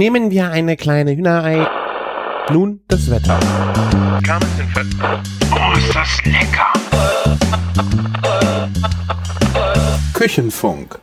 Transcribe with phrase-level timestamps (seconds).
[0.00, 1.68] Nehmen wir eine kleine Hühnerei.
[2.50, 3.38] Nun das Wetter.
[5.52, 6.72] Oh, ist das lecker!
[10.14, 10.98] Küchenfunk.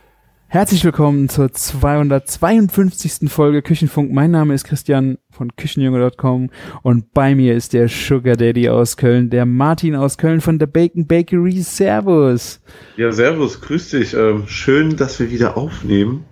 [0.48, 3.30] Herzlich willkommen zur 252.
[3.30, 4.12] Folge Küchenfunk.
[4.12, 6.50] Mein Name ist Christian von Küchenjunge.com
[6.82, 10.66] und bei mir ist der Sugar Daddy aus Köln, der Martin aus Köln von der
[10.66, 11.62] Bacon Bakery.
[11.62, 12.60] Servus.
[12.96, 14.14] Ja, servus, grüß dich.
[14.14, 16.24] Ähm, schön, dass wir wieder aufnehmen.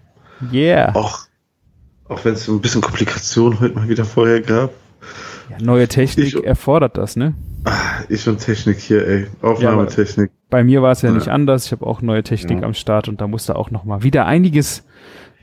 [0.52, 0.96] Yeah.
[0.96, 1.26] Auch,
[2.08, 4.70] auch wenn es ein bisschen Komplikationen heute mal wieder vorher gab.
[5.50, 7.34] Ja, neue Technik Ich- erfordert das, ne?
[7.64, 7.72] Ah,
[8.08, 9.26] ich und Technik hier, ey.
[9.42, 10.30] Aufnahmetechnik.
[10.50, 11.14] Bei mir war es ja, Ja.
[11.16, 11.66] nicht anders.
[11.66, 12.66] Ich habe auch neue Technik Ja.
[12.66, 14.84] am Start und da musste auch noch mal wieder einiges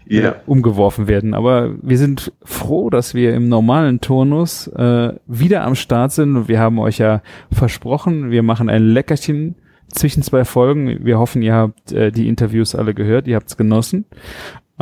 [0.05, 0.29] Ja.
[0.29, 1.33] äh, umgeworfen werden.
[1.33, 6.35] Aber wir sind froh, dass wir im normalen Turnus äh, wieder am Start sind.
[6.37, 9.55] Und wir haben euch ja versprochen, wir machen ein Leckerchen
[9.89, 11.03] zwischen zwei Folgen.
[11.05, 14.05] Wir hoffen, ihr habt äh, die Interviews alle gehört, ihr habt's genossen.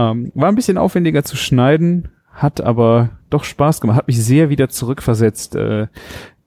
[0.02, 4.50] Ähm, war ein bisschen aufwendiger zu schneiden, hat aber doch Spaß gemacht, hat mich sehr
[4.50, 5.88] wieder zurückversetzt äh,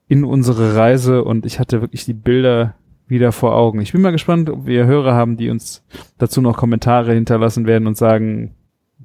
[0.07, 2.75] in unsere Reise und ich hatte wirklich die Bilder
[3.07, 3.81] wieder vor Augen.
[3.81, 5.83] Ich bin mal gespannt, ob wir Hörer haben, die uns
[6.17, 8.55] dazu noch Kommentare hinterlassen werden und sagen,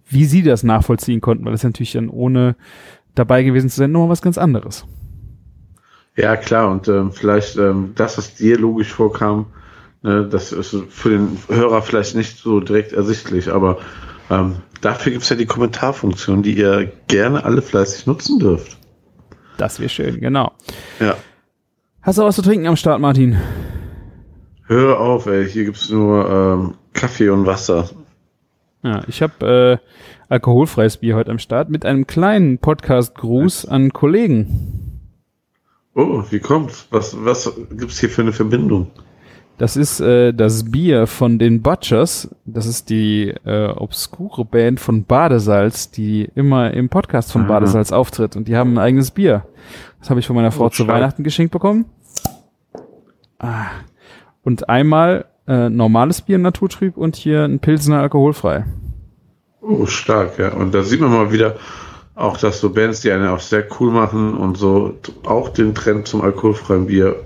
[0.07, 2.57] wie sie das nachvollziehen konnten, weil das natürlich dann ohne
[3.14, 4.87] dabei gewesen zu sein nochmal was ganz anderes.
[6.17, 6.70] Ja, klar.
[6.70, 9.47] Und ähm, vielleicht ähm, das, was dir logisch vorkam,
[10.03, 13.53] ne, das ist für den Hörer vielleicht nicht so direkt ersichtlich.
[13.53, 13.79] Aber
[14.31, 18.78] ähm, dafür gibt's ja die Kommentarfunktion, die ihr gerne alle fleißig nutzen dürft.
[19.59, 20.53] Das wäre schön, genau.
[21.00, 21.17] Ja.
[22.03, 23.39] Hast du was zu trinken am Start, Martin?
[24.67, 25.47] Hör auf, ey.
[25.48, 27.91] Hier gibt's nur ähm, Kaffee und Wasser.
[28.83, 35.01] Ja, ich habe äh, alkoholfreies Bier heute am Start mit einem kleinen Podcast-Gruß an Kollegen.
[35.95, 36.86] Oh, wie kommt's?
[36.91, 38.91] Was, was gibt's hier für eine Verbindung?
[39.61, 42.34] Das ist äh, das Bier von den Butchers.
[42.47, 47.48] Das ist die äh, obskure Band von Badesalz, die immer im Podcast von Aha.
[47.48, 48.36] Badesalz auftritt.
[48.36, 49.44] Und die haben ein eigenes Bier.
[49.98, 50.97] Das habe ich von meiner Frau Oh, zu stark.
[50.97, 51.84] Weihnachten geschenkt bekommen.
[53.39, 53.67] Ah.
[54.42, 58.64] Und einmal äh, normales Bier naturtrüb und hier ein Pilsener alkoholfrei.
[59.61, 60.55] Oh, stark, ja.
[60.55, 61.56] Und da sieht man mal wieder
[62.14, 64.95] auch, dass so Bands, die einen auch sehr cool machen und so
[65.27, 67.17] auch den Trend zum alkoholfreien Bier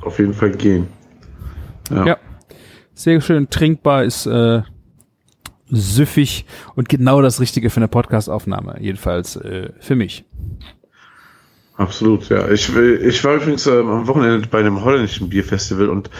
[0.00, 0.88] auf jeden Fall gehen.
[1.92, 2.06] Ja.
[2.06, 2.16] Ja.
[2.94, 4.62] Sehr schön trinkbar, ist äh,
[5.70, 6.44] süffig
[6.74, 8.76] und genau das Richtige für eine Podcastaufnahme.
[8.80, 10.24] Jedenfalls äh, für mich.
[11.76, 12.48] Absolut, ja.
[12.48, 16.10] Ich, ich war übrigens ähm, am Wochenende bei einem holländischen Bierfestival und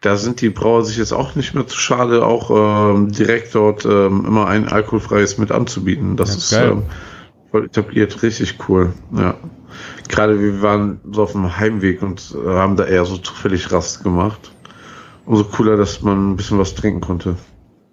[0.00, 3.84] da sind die Brauer sich jetzt auch nicht mehr zu schade, auch ähm, direkt dort
[3.84, 6.16] ähm, immer ein alkoholfreies mit anzubieten.
[6.16, 6.82] Das Ja, ist ähm,
[7.50, 8.94] voll etabliert, richtig cool.
[9.14, 9.34] Ja.
[10.08, 14.02] Gerade wir waren so auf dem Heimweg und äh, haben da eher so zufällig Rast
[14.02, 14.52] gemacht.
[15.26, 17.36] Umso cooler, dass man ein bisschen was trinken konnte.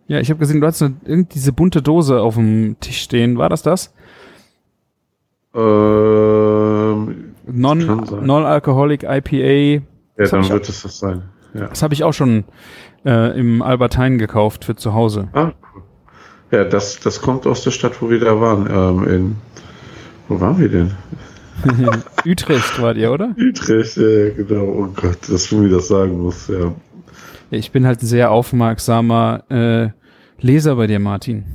[0.08, 3.38] Ja, ich habe gesehen, du hast eine, irgend diese bunte Dose auf dem Tisch stehen.
[3.38, 3.94] War das das?
[5.54, 8.06] Ähm, Non.
[8.24, 9.36] Non-Alcoholic IPA.
[9.38, 9.82] ja,
[10.18, 11.24] Das dann wird es das sein.
[11.54, 11.68] Ja.
[11.68, 12.44] Das habe ich auch schon
[13.06, 15.30] äh, im Albertheim gekauft für zu Hause.
[15.34, 15.84] Ah, cool.
[16.52, 18.68] Ja, das, das kommt aus der Stadt, wo wir da waren.
[18.70, 19.36] Ähm, in,
[20.28, 20.92] wo waren wir denn?
[22.26, 23.34] Utrecht wart ihr, oder?
[23.38, 24.64] Utrecht, ja, genau.
[24.66, 26.74] Oh Gott, dass du mir das sagen musst, ja.
[27.52, 29.90] Ich bin halt ein sehr aufmerksamer äh,
[30.40, 31.46] Leser bei dir, Martin.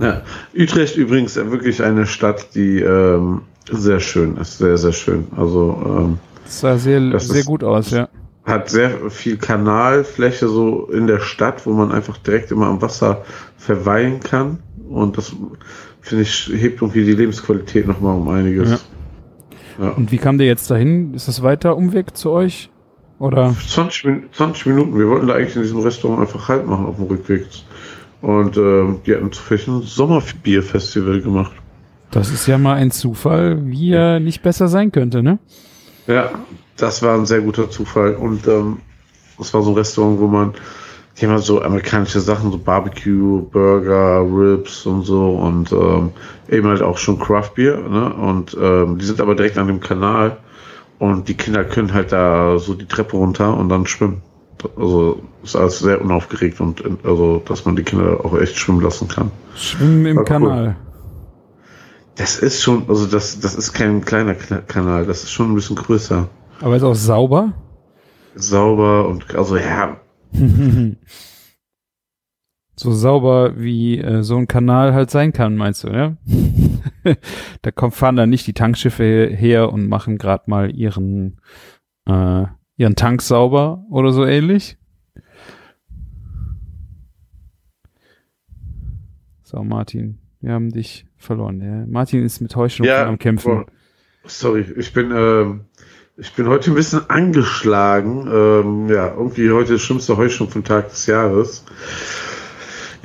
[0.00, 0.22] ja.
[0.56, 4.58] Utrecht übrigens wirklich eine Stadt, die ähm, sehr schön ist.
[4.58, 5.26] Sehr, sehr schön.
[5.36, 8.08] Also ähm, Das sah sehr, Das sehr ist- gut aus, ja.
[8.44, 13.24] hat sehr viel Kanalfläche so in der Stadt, wo man einfach direkt immer am Wasser
[13.56, 14.58] verweilen kann.
[14.88, 15.34] Und das,
[16.00, 18.84] finde ich, hebt irgendwie die Lebensqualität nochmal um einiges.
[19.80, 19.88] Ja.
[19.90, 21.12] Und wie kam der jetzt dahin?
[21.14, 22.70] Ist das weiter Umweg zu euch?
[23.18, 23.54] Oder?
[23.68, 24.98] 20, Min 20 Minuten.
[24.98, 27.46] Wir wollten da eigentlich in diesem Restaurant einfach Halt machen auf dem Rückweg.
[28.20, 31.52] Und ähm, die hatten zufällig ein Sommerbierfestival gemacht.
[32.10, 35.38] Das ist ja mal ein Zufall, wie er nicht besser sein könnte, ne?
[36.06, 36.30] Ja,
[36.76, 38.14] das war ein sehr guter Zufall.
[38.14, 38.78] Und ähm,
[39.38, 40.54] das war so ein Restaurant, wo man,
[41.18, 46.10] die haben halt so amerikanische Sachen, so Barbecue, Burger, Ribs und so und ähm,
[46.48, 47.76] eben halt auch schon Craft Beer.
[47.78, 48.14] Ne?
[48.14, 50.38] Und ähm, die sind aber direkt an dem Kanal
[50.98, 54.22] und die Kinder können halt da so die Treppe runter und dann schwimmen.
[54.76, 59.06] Also ist alles sehr unaufgeregt und also, dass man die Kinder auch echt schwimmen lassen
[59.06, 59.30] kann.
[59.54, 60.24] Schwimmen im cool.
[60.24, 60.76] Kanal.
[62.16, 65.76] Das ist schon, also das, das ist kein kleiner Kanal, das ist schon ein bisschen
[65.76, 66.28] größer.
[66.62, 67.52] Aber ist auch sauber.
[68.34, 69.98] Sauber und also ja,
[72.78, 76.16] so sauber wie äh, so ein Kanal halt sein kann, meinst du, ja?
[77.62, 81.40] da kommen, fahren dann nicht die Tankschiffe her und machen gerade mal ihren
[82.06, 82.44] äh,
[82.76, 84.76] ihren Tank sauber oder so ähnlich.
[89.42, 91.60] So, Martin, wir haben dich verloren.
[91.60, 91.86] Ja.
[91.86, 93.52] Martin ist mit Heuschnupfen Ja, am Kämpfen.
[93.52, 93.66] boah.
[94.24, 95.60] Sorry, ich bin, ähm,
[96.16, 98.26] ich bin heute ein bisschen angeschlagen.
[98.28, 101.64] Ähm, ja, irgendwie heute der schlimmste Heuschnupfentag des Jahres.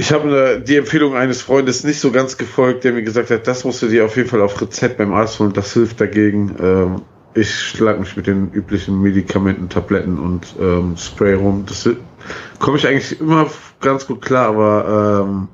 [0.02, 3.64] Ich habe die Empfehlung eines Freundes nicht so ganz gefolgt, der mir gesagt hat, das
[3.66, 6.56] musst du dir auf jeden Fall auf Rezept beim Arzt holen, das hilft dagegen.
[6.60, 7.02] Ähm,
[7.36, 11.66] ich schlag mich mit den üblichen Medikamenten, Tabletten und ähm, Spray rum.
[11.68, 11.88] Das
[12.58, 13.46] komme ich eigentlich immer
[13.80, 15.50] ganz gut klar, aber ähm,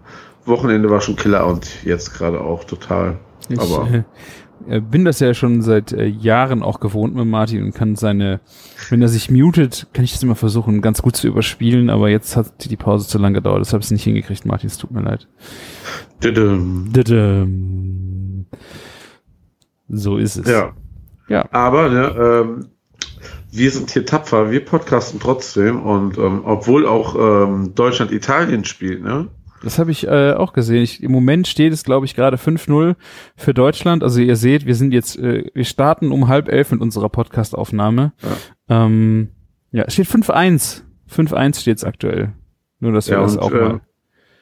[0.46, 3.18] Wochenende war schon Killer und jetzt gerade auch total.
[3.50, 4.04] Ich Aber- äh,
[4.82, 8.42] bin das ja schon seit äh, Jahren auch gewohnt mit Martin und kann seine,
[8.90, 12.36] wenn er sich mutet, kann ich das immer versuchen, ganz gut zu überspielen, aber jetzt
[12.36, 15.28] hat die Pause zu lange gedauert, deshalb es nicht hingekriegt, Martin, es tut mir leid.
[19.90, 20.50] So ist es.
[20.50, 20.74] Ja.
[21.30, 21.48] Ja.
[21.52, 22.68] Aber ne, ähm,
[23.52, 29.02] wir sind hier tapfer, wir podcasten trotzdem und ähm, obwohl auch ähm, Deutschland Italien spielt,
[29.04, 29.30] ne?
[29.64, 30.84] Das habe ich äh, auch gesehen.
[30.84, 32.96] Ich, Im Moment steht es, glaube ich, gerade 5-0
[33.36, 34.04] für Deutschland.
[34.04, 38.14] Also ihr seht, wir sind jetzt, äh, wir starten um halb elf mit unserer Podcast-Aufnahme.
[38.70, 39.30] Ja, ähm,
[39.72, 40.82] ja es steht 5-1.
[41.12, 42.34] 5-1 steht es aktuell.
[42.80, 43.82] Nur, dass wir Ja, das und auch äh, mal.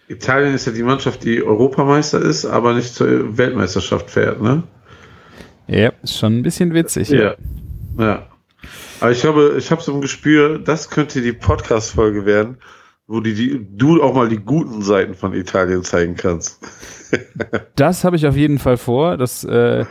[0.08, 4.64] Italien ist ja die Mannschaft, die Europameister ist, aber nicht zur Weltmeisterschaft fährt, ne?
[5.68, 7.10] Ja, ist schon ein bisschen witzig.
[7.10, 7.36] Ja.
[7.98, 8.28] Ja.
[9.00, 12.58] Aber ich glaube, ich habe so ein Gespür, das könnte die Podcast-Folge werden,
[13.08, 16.60] wo die, die, du auch mal die guten Seiten von Italien zeigen kannst.
[17.76, 19.16] Das habe ich auf jeden Fall vor.
[19.16, 19.86] Das äh,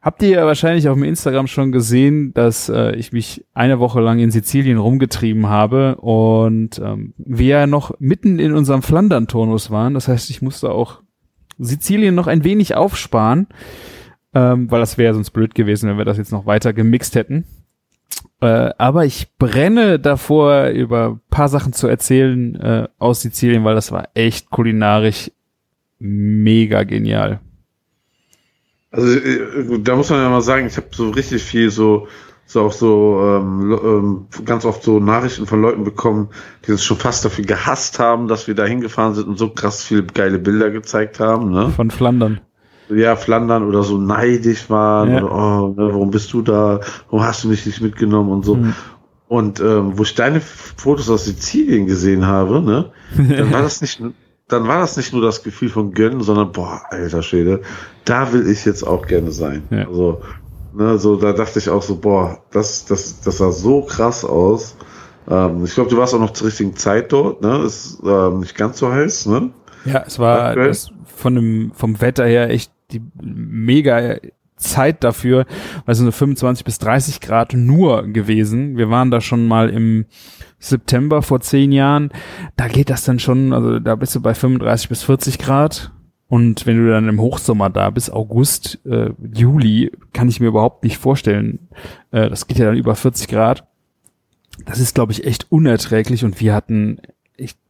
[0.00, 4.00] habt ihr ja wahrscheinlich auf dem Instagram schon gesehen, dass äh, ich mich eine Woche
[4.00, 9.94] lang in Sizilien rumgetrieben habe und ähm, wir ja noch mitten in unserem Flandern-Turnus waren.
[9.94, 11.02] Das heißt, ich musste auch
[11.58, 13.48] Sizilien noch ein wenig aufsparen,
[14.32, 17.44] ähm, weil das wäre sonst blöd gewesen, wenn wir das jetzt noch weiter gemixt hätten.
[18.40, 23.74] Äh, aber ich brenne davor, über ein paar Sachen zu erzählen äh, aus Sizilien, weil
[23.74, 25.30] das war echt kulinarisch
[25.98, 27.40] mega genial.
[28.90, 32.06] Also äh, da muss man ja mal sagen, ich habe so richtig viel so
[32.46, 36.30] so auch so ähm, ähm, ganz oft so Nachrichten von Leuten bekommen,
[36.66, 39.84] die uns schon fast dafür gehasst haben, dass wir da hingefahren sind und so krass
[39.84, 41.68] viele geile Bilder gezeigt haben, ne?
[41.68, 42.40] Von Flandern.
[42.90, 45.22] Ja, Flandern oder so neidisch waren Ja.
[45.22, 46.80] oder oh, ne, warum bist du da?
[47.10, 48.54] Warum hast du mich nicht mitgenommen und so.
[48.54, 48.74] Mhm.
[49.28, 54.02] Und ähm, wo ich deine Fotos aus Sizilien gesehen habe, ne, dann war das nicht,
[54.48, 57.60] dann war das nicht nur das Gefühl von Gönnen, sondern boah, alter Schwede,
[58.06, 59.64] da will ich jetzt auch gerne sein.
[59.70, 59.86] Ja.
[59.86, 60.22] Also,
[60.72, 64.76] ne, so da dachte ich auch so, boah, das, das, das sah so krass aus.
[65.28, 67.58] Ähm, ich glaube, du warst auch noch zur richtigen Zeit dort, ne?
[67.58, 69.50] Ist ähm, nicht ganz so heiß, ne?
[69.84, 74.18] Ja, es war das von dem, vom Wetter her echt die mega
[74.56, 75.46] Zeit dafür,
[75.84, 78.76] weil es nur 25 bis 30 Grad nur gewesen.
[78.76, 80.06] Wir waren da schon mal im
[80.58, 82.10] September vor zehn Jahren.
[82.56, 85.92] Da geht das dann schon, also da bist du bei 35 bis 40 Grad.
[86.28, 90.84] Und wenn du dann im Hochsommer da bist, August, äh, Juli, kann ich mir überhaupt
[90.84, 91.68] nicht vorstellen.
[92.10, 93.66] Äh, das geht ja dann über 40 Grad.
[94.66, 96.98] Das ist, glaube ich, echt unerträglich und wir hatten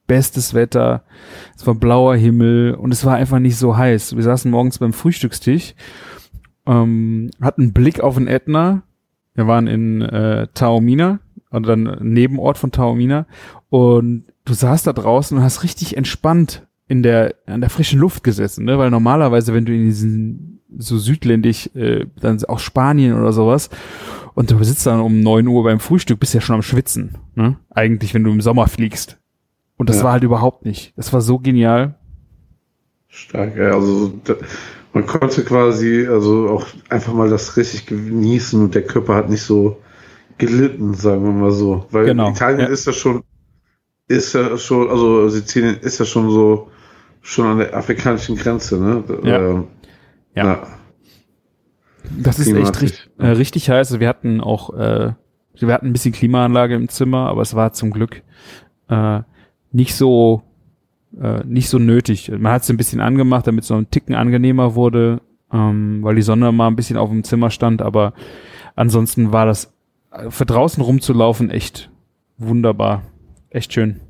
[0.08, 1.05] bestes Wetter.
[1.56, 4.16] Es war blauer Himmel und es war einfach nicht so heiß.
[4.16, 5.76] Wir saßen morgens beim Frühstückstisch,
[6.66, 8.82] ähm, hatten Blick auf den Ätna.
[9.34, 11.20] Wir waren in äh, Taormina,
[11.52, 13.26] oder dann Nebenort von Taormina
[13.70, 18.25] und du saßt da draußen und hast richtig entspannt in der an der frischen Luft
[18.25, 18.78] gesessen, ne?
[18.78, 23.71] Weil normalerweise, wenn du in diesen so südländisch, äh, dann auch Spanien oder sowas,
[24.35, 27.56] und du sitzt dann um neun Uhr beim Frühstück, bist ja schon am Schwitzen, ne?
[27.71, 29.18] Eigentlich, wenn du im Sommer fliegst.
[29.78, 30.04] Und das Ja.
[30.04, 30.92] war halt überhaupt nicht.
[30.97, 31.94] Das war so genial.
[33.08, 33.70] Stark, ja.
[33.70, 34.35] Also da,
[34.92, 39.42] man konnte quasi also auch einfach mal das richtig genießen und der Körper hat nicht
[39.42, 39.78] so
[40.37, 41.87] gelitten, sagen wir mal so.
[41.90, 42.66] Weil Genau, Italien ja.
[42.66, 43.23] ist ja schon,
[44.08, 46.70] ist ja schon, also Sizilien ist ja schon so
[47.23, 49.04] schon an der afrikanischen Grenze, ne?
[49.23, 49.38] Ja.
[49.38, 49.64] Ähm,
[50.35, 50.66] Ja.
[52.18, 53.88] Das ist echt richtig, äh, richtig heiß.
[53.88, 55.12] Also wir hatten auch, äh,
[55.61, 58.23] wir hatten ein bisschen Klimaanlage im Zimmer, aber es war zum Glück
[58.88, 59.20] äh,
[59.72, 60.42] nicht so
[61.20, 62.30] äh, nicht so nötig.
[62.30, 65.20] Man hat es ein bisschen angemacht, damit es noch ein Ticken angenehmer wurde,
[65.52, 68.12] ähm, weil die Sonne mal ein bisschen auf dem Zimmer stand, aber
[68.76, 69.72] ansonsten war das
[70.12, 71.90] äh, für draußen rumzulaufen echt
[72.37, 73.02] wunderbar.
[73.50, 74.00] Echt schön.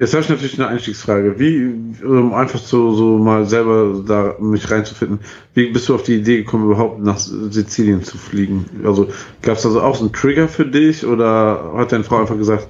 [0.00, 1.40] Jetzt habe ich natürlich eine Einstiegsfrage.
[1.40, 5.18] Wie, um einfach so, so mal selber da mich reinzufinden,
[5.54, 8.64] wie bist du auf die Idee gekommen, überhaupt nach Sizilien zu fliegen?
[8.84, 9.08] Also
[9.42, 12.68] gab es also auch so einen Trigger für dich oder hat deine Frau einfach gesagt,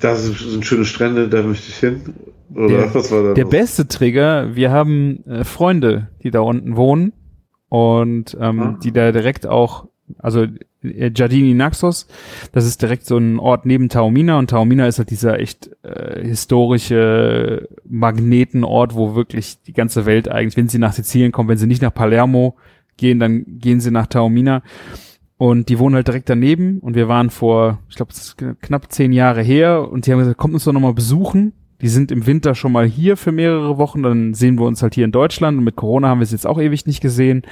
[0.00, 2.00] das sind schöne Strände, da möchte ich hin?
[2.54, 3.34] Oder Der- was war da?
[3.34, 3.50] Der los?
[3.50, 7.12] beste Trigger, wir haben äh, Freunde, die da unten wohnen
[7.68, 8.78] und ähm, Ah.
[8.82, 9.86] die da direkt auch
[10.18, 10.46] Also
[10.82, 12.06] äh, Giardini Naxos,
[12.52, 16.22] das ist direkt so ein Ort neben Taormina und Taormina ist halt dieser echt äh,
[16.26, 21.66] historische Magnetenort, wo wirklich die ganze Welt eigentlich, wenn sie nach Sizilien kommen, wenn sie
[21.66, 22.56] nicht nach Palermo
[22.98, 24.62] gehen, dann gehen sie nach Taormina.
[25.42, 28.12] Und die wohnen halt direkt daneben und wir waren vor, ich glaube,
[28.60, 31.52] knapp zehn Jahre her und die haben gesagt, kommt uns doch nochmal besuchen.
[31.80, 34.94] Die sind im Winter schon mal hier für mehrere Wochen, dann sehen wir uns halt
[34.94, 37.42] hier in Deutschland und mit Corona haben wir es jetzt auch ewig nicht gesehen.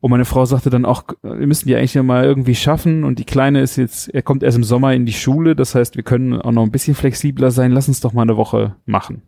[0.00, 3.04] Und meine Frau sagte dann auch, wir müssen die eigentlich mal irgendwie schaffen.
[3.04, 5.54] Und die Kleine ist jetzt, er kommt erst im Sommer in die Schule.
[5.54, 7.70] Das heißt, wir können auch noch ein bisschen flexibler sein.
[7.70, 9.22] Lass uns doch mal eine Woche machen.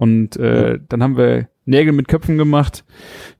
[0.00, 2.86] Und äh, dann haben wir Nägel mit Köpfen gemacht,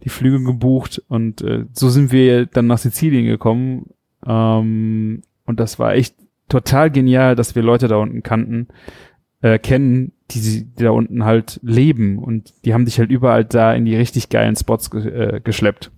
[0.05, 3.95] die Flüge gebucht und äh, so sind wir dann nach Sizilien gekommen.
[4.26, 6.17] Ähm, und das war echt
[6.50, 8.69] total genial, dass wir Leute da unten kannten,
[9.40, 13.73] äh, kennen, die, die da unten halt leben und die haben dich halt überall da
[13.73, 15.90] in die richtig geilen Spots ge äh, geschleppt.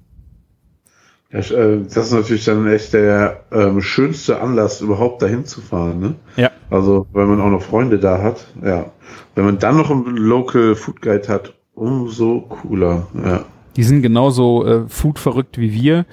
[1.33, 5.99] Das, äh, das ist natürlich dann echt der ähm, schönste Anlass, überhaupt dahin zu fahren.
[5.99, 6.15] Ne?
[6.37, 6.51] Ja.
[6.69, 8.93] Also, wenn man auch noch Freunde da hat, ja.
[9.35, 13.45] Wenn man dann noch einen Local Food Guide hat, umso cooler, ja.
[13.77, 16.05] Die sind genauso äh, food verrückt wie wir.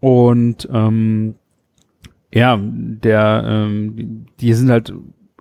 [0.00, 1.36] Und ähm,
[2.32, 4.92] ja, der, ähm, die sind halt,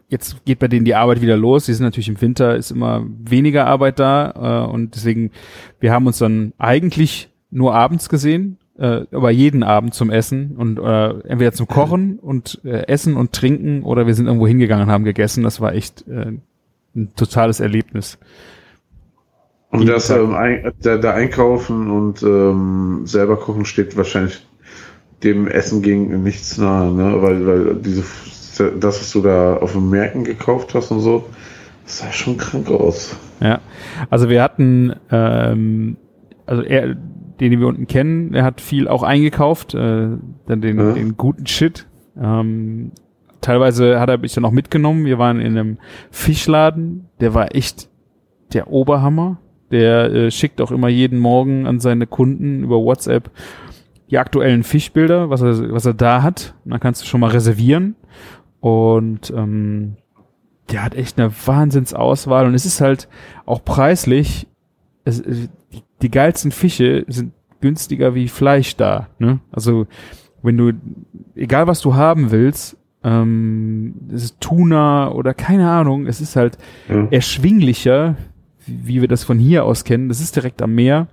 [0.09, 1.65] jetzt geht bei denen die Arbeit wieder los.
[1.65, 4.65] Die sind natürlich im Winter, ist immer weniger Arbeit da.
[4.67, 5.31] Äh, und deswegen,
[5.79, 10.79] wir haben uns dann eigentlich nur abends gesehen, äh, aber jeden Abend zum Essen und
[10.79, 14.91] äh, entweder zum Kochen und äh, Essen und Trinken oder wir sind irgendwo hingegangen und
[14.91, 15.43] haben gegessen.
[15.43, 16.33] Das war echt äh,
[16.95, 18.17] ein totales Erlebnis.
[19.69, 24.45] Und das ähm, ein, da, da einkaufen und ähm, selber kochen steht wahrscheinlich
[25.23, 27.21] dem Essen gegen nichts nahe, ne?
[27.21, 28.03] Weil, weil diese
[28.57, 31.25] das, was du da auf dem Märkten gekauft hast und so,
[31.85, 33.15] das sah schon krank aus.
[33.39, 33.61] Ja,
[34.09, 35.97] also wir hatten, ähm,
[36.45, 36.95] also er,
[37.39, 40.09] den wir unten kennen, der hat viel auch eingekauft, äh,
[40.45, 40.93] dann den, ja.
[40.93, 41.87] den guten Shit.
[42.19, 42.91] Ähm,
[43.41, 45.05] teilweise hat er mich dann auch mitgenommen.
[45.05, 45.77] Wir waren in einem
[46.11, 47.89] Fischladen, der war echt
[48.53, 49.39] der Oberhammer.
[49.71, 53.31] Der äh, schickt auch immer jeden Morgen an seine Kunden über WhatsApp
[54.09, 56.53] die aktuellen Fischbilder, was er, was er da hat.
[56.63, 57.95] Und dann kannst du schon mal reservieren.
[58.59, 59.95] Und ähm,
[60.71, 63.09] der hat echt eine Wahnsinnsauswahl und es ist halt
[63.45, 64.47] auch preislich.
[65.03, 65.21] Es,
[65.73, 69.07] die, die geilsten Fische sind günstiger wie Fleisch da.
[69.19, 69.39] Ne?
[69.51, 69.87] Also
[70.41, 70.73] wenn du,
[71.35, 76.57] egal was du haben willst, ähm, es ist Tuna oder keine Ahnung, es ist halt
[76.89, 77.07] ja.
[77.09, 78.15] erschwinglicher,
[78.65, 80.09] wie, wir das von hier aus kennen.
[80.09, 81.07] Das ist direkt am Meer.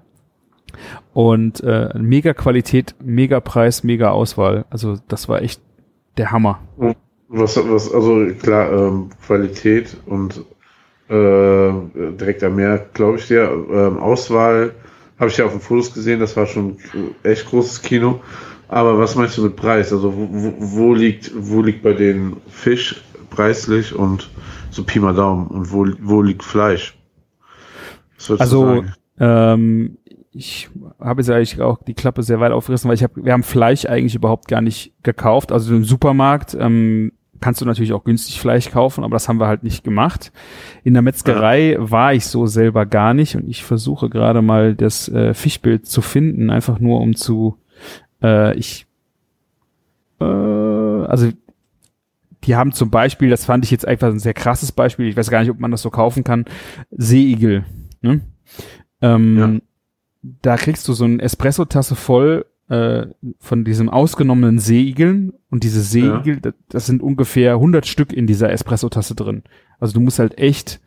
[1.12, 4.66] Und äh, mega Qualität, mega Preis, mega Auswahl.
[4.70, 5.60] Also das war echt
[6.16, 6.60] der Hammer.
[7.28, 10.44] Was, was also klar, ähm, Qualität und
[11.10, 13.50] direkt am Meer, glaube ich dir.
[13.70, 14.72] Ähm, Auswahl
[15.18, 16.78] habe ich ja auf den Fotos gesehen, das war schon
[17.22, 18.20] echt großes Kino.
[18.68, 19.92] Aber was meinst du mit Preis?
[19.92, 24.30] Also wo, wo liegt wo liegt bei den Fisch preislich und
[24.70, 26.96] so Pi mal Daumen und wo wo liegt Fleisch?
[28.38, 28.84] also
[29.18, 29.98] ähm,
[30.32, 33.42] ich habe jetzt eigentlich auch die Klappe sehr weit aufgerissen, weil ich habe, wir haben
[33.42, 35.50] Fleisch eigentlich überhaupt gar nicht gekauft.
[35.50, 39.46] Also im Supermarkt ähm, kannst du natürlich auch günstig Fleisch kaufen, aber das haben wir
[39.46, 40.32] halt nicht gemacht.
[40.84, 45.08] In der Metzgerei war ich so selber gar nicht und ich versuche gerade mal das
[45.08, 47.56] äh, Fischbild zu finden, einfach nur um zu,
[48.22, 48.86] äh, ich,
[50.20, 51.30] äh, also
[52.44, 55.30] die haben zum Beispiel, das fand ich jetzt einfach ein sehr krasses Beispiel, ich weiß
[55.30, 56.44] gar nicht, ob man das so kaufen kann,
[56.90, 57.64] Seeigel.
[58.00, 58.20] Ne?
[59.02, 59.60] Ähm, ja
[60.22, 63.08] da kriegst du so eine Espresso-Tasse voll äh,
[63.40, 66.40] von diesem ausgenommenen Seeigeln und diese Seeigel, ja.
[66.40, 69.42] das, das, sind ungefähr 100 Stück in dieser Espresso-Tasse drin.
[69.80, 70.80] Also du musst halt echt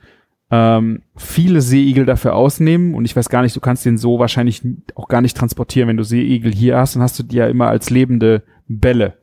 [0.50, 4.62] ähm, viele Seeigel dafür ausnehmen und ich weiß gar nicht, du kannst den so wahrscheinlich
[4.96, 5.90] auch gar nicht transportieren.
[5.90, 9.18] Wenn du Seeigel hier hast, dann hast du die ja immer als lebende Bälle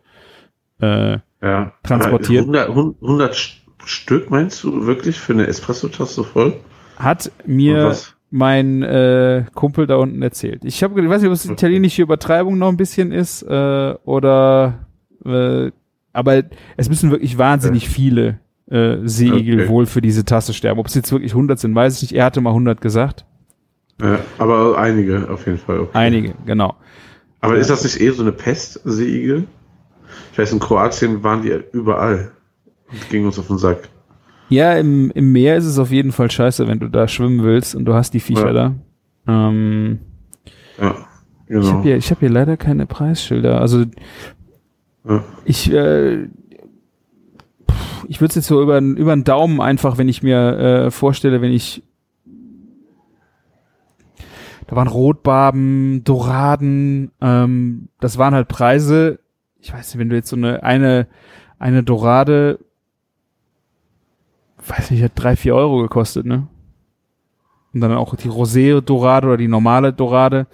[0.82, 1.72] äh, ja.
[1.82, 2.42] transportiert.
[2.42, 6.60] 100, 100 Stück meinst du wirklich für eine Espresso-Tasse voll?
[6.98, 7.96] Hat mir
[8.30, 10.64] mein äh, Kumpel da unten erzählt.
[10.64, 14.86] Ich habe, ich weiß nicht, ob es italienische Übertreibung noch ein bisschen ist äh, oder,
[15.24, 15.70] äh,
[16.12, 16.42] aber
[16.76, 18.38] es müssen wirklich wahnsinnig viele
[18.70, 19.68] äh, Seeigel okay.
[19.68, 20.78] wohl für diese Tasse sterben.
[20.78, 22.12] Ob es jetzt wirklich 100 sind, weiß ich nicht.
[22.12, 23.26] Er hatte mal 100 gesagt.
[24.00, 25.80] Ja, aber einige auf jeden Fall.
[25.80, 25.90] Okay.
[25.92, 26.76] Einige, genau.
[27.40, 29.46] Aber ist das nicht eher so eine Pest, Seeigel?
[30.32, 32.32] Ich weiß, in Kroatien waren die überall
[32.90, 33.88] und gingen uns auf den Sack.
[34.50, 37.74] Ja, im, im Meer ist es auf jeden Fall scheiße, wenn du da schwimmen willst
[37.74, 38.52] und du hast die Viecher ja.
[38.52, 38.74] da.
[39.28, 40.00] Ähm,
[40.78, 40.94] ja,
[41.46, 41.60] genau.
[41.60, 43.60] Ich habe hier, hab hier leider keine Preisschilder.
[43.60, 43.84] Also
[45.08, 45.24] ja.
[45.44, 46.24] ich, äh,
[48.08, 51.40] ich würde es jetzt so über, über den Daumen einfach, wenn ich mir äh, vorstelle,
[51.40, 51.84] wenn ich
[54.66, 59.18] da waren Rotbarben, Doraden, ähm, das waren halt Preise,
[59.58, 61.08] ich weiß nicht, wenn du jetzt so eine, eine,
[61.58, 62.60] eine Dorade,
[64.70, 66.46] weiß nicht, hat drei, vier Euro gekostet, ne?
[67.72, 70.46] Und dann auch die Rosé Dorade oder die normale Dorade.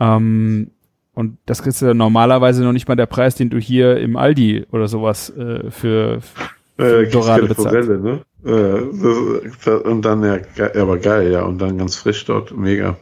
[0.00, 0.70] Ähm,
[1.14, 4.66] und das ist ja normalerweise noch nicht mal der Preis, den du hier im Aldi
[4.70, 7.88] oder sowas äh, für, für Äh, Dorade bezahlst.
[7.88, 8.20] Ne?
[8.44, 11.44] Äh, das, das, und dann, ja, ja, aber geil, ja.
[11.44, 12.96] Und dann ganz frisch dort, mega.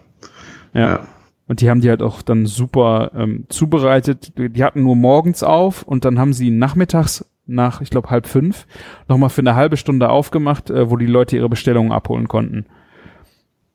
[0.74, 1.06] Ja.
[1.46, 4.32] Und die haben die halt auch dann super ähm, zubereitet.
[4.38, 8.66] Die hatten nur morgens auf und dann haben sie nachmittags nach, ich glaube, halb fünf
[9.08, 12.66] nochmal für eine halbe Stunde aufgemacht, äh, wo die Leute ihre Bestellungen abholen konnten.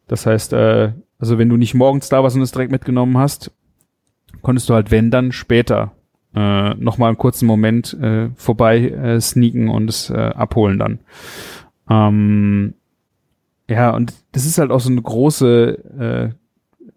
[0.08, 3.52] Das heißt, äh, also wenn du nicht morgens da warst und es direkt mitgenommen hast,
[4.42, 5.92] konntest du halt, wenn, dann später
[6.34, 11.00] äh, nochmal einen kurzen Moment äh, vorbei äh, sneaken und es äh, abholen dann.
[11.90, 12.74] Ähm,
[13.68, 16.49] ja, und das ist halt auch so eine große äh,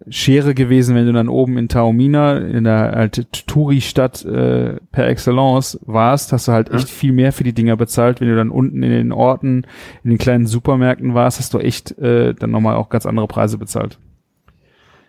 [0.09, 5.79] Schere gewesen, wenn du dann oben in Taormina, in der alte Touri-Stadt äh, per Excellence
[5.87, 8.21] warst, hast du halt echt viel mehr für die Dinger bezahlt.
[8.21, 9.67] Wenn du dann unten in den Orten,
[10.05, 13.59] in den kleinen Supermärkten warst, hast du echt äh, dann nochmal auch ganz andere Preise
[13.59, 13.99] bezahlt.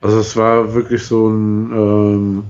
[0.02, 2.44] Also es war wirklich so ein ähm,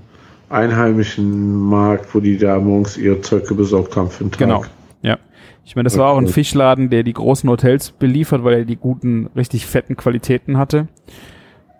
[0.49, 4.39] einheimischen Markt, wo die da morgens ihr Zeug besorgt haben für den Tag.
[4.39, 4.65] Genau.
[5.01, 5.17] Ja.
[5.65, 6.33] Ich meine, das war auch ein Okay.
[6.33, 10.87] Fischladen, der die großen Hotels beliefert, weil er die guten, richtig fetten Qualitäten hatte.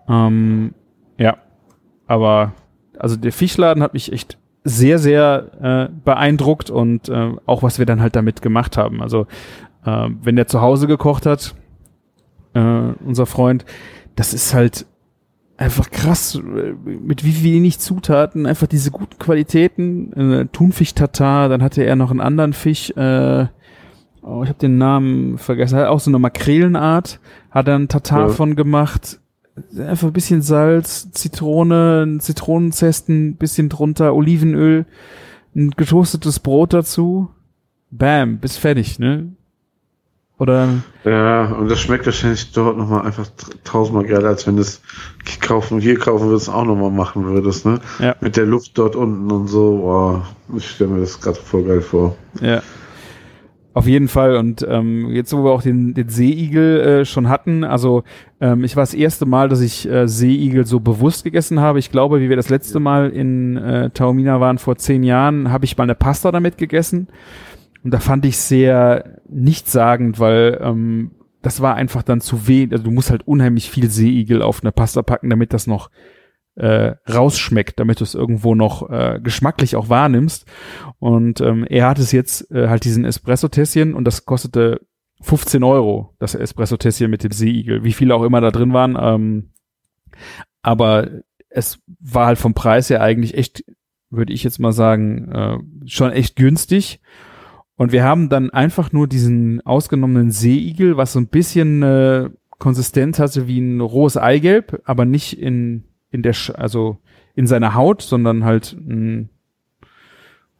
[0.08, 0.74] Ähm,
[1.18, 1.36] ja.
[2.06, 2.52] Aber,
[2.98, 7.86] also der Fischladen hat mich echt sehr, sehr äh, beeindruckt und äh, auch was wir
[7.86, 9.02] dann halt damit gemacht haben.
[9.02, 9.26] Also,
[9.84, 11.54] äh, wenn der zu Hause gekocht hat,
[12.54, 12.60] äh,
[13.04, 13.64] unser Freund,
[14.16, 14.86] das ist halt
[15.56, 21.82] einfach krass, äh, mit wie wenig Zutaten, einfach diese guten Qualitäten, äh, Thunfisch-Tatar, dann hatte
[21.84, 23.46] er noch einen anderen Fisch, äh,
[24.22, 27.20] oh, ich habe den Namen vergessen, hat auch so eine Makrelenart,
[27.50, 28.28] hat er einen Tatar Ja.
[28.28, 29.20] von gemacht,
[29.78, 34.86] einfach ein bisschen Salz, Zitrone, ein Zitronenzesten, bisschen drunter, Olivenöl,
[35.54, 37.30] ein getoastetes Brot dazu,
[37.90, 39.32] bam, bis fertig, ne?
[40.36, 40.68] Oder
[41.04, 43.28] Ja, und das schmeckt wahrscheinlich dort nochmal einfach
[43.62, 44.80] tausendmal geiler, als wenn du es
[45.40, 47.78] kaufen, hier kaufen würdest, auch nochmal machen würdest, ne?
[48.00, 48.16] Ja.
[48.20, 51.80] Mit der Luft dort unten und so, boah, ich stelle mir das gerade voll geil
[51.80, 52.16] vor.
[52.40, 52.62] Ja.
[53.74, 54.36] Auf jeden Fall.
[54.36, 58.04] Und ähm, jetzt, wo wir auch den, den Seeigel äh, schon hatten, also
[58.40, 61.80] ähm, ich war das erste Mal, dass ich äh, Seeigel so bewusst gegessen habe.
[61.80, 65.64] Ich glaube, wie wir das letzte Mal in äh, Taormina waren vor zehn Jahren, habe
[65.64, 67.08] ich mal eine Pasta damit gegessen.
[67.82, 71.10] Und da fand ich sehr nichtssagend, weil ähm,
[71.42, 72.72] das war einfach dann zu wenig.
[72.72, 75.90] Also du musst halt unheimlich viel Seeigel auf eine Pasta packen, damit das noch
[76.56, 80.46] äh, rausschmeckt, damit du es irgendwo noch äh, geschmacklich auch wahrnimmst.
[80.98, 84.80] Und ähm, er hat es jetzt äh, halt diesen Espresso-Tässchen und das kostete
[85.20, 87.82] 15 Euro, das Espresso-Tässchen mit dem Seeigel.
[87.82, 88.96] Wie viele auch immer da drin waren.
[89.00, 89.50] Ähm,
[90.62, 91.10] aber
[91.48, 93.64] es war halt vom Preis her eigentlich echt,
[94.10, 97.00] würde ich jetzt mal sagen, äh, schon echt günstig.
[97.76, 103.18] Und wir haben dann einfach nur diesen ausgenommenen Seeigel, was so ein bisschen äh, Konsistenz
[103.18, 106.98] hatte wie ein rohes Eigelb, aber nicht in in der Sch also
[107.34, 109.24] in seiner Haut, sondern halt mh,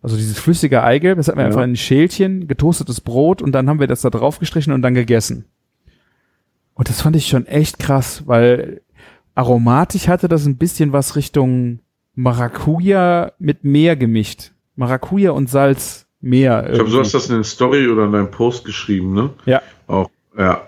[0.02, 1.48] also dieses flüssige Eigelb, das hatten wir Ja.
[1.48, 4.82] einfach in ein Schälchen, getoastetes Brot und dann haben wir das da drauf gestrichen und
[4.82, 5.46] dann gegessen.
[6.74, 8.82] Und das fand ich schon echt krass, weil
[9.34, 11.78] aromatisch hatte das ein bisschen was Richtung
[12.16, 14.50] Maracuja mit Meer gemischt.
[14.76, 16.64] Maracuja und Salz, Meer.
[16.66, 16.98] Ich glaube, du irgendwie.
[17.04, 19.30] hast das in der Story oder in deinem Post geschrieben, ne?
[19.46, 19.62] Ja.
[19.86, 20.62] Auch, ja.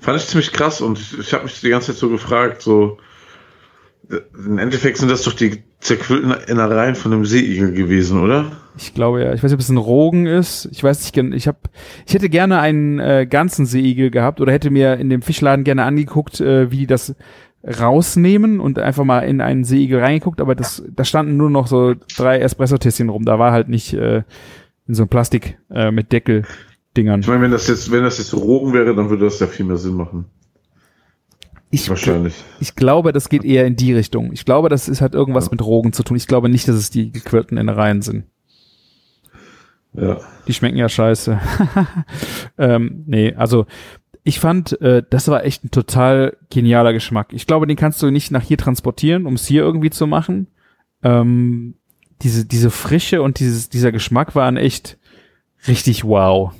[0.00, 2.98] Fand ich ziemlich krass und ich, ich habe mich die ganze Zeit so gefragt, so,
[4.34, 8.52] im Endeffekt sind das doch die zerquillten Innereien von dem Seeigel gewesen, oder?
[8.76, 9.32] Ich glaube ja.
[9.32, 10.68] Ich weiß nicht, ob es ein Rogen ist.
[10.72, 11.58] Ich weiß nicht, ich habe,
[12.06, 15.84] ich hätte gerne einen äh, ganzen Seeigel gehabt oder hätte mir in dem Fischladen gerne
[15.84, 17.14] angeguckt, äh, wie die das
[17.62, 21.94] rausnehmen und einfach mal in einen Seeigel reingeguckt, aber das, da standen nur noch so
[22.16, 23.24] drei Espresso-Tässchen rum.
[23.24, 24.22] Da war halt nicht äh,
[24.88, 27.20] in so einem Plastik äh, mit Deckel-Dingern.
[27.20, 29.66] Ich meine, wenn das jetzt, wenn das jetzt Rogen wäre, dann würde das ja viel
[29.66, 30.24] mehr Sinn machen.
[31.70, 32.34] Ich, Wahrscheinlich.
[32.58, 34.32] ich glaube, das geht eher in die Richtung.
[34.32, 36.16] Ich glaube, das ist hat irgendwas mit Rogen zu tun.
[36.16, 38.24] Ich glaube nicht, dass es die gequirlten Innereien sind.
[39.92, 40.20] Ja.
[40.46, 41.40] Die schmecken ja scheiße.
[42.58, 43.66] ähm, nee, also
[44.24, 47.32] ich fand, äh, das war echt ein total genialer Geschmack.
[47.32, 50.48] Ich glaube, den kannst du nicht nach hier transportieren, um es hier irgendwie zu machen.
[51.02, 51.74] Ähm,
[52.22, 54.98] diese, diese Frische und dieses, dieser Geschmack waren echt
[55.66, 56.52] richtig wow.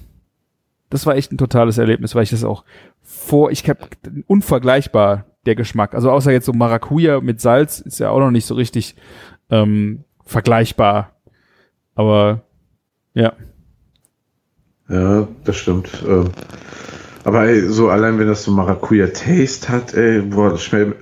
[0.91, 2.65] Das war echt ein totales Erlebnis, weil ich das auch
[3.03, 3.79] vor, ich hab
[4.27, 5.95] unvergleichbar der Geschmack.
[5.95, 8.97] Also außer jetzt so Maracuja mit Salz ist ja auch noch nicht so richtig
[9.51, 11.13] ähm, vergleichbar.
[11.95, 12.43] Aber
[13.15, 13.33] ja,
[14.89, 15.89] Ja, das stimmt.
[16.07, 16.31] Ähm,
[17.25, 20.95] Aber ey, so allein wenn das so Maracuja-Taste hat, ey, boah, das stelle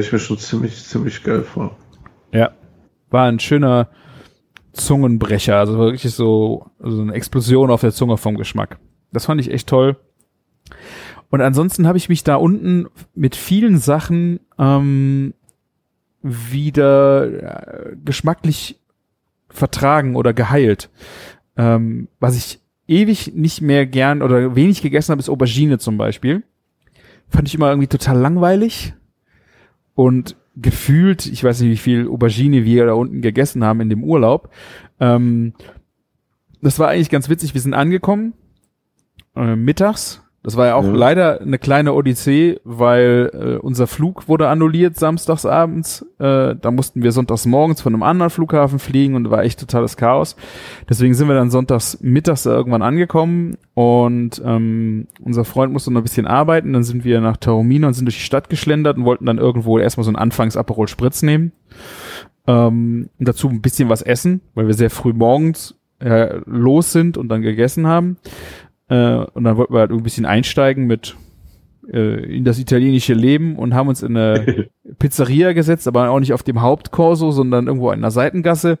[0.00, 1.76] ich mir schon ziemlich, ziemlich geil vor.
[2.32, 2.50] Ja.
[3.10, 3.88] War ein schöner
[4.72, 8.78] Zungenbrecher, also wirklich so, so eine Explosion auf der Zunge vom Geschmack.
[9.16, 9.96] Das fand ich echt toll.
[11.30, 15.32] Und ansonsten habe ich mich da unten mit vielen Sachen ähm,
[16.22, 18.78] wieder äh, geschmacklich
[19.48, 20.90] vertragen oder geheilt.
[21.56, 26.42] Ähm, was ich ewig nicht mehr gern oder wenig gegessen habe, ist Aubergine zum Beispiel.
[27.28, 28.92] Fand ich immer irgendwie total langweilig.
[29.94, 34.04] Und gefühlt, ich weiß nicht, wie viel Aubergine wir da unten gegessen haben in dem
[34.04, 34.50] Urlaub.
[35.00, 35.54] Ähm,
[36.62, 37.54] das war eigentlich ganz witzig.
[37.54, 38.34] Wir sind angekommen,
[39.36, 40.92] äh, mittags, das war ja auch ja.
[40.92, 46.06] leider eine kleine Odyssee, weil äh, unser Flug wurde annulliert samstags abends.
[46.20, 49.96] Äh, da mussten wir sonntags morgens von einem anderen Flughafen fliegen und war echt totales
[49.96, 50.36] Chaos.
[50.88, 56.04] Deswegen sind wir dann sonntags mittags irgendwann angekommen und ähm, unser Freund musste noch ein
[56.04, 56.74] bisschen arbeiten.
[56.74, 59.80] Dann sind wir nach Taormina und sind durch die Stadt geschlendert und wollten dann irgendwo
[59.80, 61.50] erstmal so einen Anfangs-Aperol Spritz nehmen.
[62.46, 67.16] Ähm, und dazu ein bisschen was essen, weil wir sehr früh morgens äh, los sind
[67.16, 68.18] und dann gegessen haben.
[68.88, 71.16] Äh, und dann wollten wir halt ein bisschen einsteigen mit
[71.92, 74.68] äh, in das italienische Leben und haben uns in eine
[74.98, 78.78] Pizzeria gesetzt, aber auch nicht auf dem Hauptkorso, sondern irgendwo in einer Seitengasse.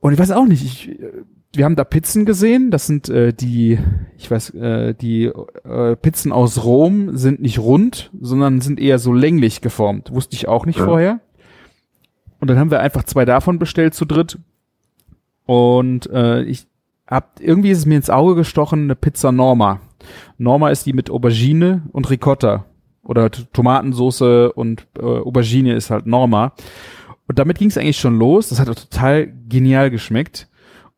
[0.00, 0.98] Und ich weiß auch nicht, ich,
[1.54, 2.70] wir haben da Pizzen gesehen.
[2.70, 3.78] Das sind äh, die,
[4.16, 9.12] ich weiß, äh, die äh, Pizzen aus Rom sind nicht rund, sondern sind eher so
[9.12, 10.12] länglich geformt.
[10.12, 10.84] Wusste ich auch nicht ja.
[10.84, 11.20] vorher.
[12.40, 14.38] Und dann haben wir einfach zwei davon bestellt zu dritt.
[15.46, 16.66] Und äh, ich
[17.08, 19.80] hab, irgendwie ist es mir ins Auge gestochen, eine Pizza Norma.
[20.36, 22.66] Norma ist die mit Aubergine und Ricotta.
[23.02, 26.52] Oder Tomatensoße und äh, Aubergine ist halt Norma.
[27.26, 28.50] Und damit ging es eigentlich schon los.
[28.50, 30.48] Das hat total genial geschmeckt.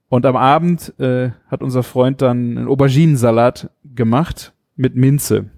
[0.09, 5.51] Und am Abend äh, hat unser Freund dann einen Auberginensalat gemacht mit Minze.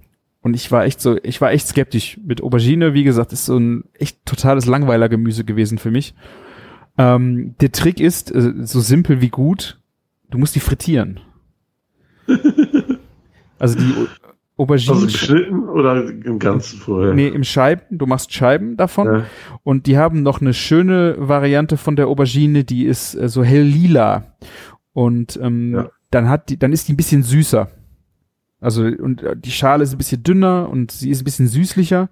[0.42, 2.92] Und ich war echt so, ich war echt skeptisch mit Aubergine.
[2.92, 6.14] Wie gesagt, ist so ein echt totales Langweiler-Gemüse gewesen für mich.
[6.98, 9.80] Ähm, der Trick ist, äh, so simpel wie gut,
[10.32, 11.20] Du musst die frittieren.
[13.58, 13.94] also die
[14.56, 14.94] Auberginen.
[14.94, 17.12] Also geschnitten oder im Ganzen vorher?
[17.12, 17.98] Nee, im Scheiben.
[17.98, 19.06] Du machst Scheiben davon.
[19.06, 19.26] Ja.
[19.62, 23.62] Und die haben noch eine schöne Variante von der Aubergine, die ist äh, so hell
[23.62, 24.24] lila.
[24.94, 25.90] Und ähm, ja.
[26.10, 27.68] dann hat die, dann ist die ein bisschen süßer.
[28.62, 32.08] Also und äh, die Schale ist ein bisschen dünner und sie ist ein bisschen süßlicher.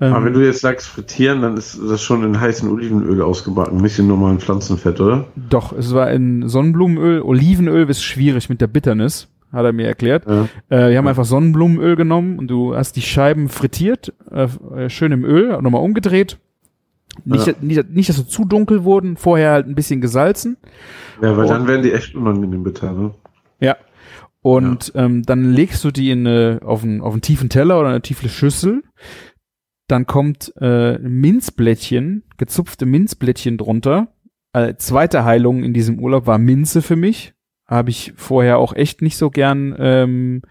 [0.00, 3.78] Aber ähm, wenn du jetzt sagst frittieren, dann ist das schon in heißem Olivenöl ausgebacken,
[3.78, 5.26] ein bisschen normalen Pflanzenfett, oder?
[5.36, 7.22] Doch, es war in Sonnenblumenöl.
[7.22, 10.24] Olivenöl ist schwierig mit der Bitternis, hat er mir erklärt.
[10.26, 10.48] Ja.
[10.68, 11.10] Äh, wir haben ja.
[11.10, 15.82] einfach Sonnenblumenöl genommen und du hast die Scheiben frittiert, äh, äh schön im Öl, nochmal
[15.82, 16.38] umgedreht.
[17.24, 17.52] Nicht, ja.
[17.60, 20.56] nicht, nicht, dass sie zu dunkel wurden, vorher halt ein bisschen gesalzen.
[21.22, 23.12] Ja, weil und, dann werden die echt unangenehm bitter, ne?
[23.60, 23.76] Ja,
[24.44, 25.06] und ja.
[25.06, 28.02] ähm, dann legst du die in eine, auf, einen, auf einen tiefen Teller oder eine
[28.02, 28.82] tiefe Schüssel.
[29.88, 34.08] Dann kommt äh, Minzblättchen, gezupfte Minzblättchen drunter.
[34.52, 37.32] Äh, zweite Heilung in diesem Urlaub war Minze für mich.
[37.66, 40.42] Habe ich vorher auch echt nicht so gern ähm,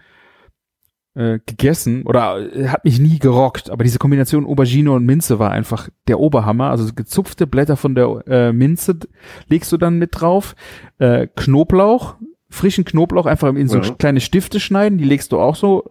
[1.14, 3.70] äh, gegessen oder äh, hat mich nie gerockt.
[3.70, 6.70] Aber diese Kombination Aubergine und Minze war einfach der Oberhammer.
[6.70, 8.98] Also gezupfte Blätter von der äh, Minze
[9.46, 10.56] legst du dann mit drauf.
[10.98, 12.16] Äh, Knoblauch
[12.54, 13.94] frischen Knoblauch einfach in so ja.
[13.98, 15.84] kleine Stifte schneiden, die legst du auch so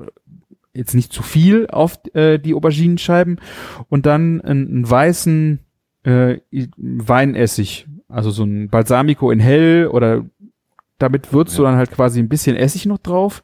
[0.73, 3.39] jetzt nicht zu viel auf äh, die Auberginenscheiben
[3.89, 5.59] und dann einen, einen weißen
[6.03, 6.37] äh,
[6.77, 10.25] Weinessig, also so ein Balsamico in hell oder
[10.97, 11.57] damit würzt ja.
[11.57, 13.43] du dann halt quasi ein bisschen Essig noch drauf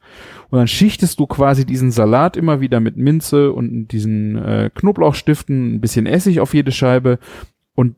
[0.49, 5.75] und dann schichtest du quasi diesen Salat immer wieder mit Minze und diesen äh, Knoblauchstiften,
[5.75, 7.19] ein bisschen Essig auf jede Scheibe
[7.75, 7.95] und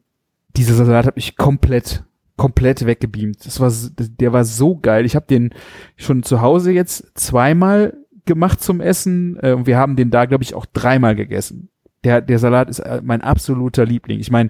[0.57, 2.03] dieser Salat hat mich komplett
[2.37, 3.45] komplett weggebeamt.
[3.45, 5.05] Das war, der war so geil.
[5.05, 5.53] Ich habe den
[5.95, 9.37] schon zu Hause jetzt zweimal gemacht zum Essen.
[9.41, 11.69] Äh, und wir haben den da, glaube ich, auch dreimal gegessen.
[12.03, 14.19] Der, der Salat ist äh, mein absoluter Liebling.
[14.19, 14.49] Ich meine,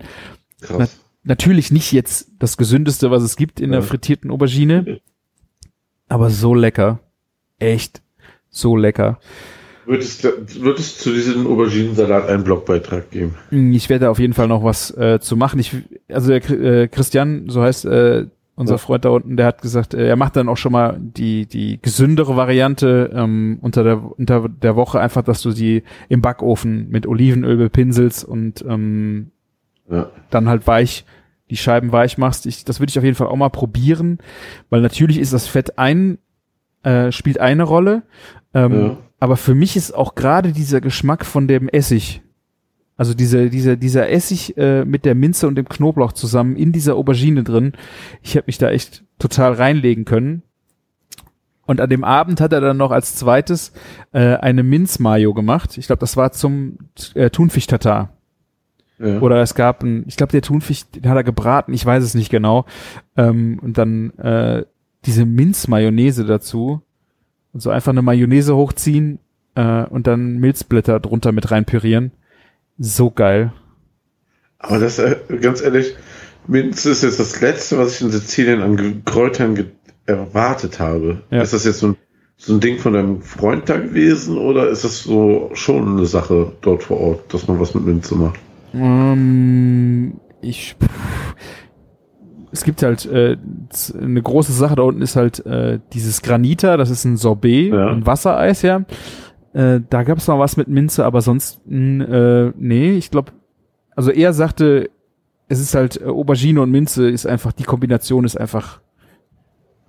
[0.69, 0.87] na,
[1.23, 3.79] natürlich nicht jetzt das gesündeste, was es gibt in ja.
[3.79, 5.01] der frittierten Aubergine,
[6.07, 6.99] aber so lecker.
[7.59, 8.01] Echt
[8.49, 9.19] so lecker.
[9.91, 13.35] Wird es, wird es zu diesem Auberginensalat einen Blogbeitrag geben?
[13.73, 15.59] Ich werde auf jeden Fall noch was äh, zu machen.
[15.59, 15.75] Ich,
[16.07, 18.77] also der äh, Christian, so heißt äh, unser.
[18.77, 21.77] Freund da unten, der hat gesagt, äh, er macht dann auch schon mal die die
[21.81, 27.05] gesündere Variante ähm, unter der unter der Woche einfach, dass du sie im Backofen mit
[27.05, 29.31] Olivenöl bepinselst und ähm,
[29.89, 30.09] ja.
[30.29, 31.03] dann halt weich
[31.49, 32.45] die Scheiben weich machst.
[32.45, 34.19] Ich, das würde ich auf jeden Fall auch mal probieren,
[34.69, 36.17] weil natürlich ist das Fett ein
[36.83, 38.03] äh, spielt eine Rolle.
[38.53, 38.97] Ähm, ja.
[39.21, 42.23] Aber für mich ist auch gerade dieser Geschmack von dem Essig,
[42.97, 46.95] also dieser, dieser, dieser Essig äh, mit der Minze und dem Knoblauch zusammen in dieser
[46.95, 47.73] Aubergine drin,
[48.23, 50.41] ich habe mich da echt total reinlegen können.
[51.67, 53.73] Und an dem Abend hat er dann noch als zweites
[54.11, 55.77] äh, eine Minz-Mayo gemacht.
[55.77, 56.79] Ich glaube, das war zum
[57.13, 58.17] äh, Thunfisch-Tatar.
[58.97, 59.19] Ja.
[59.19, 62.15] Oder es gab ein, ich glaube, der Thunfisch, den hat er gebraten, ich weiß es
[62.15, 62.65] nicht genau.
[63.15, 64.65] Ähm, und dann äh,
[65.05, 66.81] diese Minz-Mayonnaise dazu.
[67.53, 69.19] So einfach eine Mayonnaise hochziehen
[69.55, 72.11] äh, und dann Milzblätter drunter mit reinpürieren.
[72.77, 73.51] So geil.
[74.59, 75.95] Aber das, äh, ganz ehrlich,
[76.47, 79.65] Minz ist jetzt das Letzte, was ich in Sizilien an Ge- Kräutern ge
[80.05, 81.21] erwartet habe.
[81.29, 81.41] Ja.
[81.41, 81.97] Ist das jetzt so ein,
[82.37, 86.53] so ein Ding von deinem Freund da gewesen oder ist das so schon eine Sache
[86.61, 88.39] dort vor Ort, dass man was mit Minze macht?
[88.73, 90.75] Ähm, ich.
[90.81, 91.35] Pff,
[92.51, 93.37] es gibt halt äh,
[93.99, 97.87] eine große Sache da unten ist halt äh, dieses Granita, das ist ein Sorbet, Ja.
[97.87, 98.83] ein Wassereis, ja.
[99.53, 103.31] Äh, da gab es noch was mit Minze, aber sonst mh, äh, nee, ich glaube,
[103.95, 104.89] also er sagte,
[105.49, 108.79] es ist halt äh, Aubergine und Minze ist einfach die Kombination ist einfach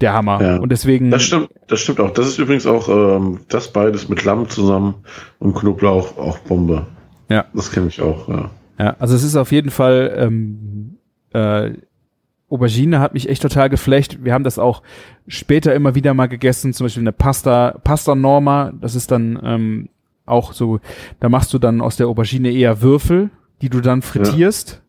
[0.00, 0.56] der Hammer Ja.
[0.58, 2.10] und deswegen Das stimmt, das stimmt auch.
[2.10, 4.94] Das ist übrigens auch ähm, das beides mit Lamm zusammen
[5.38, 6.86] und Knoblauch auch Bombe.
[7.28, 7.44] Ja.
[7.54, 8.50] Das kenne ich auch, ja.
[8.80, 10.96] Ja, also es ist auf jeden Fall ähm,
[11.32, 11.70] äh,
[12.52, 14.22] Aubergine hat mich echt total geflecht.
[14.24, 14.82] Wir haben das auch
[15.26, 18.72] später immer wieder mal gegessen, zum Beispiel eine Pasta, Pasta Norma.
[18.78, 19.88] Das ist dann ähm,
[20.26, 20.78] auch so,
[21.18, 23.30] da machst du dann aus der Aubergine eher Würfel,
[23.62, 24.82] die du dann frittierst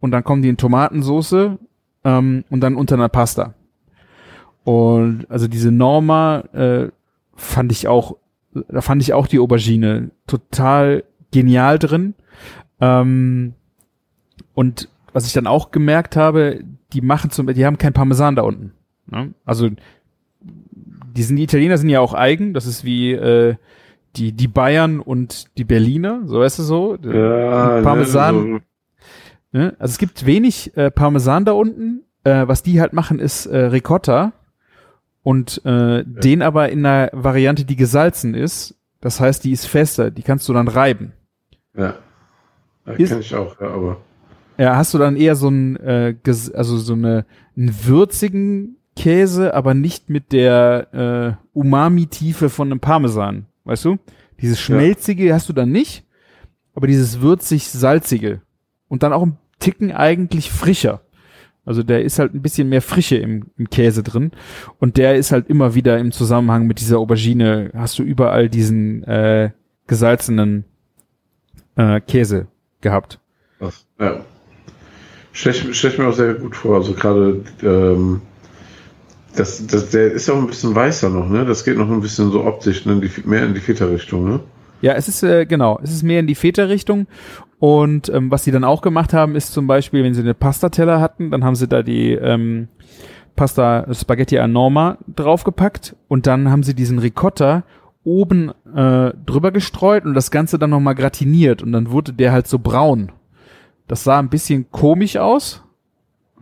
[0.00, 1.58] und dann kommen die in Tomatensoße
[2.04, 3.54] ähm, und dann unter einer Pasta.
[4.64, 6.88] Und also diese Norma äh,
[7.34, 8.16] fand ich auch,
[8.52, 12.14] da fand ich auch die Aubergine total genial drin.
[12.80, 13.54] Ähm,
[14.54, 18.42] und was ich dann auch gemerkt habe, die machen zum, die haben kein Parmesan da
[18.42, 18.72] unten.
[19.06, 19.34] Ne?
[19.44, 19.68] Also
[20.40, 22.54] die sind die Italiener sind ja auch eigen.
[22.54, 23.56] Das ist wie äh,
[24.16, 26.96] die die Bayern und die Berliner, so weißt du so.
[27.02, 28.52] ja Parmesan.
[28.52, 28.60] Ne,
[29.50, 29.74] Ne?
[29.78, 32.02] Also es gibt wenig äh, Parmesan da unten.
[32.24, 34.32] Äh, was die halt machen, ist äh, Ricotta
[35.22, 38.74] und äh, den aber in einer Variante, die gesalzen ist.
[39.00, 40.10] Das heißt, die ist fester.
[40.10, 41.12] Die kannst du dann reiben.
[41.74, 41.94] so, ja.
[42.86, 43.96] ja Ist- kenne ich auch, ja, aber.
[44.58, 47.24] Ja, hast du dann eher so ein, äh, also so eine,
[47.56, 53.98] einen würzigen Käse, aber nicht mit der äh, Umami-Tiefe von einem Parmesan, weißt du?
[54.40, 56.04] Dieses schmelzige hast du dann nicht,
[56.74, 58.40] aber dieses würzig-salzige
[58.88, 61.02] und dann auch ein Ticken eigentlich frischer.
[61.64, 64.32] Also der ist halt ein bisschen mehr Frische im, im Käse drin
[64.78, 69.04] und der ist halt immer wieder im Zusammenhang mit dieser Aubergine, hast du überall diesen
[69.04, 69.50] äh,
[69.86, 70.64] gesalzenen
[71.76, 72.48] äh, Käse
[72.80, 73.20] gehabt.
[73.60, 74.24] Das, ja.
[75.38, 76.78] Stell ich, stell ich mir auch sehr gut vor.
[76.78, 78.22] Also gerade ähm,
[79.36, 81.44] das, das, der ist auch ein bisschen weißer noch, ne?
[81.44, 83.00] Das geht noch ein bisschen so optisch, ne?
[83.00, 84.40] die, mehr in die Feta-Richtung, ne?
[84.80, 87.06] Ja, es ist äh, genau, es ist mehr in die Feta-Richtung.
[87.60, 91.00] Und ähm, was sie dann auch gemacht haben, ist zum Beispiel, wenn sie eine Pastateller
[91.00, 92.66] hatten, dann haben sie da die ähm,
[93.36, 97.62] Pasta Spaghetti a Norma draufgepackt und dann haben sie diesen Ricotta
[98.02, 102.48] oben äh, drüber gestreut und das Ganze dann nochmal gratiniert und dann wurde der halt
[102.48, 103.12] so braun.
[103.88, 105.64] Das sah ein bisschen komisch aus,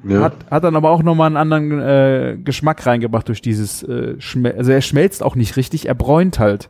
[0.04, 0.20] Ja.
[0.20, 4.52] hat, hat dann aber auch nochmal einen anderen äh, Geschmack reingebracht durch dieses äh, Schmel
[4.52, 6.68] also er schmelzt auch nicht richtig, er bräunt halt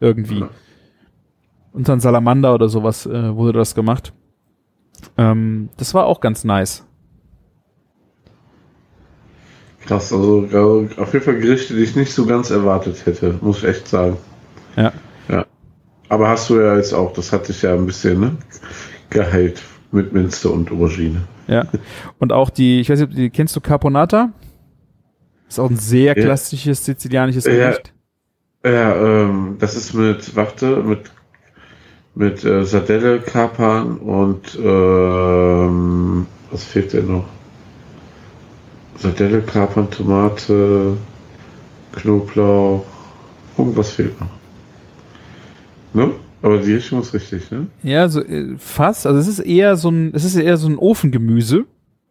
[0.00, 0.40] irgendwie.
[0.40, 0.48] Ja.
[1.72, 4.12] Unter ein Salamander oder sowas äh, wurde das gemacht.
[5.16, 6.84] Ähm, das war auch ganz nice.
[9.86, 10.46] Krass, also
[10.98, 14.18] auf jeden Fall Gerichte, die ich nicht so ganz erwartet hätte, muss ich echt sagen.
[14.76, 14.92] Ja.
[15.28, 15.46] Ja.
[16.10, 18.36] Aber hast du ja jetzt auch, das hat dich ja ein bisschen, ne?
[19.10, 21.22] Geheilt mit Minze und Aubergine.
[21.46, 21.66] Ja.
[22.18, 24.32] Und auch die, ich weiß nicht, die, kennst du Caponata?
[25.48, 26.24] Ist auch ein sehr Ja.
[26.24, 27.52] klassisches sizilianisches Ja.
[27.52, 27.92] Gericht.
[28.64, 31.10] Ja, ähm, das ist mit, warte, mit,
[32.14, 37.24] mit äh, Sardelle, Kapern und ähm, was fehlt denn noch?
[38.96, 40.96] Sardelle, Kapern, Tomate,
[41.92, 42.84] Knoblauch,
[43.56, 44.28] irgendwas fehlt noch.
[45.94, 46.10] Ne?
[46.42, 47.66] Aber die Richtung ist richtig, ne?
[47.82, 49.06] Ja, so äh, fast.
[49.06, 51.64] Also es ist eher so ein, es ist eher so ein Ofengemüse,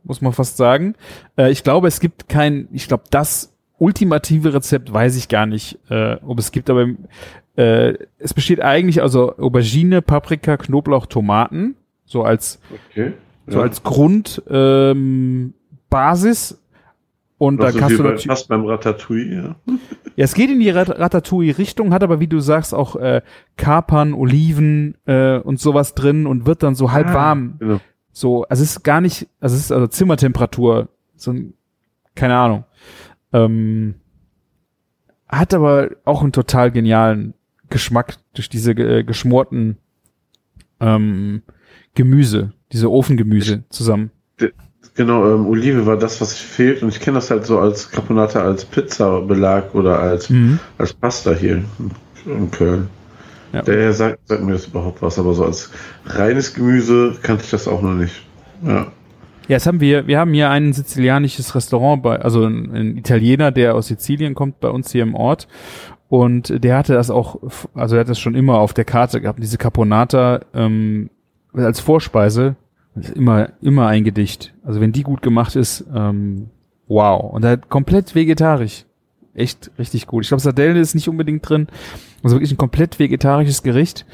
[0.04, 0.96] muss man fast sagen.
[1.38, 5.80] Äh, ich glaube, es gibt kein, ich glaube, das ultimative Rezept weiß ich gar nicht,
[5.90, 6.88] äh, ob es gibt, aber
[7.56, 12.60] äh, es besteht eigentlich also Aubergine, Paprika, Knoblauch, Tomaten, so als
[12.90, 13.14] Okay.
[13.48, 15.54] so als Grund ähm,
[15.90, 16.60] Basis
[17.38, 19.56] und da also kannst du natürlich fast beim Ratatouille, ja.
[20.16, 23.22] ja, es geht in die Rat- Ratatouille-Richtung, hat aber, wie du sagst, auch äh,
[23.58, 27.56] Kapern, Oliven äh, und sowas drin und wird dann so halb Ah, warm.
[27.60, 27.80] Genau.
[28.12, 31.54] So, also es ist gar nicht, also es ist also Zimmertemperatur, so ein,
[32.16, 32.64] keine Ahnung.
[33.34, 33.96] Ähm,
[35.28, 37.34] hat aber auch einen total genialen
[37.70, 39.78] Geschmack durch diese äh, geschmorten
[40.80, 41.44] ähm,
[41.94, 44.10] Gemüse, diese Ofengemüse zusammen.
[44.98, 46.82] Genau, ähm, Olive war das, was fehlt.
[46.82, 50.60] Und ich kenne das halt so als Caponata, als Pizza-Belag oder als, Mhm.
[50.78, 51.64] als Pasta hier
[52.26, 52.90] in Köln.
[53.54, 53.62] Ja.
[53.62, 55.72] Daher sagt, sagt mir das überhaupt was, aber so als
[56.06, 58.24] reines Gemüse kannte ich das auch noch nicht.
[58.66, 58.88] Ja.
[59.48, 60.08] Ja, das haben wir.
[60.08, 64.60] Wir haben hier ein sizilianisches Restaurant bei, also ein, ein Italiener, der aus Sizilien kommt,
[64.60, 65.48] bei uns hier im Ort.
[66.10, 67.40] Und der hatte das auch,
[67.74, 71.10] also er hat das schon immer auf der Karte gehabt, diese Caponata ähm,
[71.54, 72.56] als Vorspeise.
[72.98, 74.54] Das ist immer, immer ein Gedicht.
[74.64, 76.50] Also wenn die gut gemacht ist, ähm,
[76.88, 77.32] wow.
[77.32, 78.86] Und halt komplett vegetarisch.
[79.34, 80.24] Echt richtig gut.
[80.24, 81.68] Ich glaube, Sardelle ist nicht unbedingt drin.
[82.24, 84.06] Also wirklich ein komplett vegetarisches Gericht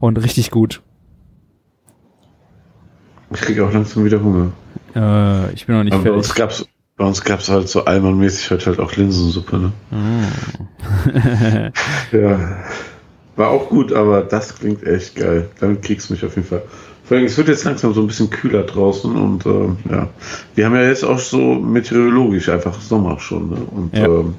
[0.00, 0.82] und richtig gut.
[3.32, 4.52] Ich kriege auch langsam wieder Hunger.
[4.94, 6.28] Äh, ich bin noch nicht aber bei fertig.
[6.28, 9.72] uns gab's bei uns gab's halt so allmannmäßig heute halt auch Linsensuppe, ne?
[12.12, 12.64] Ja.
[13.36, 15.50] War auch gut, aber das klingt echt geil.
[15.60, 16.62] Damit kriegst du mich auf jeden Fall.
[17.06, 20.08] Vor allem, es wird jetzt langsam so ein bisschen kühler draußen und ähm, ja.
[20.54, 23.56] Wir haben ja jetzt auch so meteorologisch einfach Sommer schon, ne?
[23.70, 24.06] Und Ja.
[24.06, 24.34] ähm,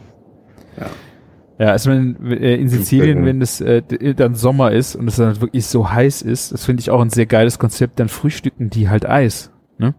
[1.59, 5.15] Ja, also wenn, äh, in Sizilien, wenn es äh, d- dann Sommer ist und es
[5.15, 8.69] dann wirklich so heiß ist, das finde ich auch ein sehr geiles Konzept, dann frühstücken
[8.69, 9.51] die halt Eis.
[9.79, 9.95] Ne?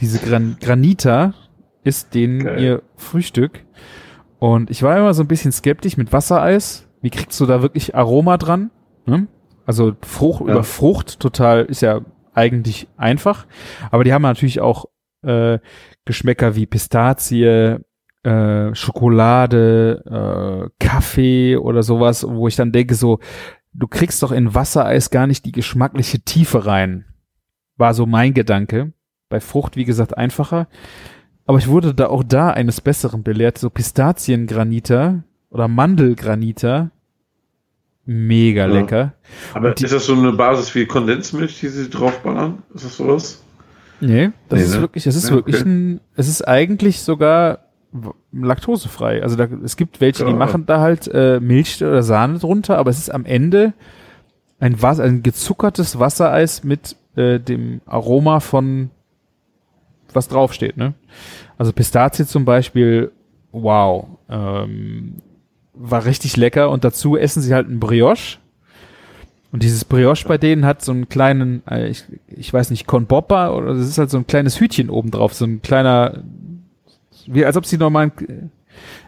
[0.00, 1.34] Diese Gran Granita
[1.84, 2.62] ist denen Geil.
[2.62, 3.64] ihr Frühstück.
[4.38, 6.86] Und ich war immer so ein bisschen skeptisch mit Wassereis.
[7.02, 8.70] Wie kriegst du da wirklich Aroma dran?
[9.04, 9.26] Ne?
[9.66, 10.52] Also Frucht Ja.
[10.52, 12.00] über Frucht total ist ja
[12.34, 13.46] eigentlich einfach.
[13.90, 14.86] Aber die haben natürlich auch
[15.22, 15.58] äh,
[16.04, 17.78] Geschmäcker wie Pistazie,
[18.22, 23.18] äh, Schokolade, äh, Kaffee oder sowas, wo ich dann denke so,
[23.72, 27.04] du kriegst doch in Wassereis gar nicht die geschmackliche Tiefe rein.
[27.76, 28.92] War so mein Gedanke.
[29.28, 30.68] Bei Frucht, wie gesagt, einfacher.
[31.46, 33.58] Aber ich wurde da auch da eines Besseren belehrt.
[33.58, 36.90] So Pistaziengranita oder Mandelgranita.
[38.06, 38.72] Mega Ja.
[38.72, 39.12] lecker.
[39.52, 42.62] aber die- ist das so eine Basis wie Kondensmilch, die sie draufballern?
[42.74, 43.42] Ist das sowas?
[44.00, 44.80] Nee, das Nee, ist ne?
[44.82, 45.68] wirklich, es ist Ja, wirklich okay.
[45.68, 47.60] ein, es ist eigentlich sogar
[48.32, 49.22] laktosefrei.
[49.22, 50.36] Also da, es gibt welche, die Ja.
[50.36, 53.72] machen da halt äh, Milch oder Sahne drunter, aber es ist am Ende
[54.60, 58.90] ein, Was ein gezuckertes Wassereis mit äh, dem Aroma von
[60.12, 60.94] was draufsteht, ne?
[61.58, 63.10] Also Pistazie zum Beispiel,
[63.52, 65.16] wow, ähm,
[65.76, 68.38] war richtig lecker und dazu essen sie halt ein Brioche.
[69.52, 73.50] Und dieses Brioche bei denen hat so einen kleinen, äh, ich, ich weiß nicht, Konboppa
[73.50, 76.22] oder das ist halt so ein kleines Hütchen oben drauf, so ein kleiner,
[77.26, 78.12] wie als ob sie normalen,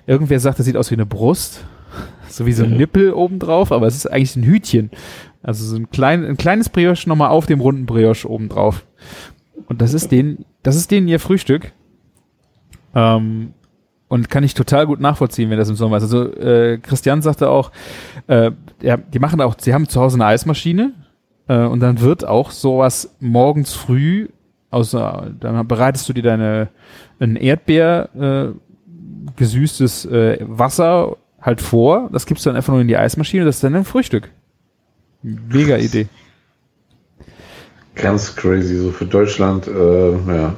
[0.06, 1.64] irgendwer sagt, das sieht aus wie eine Brust,
[2.28, 2.76] so wie so ein.
[2.76, 4.90] Nippel oben drauf, aber es ist eigentlich ein Hütchen.
[5.42, 8.84] Also so ein, klein, ein kleines Brioche nochmal auf dem runden Brioche oben drauf.
[9.66, 11.72] Und das ist denen, das ist denen ihr Frühstück.
[12.94, 13.54] Ähm,
[14.08, 16.04] und kann ich total gut nachvollziehen, wenn das im Sommer ist.
[16.04, 17.70] Also äh, Christian sagte auch,
[18.26, 18.50] äh,
[18.82, 20.92] ja, die machen auch, sie haben zu Hause eine Eismaschine
[21.46, 24.28] äh, und dann wird auch sowas morgens früh,
[24.70, 25.00] aus, äh,
[25.40, 26.68] dann bereitest du dir deine
[27.20, 32.88] ein Erdbeer äh, gesüßtes äh, Wasser halt vor, das gibst du dann einfach nur in
[32.88, 34.30] die Eismaschine, das ist dann ein Frühstück.
[35.22, 36.06] Mega Idee.
[37.94, 40.54] Ganz crazy, so für Deutschland, äh, ja.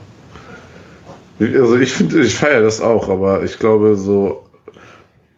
[1.40, 4.44] Also ich finde, ich feiere das auch, aber ich glaube, so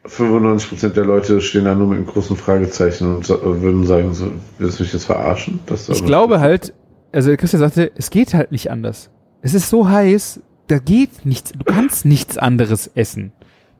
[0.04, 4.78] 95% der Leute stehen da nur mit einem großen Fragezeichen und würden sagen, so, willst
[4.80, 5.60] du mich jetzt verarschen?
[5.88, 6.74] Ich glaube halt,
[7.12, 9.10] also Christian sagte, es geht halt nicht anders.
[9.42, 13.32] Es ist so heiß, da geht nichts, du kannst nichts anderes essen.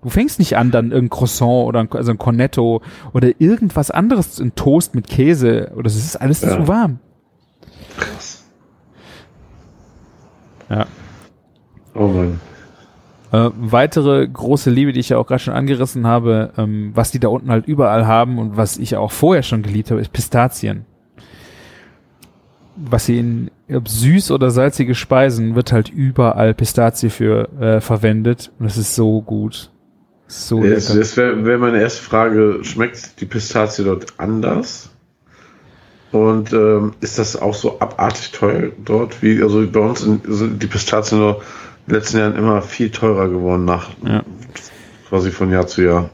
[0.02, 2.82] Du fängst nicht an, dann irgendein Croissant oder ein, also ein Cornetto
[3.12, 6.56] oder irgendwas anderes, ein Toast mit Käse oder es ist alles Ja.
[6.56, 6.98] zu warm.
[7.98, 8.44] Krass.
[10.70, 10.86] Ja.
[11.94, 12.40] Oh Mann.
[13.32, 17.18] Äh, weitere große Liebe, die ich ja auch gerade schon angerissen habe, ähm, was die
[17.18, 20.84] da unten halt überall haben und was ich auch vorher schon geliebt habe, ist Pistazien.
[22.76, 28.50] Was sie in ob süß oder salzige Speisen wird halt überall Pistazie für äh, verwendet
[28.58, 29.70] und es ist so gut.
[30.26, 30.98] So Das, lecker.
[31.00, 32.58] das wäre wär meine erste Frage.
[32.62, 34.90] Schmeckt die Pistazie dort anders?
[36.10, 39.22] Und ähm, ist das auch so abartig teuer dort?
[39.22, 41.34] Wie, also bei uns sind die Pistazien
[41.86, 44.22] in den letzten Jahren immer viel teurer geworden, nach Ja.
[45.08, 46.10] quasi von Jahr zu Jahr.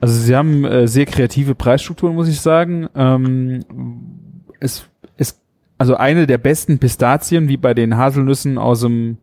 [0.00, 2.88] Also sie haben äh, sehr kreative Preisstrukturen, muss ich sagen.
[2.94, 3.64] Ähm,
[4.60, 5.40] es ist
[5.78, 9.18] also eine der besten Pistazien, wie bei den Haselnüssen aus dem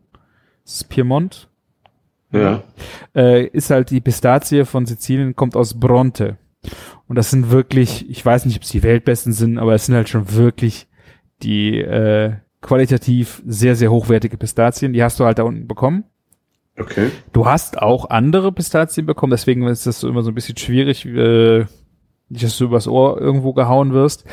[0.64, 1.48] es Piemont.
[2.30, 2.62] Ja.
[3.14, 6.36] Äh, ist halt die Pistazie von Sizilien, kommt aus Bronte.
[7.06, 9.94] Und das sind wirklich, ich weiß nicht, ob es die Weltbesten sind, aber es sind
[9.94, 10.88] halt schon wirklich
[11.42, 14.92] die äh, qualitativ sehr, sehr hochwertige Pistazien.
[14.92, 16.04] Die hast du halt da unten bekommen.
[16.78, 17.10] Okay.
[17.32, 21.04] Du hast auch andere Pistazien bekommen, deswegen ist das so immer so ein bisschen schwierig,
[21.06, 21.66] äh,
[22.28, 24.24] nicht, dass du übers Ohr irgendwo gehauen wirst.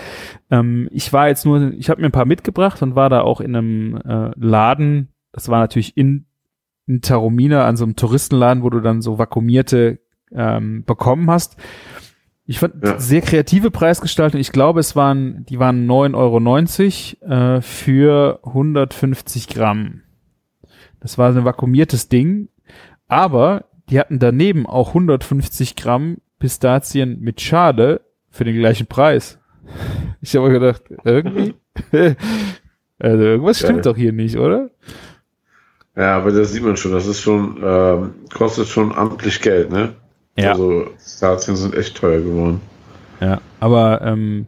[0.52, 3.42] Ähm, ich war jetzt nur, ich habe mir ein paar mitgebracht und war da auch
[3.42, 6.26] in einem äh, Laden, Das war natürlich in,
[6.88, 10.00] in Taromina an so einem Touristenladen, wo du dann so vakuumierte
[10.32, 11.58] ähm, bekommen hast.
[12.48, 13.00] Ich fand Ja.
[13.00, 14.39] sehr kreative Preisgestaltung.
[14.39, 20.02] Ich glaube, es waren, die waren 9,90 Euro äh, für 150 Gramm.
[21.00, 22.50] Das war ein vakuumiertes Ding.
[23.08, 29.39] Aber die hatten daneben auch 150 Gramm Pistazien mit Schale für den gleichen Preis.
[30.22, 31.56] Ich habe gedacht, irgendwie,
[33.00, 33.70] also irgendwas Geil.
[33.70, 34.70] stimmt doch hier nicht, oder?
[35.96, 39.93] Ja, aber das sieht man schon, das ist schon, ähm, kostet schon amtlich Geld, ne?
[40.38, 40.52] Ja.
[40.52, 42.62] Also, Statien sind echt teuer geworden.
[43.22, 44.48] Ja, aber ähm,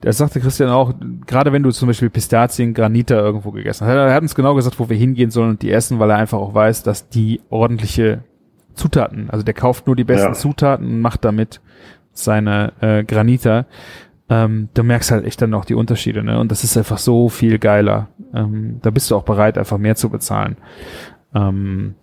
[0.00, 0.94] das sagte Christian auch,
[1.26, 3.94] gerade wenn du zum Beispiel Pistazien, Granita irgendwo gegessen hast.
[3.94, 6.38] Er hat uns genau gesagt, wo wir hingehen sollen und die essen, weil er einfach
[6.38, 8.22] auch weiß, dass die ordentliche
[8.74, 10.32] Zutaten, also der kauft nur die besten Ja.
[10.34, 11.60] Zutaten und macht damit
[12.12, 13.66] seine äh, Granita.
[14.28, 16.38] Ähm, du merkst halt echt dann auch die Unterschiede, ne?
[16.38, 18.08] Und das ist einfach so viel geiler.
[18.34, 20.56] Ähm, da bist du auch bereit, einfach mehr zu bezahlen.
[21.34, 21.94] Ähm,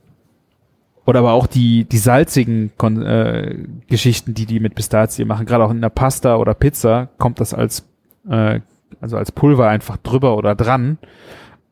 [1.06, 5.64] oder aber auch die, die salzigen Kon äh, Geschichten, die die mit Pistazie machen, gerade
[5.66, 7.88] auch in der Pasta oder Pizza, kommt das als,
[8.30, 8.62] äh,
[9.02, 10.98] also als Pulver einfach drüber oder dran.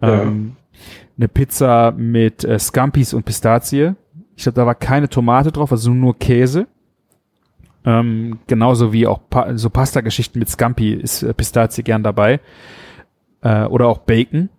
[0.02, 0.24] Ja.
[0.24, 0.56] Ähm,
[1.18, 3.94] eine Pizza mit äh, Scampis und Pistazie.
[4.36, 6.68] Ich glaube, da war keine Tomate drauf, also nur Käse.
[7.84, 12.40] Ähm, genauso wie auch pa so Pasta-Geschichten mit Scampi ist äh, Pistazie gern dabei.
[13.42, 14.50] Äh, oder auch Bacon.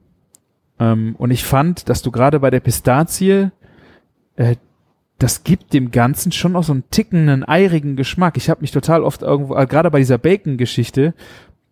[0.78, 3.50] Ähm, und ich fand, dass du gerade bei der Pistazie
[4.42, 4.56] äh,
[5.18, 8.36] das gibt dem Ganzen schon auch so einen tickenden, eirigen Geschmack.
[8.36, 11.14] Ich habe mich total oft irgendwo, äh, gerade bei dieser Bacon-Geschichte,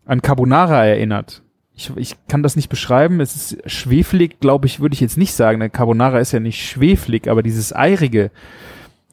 [0.05, 1.43] an Carbonara erinnert.
[1.75, 3.21] Ich, ich kann das nicht beschreiben.
[3.21, 5.61] Es ist schweflig, glaube ich, würde ich jetzt nicht sagen.
[5.61, 8.31] Eine Carbonara ist ja nicht schweflig, aber dieses Eirige,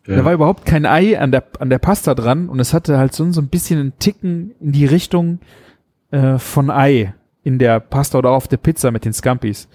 [0.06, 3.14] da war überhaupt kein Ei an der, an der Pasta dran und es hatte halt
[3.14, 5.40] so, so ein bisschen einen Ticken in die Richtung
[6.12, 9.68] äh, von Ei in der Pasta oder auf der Pizza mit den Scampis.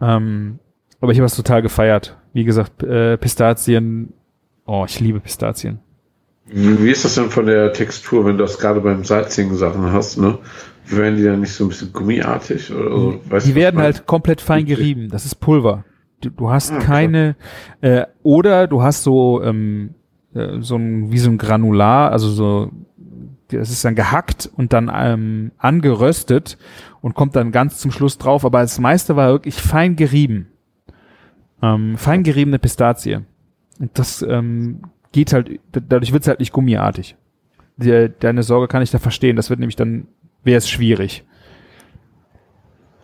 [0.00, 0.60] Ähm,
[1.04, 2.16] aber ich habe es total gefeiert.
[2.32, 4.12] Wie gesagt, äh, Pistazien.
[4.66, 5.78] Oh, ich liebe Pistazien.
[6.46, 10.18] Wie ist das denn von der Textur, wenn du das gerade beim salzigen Sachen hast,
[10.18, 10.38] ne?
[10.86, 13.20] Werden die dann nicht so ein bisschen gummiartig oder so?
[13.28, 15.08] Weißt Die werden halt komplett fein gerieben.
[15.10, 15.84] Das ist Pulver.
[16.20, 17.36] Du, du hast Ah, keine,
[17.80, 19.94] äh, oder du hast so, ähm,
[20.34, 22.70] äh, so ein, wie so ein Granular, also so,
[23.48, 26.58] das ist dann gehackt und dann ähm, angeröstet
[27.00, 28.44] und kommt dann ganz zum Schluss drauf.
[28.44, 30.48] Aber das meiste war wirklich fein gerieben.
[31.64, 33.20] Ähm, fein geriebene Pistazie.
[33.80, 37.16] Und das ähm, geht halt, da- dadurch wird's halt nicht gummiartig.
[37.76, 39.36] Die, deine Sorge kann ich da verstehen.
[39.36, 40.06] Das wird nämlich dann,
[40.44, 41.24] wäre es schwierig.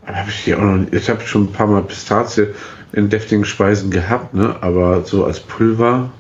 [0.05, 2.49] Hab ich auch noch ich habe schon ein paar Mal Pistazie
[2.93, 4.57] in deftigen Speisen gehabt, ne?
[4.61, 6.11] Aber so als Pulver,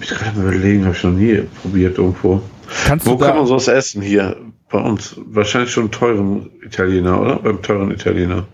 [0.00, 2.42] ich gerade mal überlegen, habe ich noch nie probiert irgendwo.
[2.86, 4.36] Kannst Wo kann man sowas essen hier
[4.70, 5.16] bei uns?
[5.26, 7.36] Wahrscheinlich schon teuren Italiener, oder?
[7.36, 8.46] Beim teuren Italiener.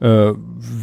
[0.00, 0.32] Äh,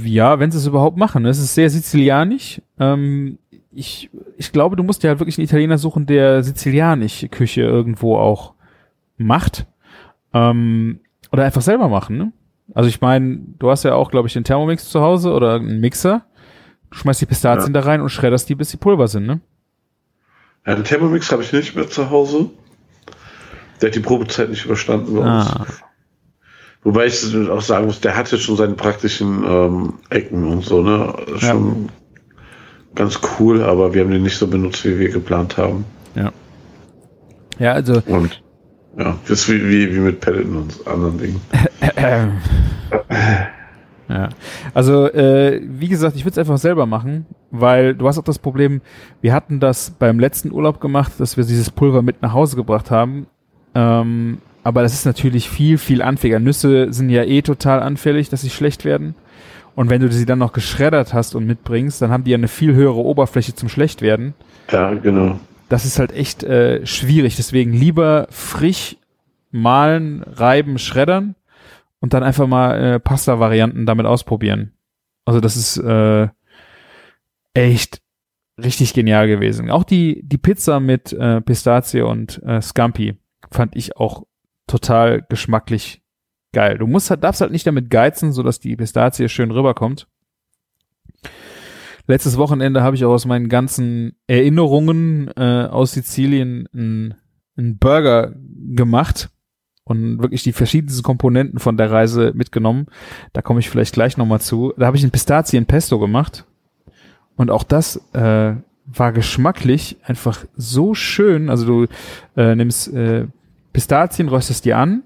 [0.04, 1.26] ja, wenn sie es überhaupt machen.
[1.26, 2.62] Es ist sehr sizilianisch.
[2.80, 3.40] Ähm,
[3.72, 8.18] ich, ich glaube, du musst ja halt wirklich einen Italiener suchen, der sizilianische Küche irgendwo
[8.18, 8.54] auch
[9.18, 9.66] macht.
[10.34, 11.00] Ähm,
[11.32, 12.32] oder einfach selber machen, ne?
[12.74, 15.80] Also ich meine, du hast ja auch, glaube ich, den Thermomix zu Hause oder einen
[15.80, 16.26] Mixer.
[16.92, 19.42] Du schmeißt die Pistazien da rein und schredderst die, bis die Pulver sind, ne?
[20.66, 22.50] Ja, den Thermomix habe ich nicht mehr zu Hause.
[23.82, 25.50] Der hat die Probezeit nicht überstanden bei uns.
[26.88, 31.14] Wobei ich auch sagen muss, der hatte schon seine praktischen ähm, Ecken und so, ne?
[31.36, 31.90] Schon
[32.96, 35.84] ganz cool, aber wir haben den nicht so benutzt, wie wir geplant haben.
[37.60, 38.42] Ja, also Und
[38.98, 41.42] ja, das ist wie, wie, wie mit Pelleten und anderen Dingen.
[44.10, 44.30] Ja.
[44.74, 48.40] Also, äh, wie gesagt, ich würde es einfach selber machen, weil du hast auch das
[48.40, 48.80] Problem,
[49.20, 52.90] wir hatten das beim letzten Urlaub gemacht, dass wir dieses Pulver mit nach Hause gebracht
[52.90, 53.28] haben.
[53.76, 54.38] Ähm,
[54.68, 56.42] aber das ist natürlich viel, viel anfälliger.
[56.42, 59.16] Nüsse sind ja eh total anfällig, dass sie schlecht werden.
[59.76, 62.50] Und wenn du sie dann noch geschreddert hast und mitbringst, dann haben die ja eine
[62.50, 64.34] viel höhere Oberfläche zum Schlechtwerden.
[64.70, 65.40] Ja, genau.
[65.70, 67.38] Das ist halt echt äh, schwierig.
[67.38, 68.98] Deswegen lieber frisch
[69.52, 71.36] mahlen, reiben, schreddern
[72.02, 74.74] und dann einfach mal äh, Pasta-Varianten damit ausprobieren.
[75.24, 76.28] Also das ist äh,
[77.54, 78.02] echt
[78.62, 79.72] richtig genial gewesen.
[79.72, 83.16] Auch die, die Pizza mit äh, Pistazie und äh, Scampi
[83.50, 84.26] fand ich auch
[84.68, 86.02] total geschmacklich
[86.54, 86.78] geil.
[86.78, 90.08] Du musst halt, darfst halt nicht damit geizen, sodass die Pistazie schön rüberkommt.
[92.08, 97.16] Letztes Wochenende habe ich auch aus meinen ganzen Erinnerungen äh, aus Sizilien einen
[97.58, 98.34] einen Burger
[98.76, 99.30] gemacht
[99.84, 102.88] und wirklich die verschiedensten Komponenten von der Reise mitgenommen.
[103.34, 104.74] Da komme ich vielleicht gleich nochmal zu.
[104.78, 106.46] Da habe ich ein Pistazien-Pesto gemacht
[107.36, 108.56] und auch das äh,
[108.86, 111.50] war geschmacklich einfach so schön.
[111.50, 111.88] Also du
[112.36, 113.28] äh, nimmst äh,
[113.78, 115.04] Pistazien, röstest die an,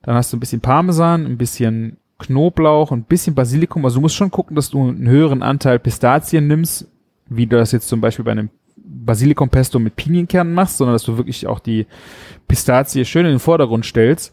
[0.00, 3.84] dann hast du ein bisschen Parmesan, ein bisschen Knoblauch ein bisschen Basilikum.
[3.84, 6.88] Also du musst schon gucken, dass du einen höheren Anteil Pistazien nimmst,
[7.28, 11.18] wie du das jetzt zum Beispiel bei einem Basilikumpesto mit Pinienkernen machst, sondern dass du
[11.18, 11.86] wirklich auch die
[12.48, 14.32] Pistazie schön in den Vordergrund stellst.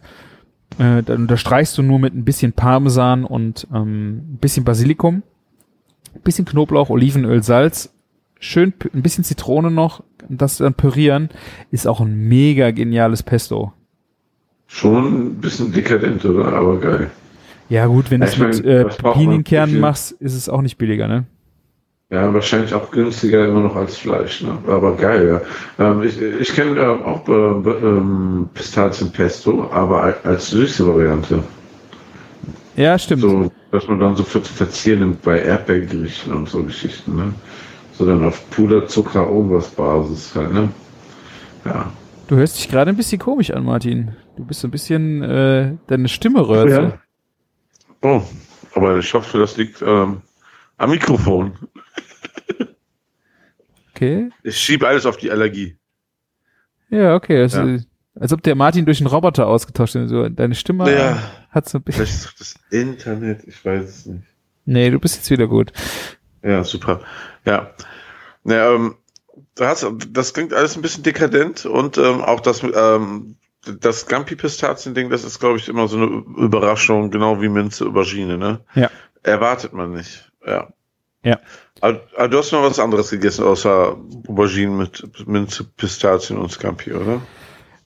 [0.79, 5.23] Äh, dann unterstreichst du nur mit ein bisschen Parmesan und ähm, ein bisschen Basilikum,
[6.15, 7.93] ein bisschen Knoblauch, Olivenöl, Salz,
[8.43, 11.29] schön ein bisschen Zitrone noch, das dann pürieren,
[11.71, 13.73] ist auch ein mega geniales Pesto.
[14.67, 16.53] Schon ein bisschen dekadent, oder?
[16.53, 17.11] Aber geil.
[17.69, 18.85] Ja gut, wenn du es mit äh?
[18.85, 21.25] Pinienkernen machst, ist es auch nicht billiger, ne?
[22.09, 24.57] Ja, wahrscheinlich auch günstiger immer noch als Fleisch, ne?
[24.67, 25.41] Aber geil,
[25.79, 25.85] ja.
[25.91, 31.43] Ähm, ich ich kenne äh, auch äh, ähm, Pistazienpesto, aber als süße Variante.
[32.75, 33.21] Ja, stimmt.
[33.21, 37.33] So, dass man dann so für zu verzieren nimmt bei Erdbeergerichten und so Geschichten, ne?
[37.93, 39.25] So dann auf Puderzucker,
[39.75, 40.69] Basis halt, ne?
[41.65, 41.91] Ja.
[42.27, 44.15] Du hörst dich gerade ein bisschen komisch an, Martin.
[44.35, 46.69] Du bist so ein bisschen, äh, deine Stimme rührt.
[46.69, 46.81] so.
[46.81, 46.99] Ja.
[48.01, 48.23] Oh,
[48.73, 50.21] aber ich hoffe, das liegt ähm,
[50.77, 51.53] am Mikrofon.
[53.95, 54.31] Okay.
[54.41, 55.77] Ich schiebe alles auf die Allergie.
[56.89, 57.41] Ja, okay.
[57.41, 57.77] Also, Ja.
[58.19, 60.09] Als ob der Martin durch einen Roboter ausgetauscht wird.
[60.09, 61.17] So, deine Stimme Ja.
[61.49, 62.05] hat so ein bisschen.
[62.05, 64.23] Vielleicht ist das Internet, ich weiß es nicht.
[64.65, 65.71] Nee, du bist jetzt wieder gut.
[66.43, 67.01] Ja, super.
[67.45, 67.71] Ja.
[68.45, 68.95] Ja, ähm,
[69.55, 73.37] du hast, das klingt alles ein bisschen dekadent und ähm, auch das, ähm,
[73.79, 76.05] das Gampi-Pistazien-Ding, das ist, glaube ich, immer so eine
[76.37, 78.61] Überraschung, genau wie Minze Aubergine, ne?
[78.75, 78.89] Ja.
[79.23, 80.67] Erwartet man nicht, ja.
[81.23, 81.39] Ja.
[81.79, 86.91] Aber, aber du hast noch was anderes gegessen, außer Aubergine mit Minze, Pistazien und Scampi,
[86.91, 87.21] oder?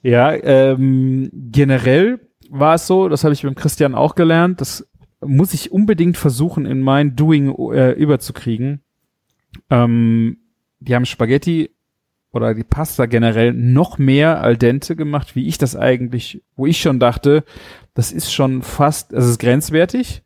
[0.02, 4.88] Ja, ähm, generell war es so, das habe ich beim Christian auch gelernt, das
[5.20, 8.82] muss ich unbedingt versuchen, in mein Doing äh, überzukriegen.
[9.70, 10.38] Ähm,
[10.80, 11.70] die haben Spaghetti
[12.30, 16.80] oder die Pasta generell noch mehr al dente gemacht, wie ich das eigentlich, wo ich
[16.80, 17.44] schon dachte,
[17.94, 20.22] das ist schon fast, es ist grenzwertig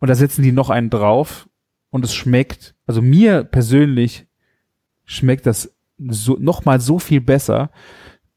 [0.00, 1.48] und da setzen die noch einen drauf
[1.90, 4.26] und es schmeckt, also mir persönlich
[5.04, 7.70] schmeckt das so, noch mal so viel besser.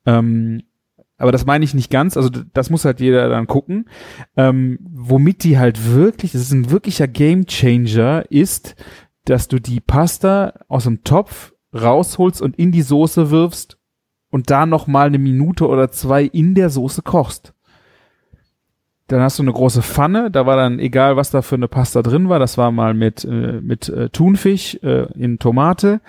[0.05, 0.63] Ähm,
[1.17, 3.89] aber das meine ich nicht ganz, also das muss halt jeder dann gucken.
[4.37, 8.75] Ähm, womit die halt wirklich, das ist ein wirklicher Game Changer, ist,
[9.29, 13.77] dass du die Pasta aus dem Topf rausholst und in die Soße wirfst
[14.31, 17.53] und da noch mal eine Minute oder zwei in der Soße kochst.
[19.07, 22.01] Dann hast du eine große Pfanne, da war dann egal, was da für eine Pasta
[22.01, 26.01] drin war, das war mal mit, äh, mit äh, Thunfisch äh, in Tomate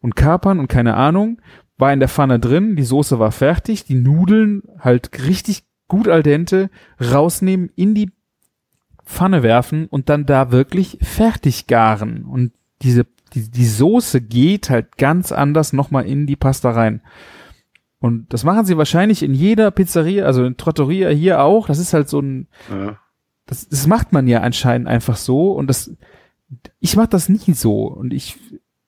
[0.00, 1.40] und Kapern und keine Ahnung,
[1.78, 6.22] war in der Pfanne drin, die Soße war fertig, die Nudeln halt richtig gut al
[6.22, 6.70] dente
[7.00, 8.10] rausnehmen, in die
[9.04, 12.24] Pfanne werfen und dann da wirklich fertig garen.
[12.24, 12.52] Und
[12.82, 17.00] diese, die, die Soße geht halt ganz anders nochmal in die Pasta rein.
[17.98, 21.66] Und das machen sie wahrscheinlich in jeder Pizzeria, also in Trattoria hier auch.
[21.66, 22.98] Das ist halt so ein, Ja.
[23.46, 25.90] das, das macht man ja anscheinend einfach so und das
[26.78, 28.38] ich mach das nie so und ich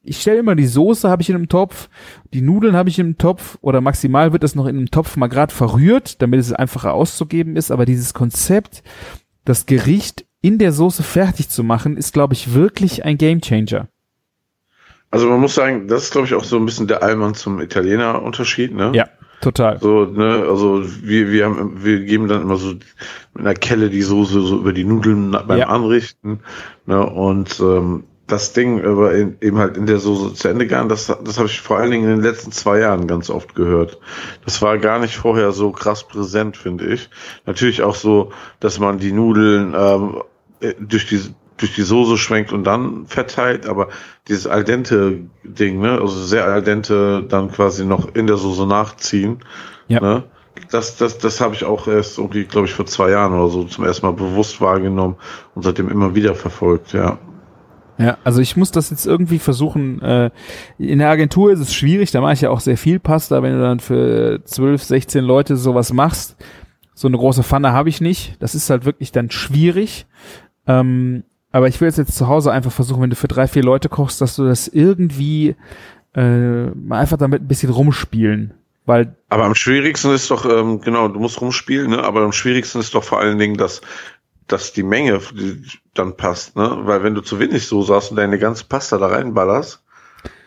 [0.01, 1.89] ich stelle immer die Soße habe ich in einem Topf,
[2.32, 5.16] die Nudeln habe ich in einem Topf oder maximal wird das noch in einem Topf
[5.16, 8.84] mal gerade verrührt, damit es einfacher auszugeben ist, aber dieses Konzept,
[9.45, 13.89] das Gericht in der Soße fertig zu machen, ist glaube ich wirklich ein Gamechanger.
[15.11, 17.61] Also man muss sagen, das ist, glaube ich, auch so ein bisschen der Allmann zum
[17.61, 18.93] Italiener Unterschied, ne?
[18.95, 19.09] Ja,
[19.41, 19.80] total.
[19.80, 22.84] So, ne, also wir, wir haben, wir geben dann immer so mit
[23.34, 25.68] einer Kelle die Soße so über die Nudeln beim Ja.
[25.68, 26.41] Anrichten,
[26.84, 30.89] ne, und ähm, das Ding aber in, eben halt in der Soße zu Ende garen,
[30.89, 33.99] das, das habe ich vor allen Dingen in den letzten zwei Jahren ganz oft gehört.
[34.45, 37.11] Das war gar nicht vorher so krass präsent, finde ich.
[37.47, 40.22] Natürlich auch so, dass man die Nudeln ähm,
[40.61, 41.20] äh, durch die
[41.57, 43.89] durch die Soße schwenkt und dann verteilt, aber
[44.29, 48.64] dieses al dente Ding, ne, also sehr al dente dann quasi noch in der Soße
[48.64, 49.41] nachziehen,
[49.89, 50.01] Ja.
[50.01, 50.22] ne,
[50.70, 53.64] das, das, das habe ich auch erst irgendwie, glaube ich, vor zwei Jahren oder so
[53.64, 55.16] zum ersten Mal bewusst wahrgenommen
[55.57, 57.18] und seitdem immer wieder verfolgt, ja.
[57.99, 60.01] Ja, also ich muss das jetzt irgendwie versuchen.
[60.01, 60.30] Äh,
[60.78, 63.55] in der Agentur ist es schwierig, da mache ich ja auch sehr viel Pasta, wenn
[63.55, 66.36] du dann für 12, 16 Leute sowas machst.
[66.94, 68.36] So eine große Pfanne habe ich nicht.
[68.40, 70.07] Das ist halt wirklich dann schwierig.
[70.66, 73.62] Ähm, aber ich will jetzt, jetzt zu Hause einfach versuchen, wenn du für drei, vier
[73.62, 75.57] Leute kochst, dass du das irgendwie
[76.14, 78.55] äh, einfach damit ein bisschen rumspielen.
[78.84, 82.03] Weil, Aber am schwierigsten ist doch, ähm, genau, du musst rumspielen, ne?
[82.03, 83.82] aber am schwierigsten ist doch vor allen Dingen, dass,
[84.49, 85.20] dass die Menge
[85.94, 86.78] dann passt, ne?
[86.82, 89.82] Weil wenn du zu wenig Soße hast und deine ganze Pasta da reinballerst,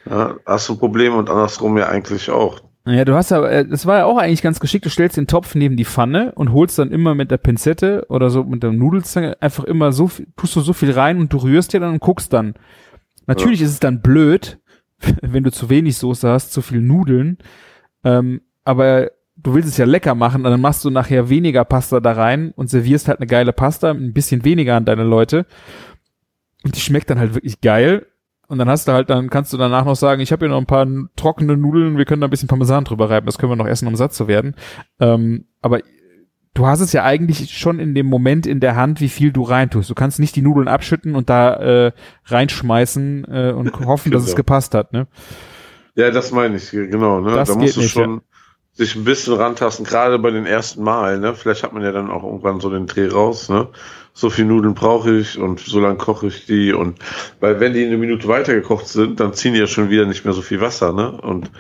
[0.10, 2.62] ja, hast du ein Problem und andersrum ja eigentlich auch.
[2.86, 5.28] ja, du hast ja, äh, das war ja auch eigentlich ganz geschickt, du stellst den
[5.28, 8.72] Topf neben die Pfanne und holst dann immer mit der Pinzette oder so mit der
[8.72, 11.94] Nudelzange einfach immer so viel, tust du so viel rein und du rührst dir dann
[11.94, 12.56] und guckst dann.
[13.28, 14.60] Natürlich ist es dann blöd,
[15.22, 17.38] wenn du zu wenig Soße hast, zu viel Nudeln,
[18.04, 19.12] ähm, aber
[19.44, 22.52] du willst es ja lecker machen, und dann machst du nachher weniger Pasta da rein
[22.56, 25.46] und servierst halt eine geile Pasta, ein bisschen weniger an deine Leute.
[26.64, 28.06] Und die schmeckt dann halt wirklich geil.
[28.48, 30.60] Und dann hast du halt, dann kannst du danach noch sagen, ich habe hier noch
[30.60, 30.86] ein paar
[31.16, 33.88] trockene Nudeln, wir können da ein bisschen Parmesan drüber reiben, das können wir noch essen,
[33.88, 34.56] um satt zu werden.
[35.00, 35.80] Ähm, aber
[36.54, 39.44] du hast es ja eigentlich schon in dem Moment in der Hand, wie viel du
[39.44, 39.90] reintust.
[39.90, 41.92] Du kannst nicht die Nudeln abschütten und da äh,
[42.26, 44.38] reinschmeißen äh, und hoffen, dass es Genau.
[44.38, 44.92] gepasst hat.
[44.92, 45.08] Ne?
[45.96, 47.22] Ja, das meine ich, genau.
[47.22, 47.32] Ne?
[47.32, 48.22] Das da geht musst du nicht, schon
[48.74, 51.22] sich ein bisschen rantasten, gerade bei den ersten Malen.
[51.22, 51.36] Ne?
[51.36, 53.50] Vielleicht hat man ja dann auch irgendwann so den Dreh raus.
[53.50, 53.68] Ne?
[54.14, 56.74] So viel Nudeln brauche ich und so lange koche ich die.
[56.74, 56.98] Und
[57.40, 60.24] weil wenn die eine Minute weiter gekocht sind, dann ziehen die ja schon wieder nicht
[60.26, 60.94] mehr so viel Wasser.
[60.94, 61.12] Ne?
[61.12, 61.52] Und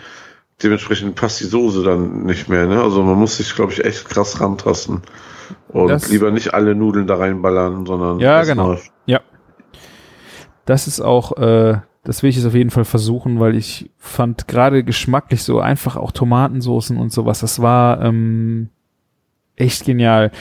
[0.64, 2.66] dementsprechend passt die Soße dann nicht mehr.
[2.66, 2.82] Ne?
[2.82, 5.02] Also man muss sich, glaube ich, echt krass rantasten.
[5.68, 8.68] Und Das- lieber nicht alle Nudeln da reinballern, sondern Ja, genau.
[8.70, 9.20] mal- Ja.
[10.66, 14.48] Das ist auch, äh, das will ich jetzt auf jeden Fall versuchen, weil ich fand
[14.48, 18.70] gerade geschmacklich so einfach auch Tomatensoßen und sowas, das war ähm,
[19.56, 20.32] echt genial.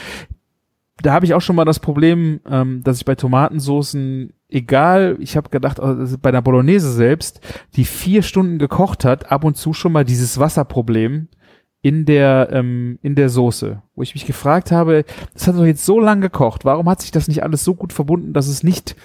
[1.01, 5.37] Da habe ich auch schon mal das Problem, ähm, dass ich bei Tomatensoßen, egal, ich
[5.37, 7.41] habe gedacht, also bei der Bolognese selbst,
[7.75, 11.27] die vier Stunden gekocht hat, ab und zu schon mal dieses Wasserproblem
[11.83, 15.03] in der ähm, in der Soße, wo ich mich gefragt habe,
[15.33, 17.91] das hat doch jetzt so lang gekocht, warum hat sich das nicht alles so gut
[17.91, 18.95] verbunden, dass es nicht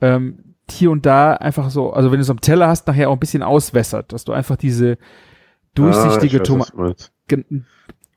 [0.00, 3.14] ähm, hier und da einfach so, also wenn du es am Teller hast, nachher auch
[3.14, 4.98] ein bisschen auswässert, dass du einfach diese
[5.74, 7.10] durchsichtige ah, ich Tomate.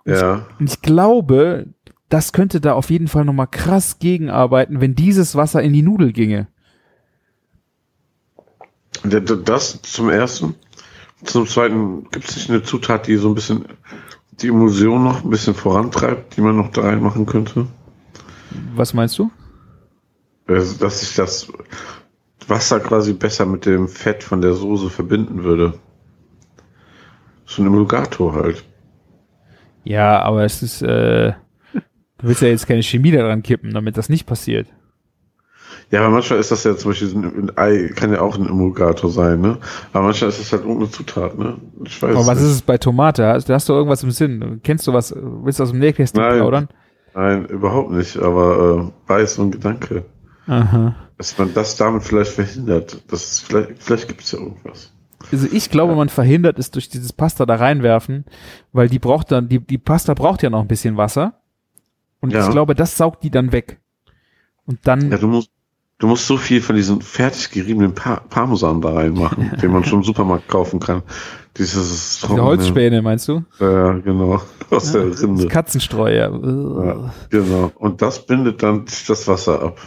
[0.05, 0.45] Ja.
[0.59, 1.67] ich glaube,
[2.09, 6.13] das könnte da auf jeden Fall nochmal krass gegenarbeiten, wenn dieses Wasser in die Nudel
[6.13, 6.47] ginge.
[9.03, 10.55] Das zum ersten.
[11.23, 13.65] Zum zweiten gibt es nicht eine Zutat, die so ein bisschen
[14.41, 17.67] die Emulsion noch ein bisschen vorantreibt, die man noch da reinmachen könnte.
[18.75, 19.31] Was meinst du?
[20.47, 21.51] Also, Dass sich das
[22.47, 25.73] Wasser quasi besser mit dem Fett von der Soße verbinden würde.
[27.45, 28.63] So ein Emulgator halt.
[29.83, 31.33] Ja, aber es ist, äh,
[31.73, 31.81] du
[32.21, 34.67] willst ja jetzt keine Chemie daran kippen, damit das nicht passiert.
[35.91, 39.09] Ja, aber manchmal ist das ja zum Beispiel ein Ei, kann ja auch ein Emulgator
[39.11, 39.59] sein, ne?
[39.93, 41.57] Aber manchmal ist das halt irgendeine Zutat, ne?
[41.85, 42.47] Ich weiß Aber was nicht.
[42.47, 43.27] ist es bei Tomate?
[43.27, 44.61] Hast, hast du irgendwas im Sinn?
[44.63, 45.13] Kennst du was?
[45.15, 46.69] Willst du aus dem Nähkästchen plaudern?
[47.13, 50.05] Nein, überhaupt nicht, aber äh, war jetzt so ein Gedanke.
[50.47, 50.95] Aha.
[51.17, 53.01] Dass man das damit vielleicht verhindert.
[53.07, 54.91] Das vielleicht, vielleicht gibt es ja irgendwas.
[55.31, 58.25] Also ich glaube, man verhindert es durch dieses Pasta da reinwerfen,
[58.73, 61.41] weil die braucht dann, die, die Pasta braucht ja noch ein bisschen Wasser.
[62.19, 62.45] Und Ja.
[62.45, 63.79] ich glaube, das saugt die dann weg.
[64.65, 65.49] Und dann, Ja, du musst,
[65.99, 69.99] du musst so viel von diesem fertig geriebenen pa Parmesan da reinmachen, den man schon
[69.99, 71.01] im Supermarkt kaufen kann.
[71.57, 73.43] Dieses diese Holzspäne, meinst du?
[73.59, 74.41] Ja, genau.
[74.69, 75.47] Aus der Das Rinde.
[75.47, 76.29] Katzenstreu, ja.
[76.29, 77.71] Ja, genau.
[77.75, 79.79] Und das bindet dann das Wasser ab.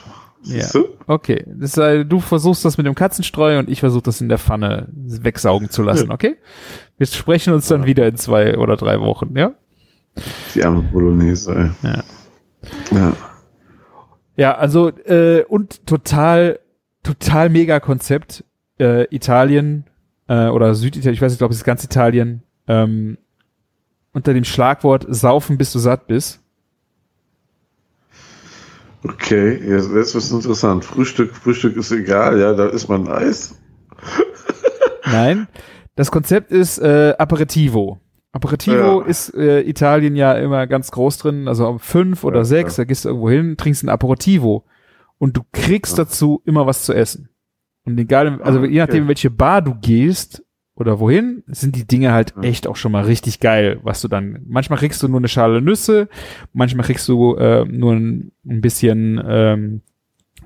[0.45, 0.67] Ja.
[1.07, 4.39] Okay, das sei, du versuchst das mit dem Katzenstreu und ich versuche das in der
[4.39, 6.15] Pfanne wegsaugen zu lassen, Ja.
[6.15, 6.37] okay?
[6.97, 9.53] Wir sprechen uns dann wieder in zwei oder drei Wochen, ja?
[10.55, 11.91] Die arme Bolognese, ey.
[11.91, 12.05] Ja.
[12.93, 13.13] Ja.
[14.37, 16.61] Ja, also äh, und total,
[17.03, 18.45] total mega Konzept.
[18.79, 19.85] Äh, Italien
[20.29, 22.43] äh, oder Süditalien, ich weiß nicht, ich glaube, es ist ganz Italien.
[22.69, 23.19] Ähm,
[24.13, 26.41] unter dem Schlagwort Saufen, bis du satt bist.
[29.05, 30.85] Okay, jetzt, jetzt wird's interessant.
[30.85, 33.55] Frühstück, Frühstück ist egal, ja, da ist man Eis.
[35.07, 35.47] Nein,
[35.95, 38.01] das Konzept ist äh, Aperitivo.
[38.33, 39.07] Aperitivo Ja.
[39.07, 42.83] ist äh, Italien ja immer ganz groß drin, also um fünf oder Ja, sechs, ja.
[42.83, 44.65] da gehst du irgendwo hin, trinkst ein Aperitivo
[45.19, 47.31] und du kriegst dazu immer was zu essen.
[47.85, 48.99] Und egal, also Ah, je nachdem, okay.
[49.03, 50.45] in welche Bar du gehst
[50.79, 54.41] oder wohin, sind die Dinge halt echt auch schon mal richtig geil, was du dann,
[54.47, 56.09] manchmal kriegst du nur eine Schale Nüsse,
[56.53, 59.81] manchmal kriegst du äh, nur ein, ein bisschen ähm,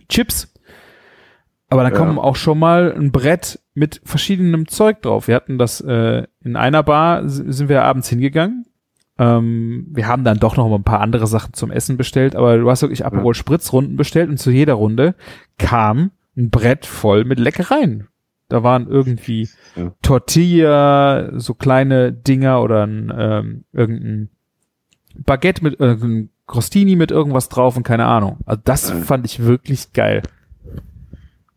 [0.09, 0.53] Chips,
[1.69, 1.99] aber dann Ja.
[1.99, 5.29] kommen auch schon mal ein Brett mit verschiedenem Zeug drauf.
[5.29, 8.67] Wir hatten das äh, in einer Bar, sind wir abends hingegangen.
[9.19, 12.59] Ähm, wir haben dann doch noch mal ein paar andere Sachen zum Essen bestellt, aber
[12.59, 15.15] du hast wirklich Aperol Spritzrunden bestellt und zu jeder Runde
[15.59, 18.09] kam ein Brett voll mit Leckereien.
[18.53, 19.93] Da waren irgendwie Ja.
[20.03, 24.29] Tortilla, so kleine Dinger oder ein, ähm, irgendein
[25.17, 28.39] Baguette mit irgendein Crostini mit irgendwas drauf und keine Ahnung.
[28.45, 28.97] Also das Ja.
[28.97, 30.23] fand ich wirklich geil.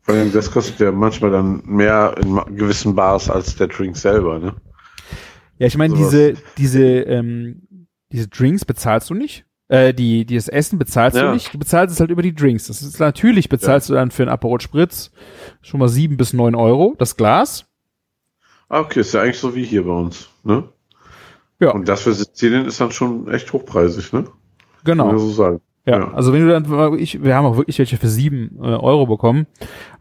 [0.04, 4.40] Vor allem, das kostet ja manchmal dann mehr in gewissen Bars als der Drink selber,
[4.40, 4.54] ne?
[5.58, 6.12] Ja, ich meine, Sowas.
[6.12, 9.46] diese, diese, ähm, diese Drinks bezahlst du nicht.
[9.68, 11.34] Äh, die, dieses Essen bezahlst du Ja.
[11.34, 11.54] nicht.
[11.54, 12.68] Du bezahlst es halt über die Drinks.
[12.68, 15.12] Das ist natürlich bezahlst du dann für einen Aperol Spritz
[15.62, 17.66] schon mal sieben bis neun Euro, das Glas.
[18.70, 20.70] Ah, okay, ist ja eigentlich so wie hier bei uns, ne?
[21.60, 21.72] Ja.
[21.72, 24.26] Und das für Sizilien ist dann schon echt hochpreisig, ne?
[24.84, 25.06] Genau.
[25.06, 25.62] Kann man so sagen.
[25.86, 26.14] Ja, Ja.
[26.14, 29.46] also wenn du dann, ich, wir haben auch wirklich welche für sieben äh, Euro bekommen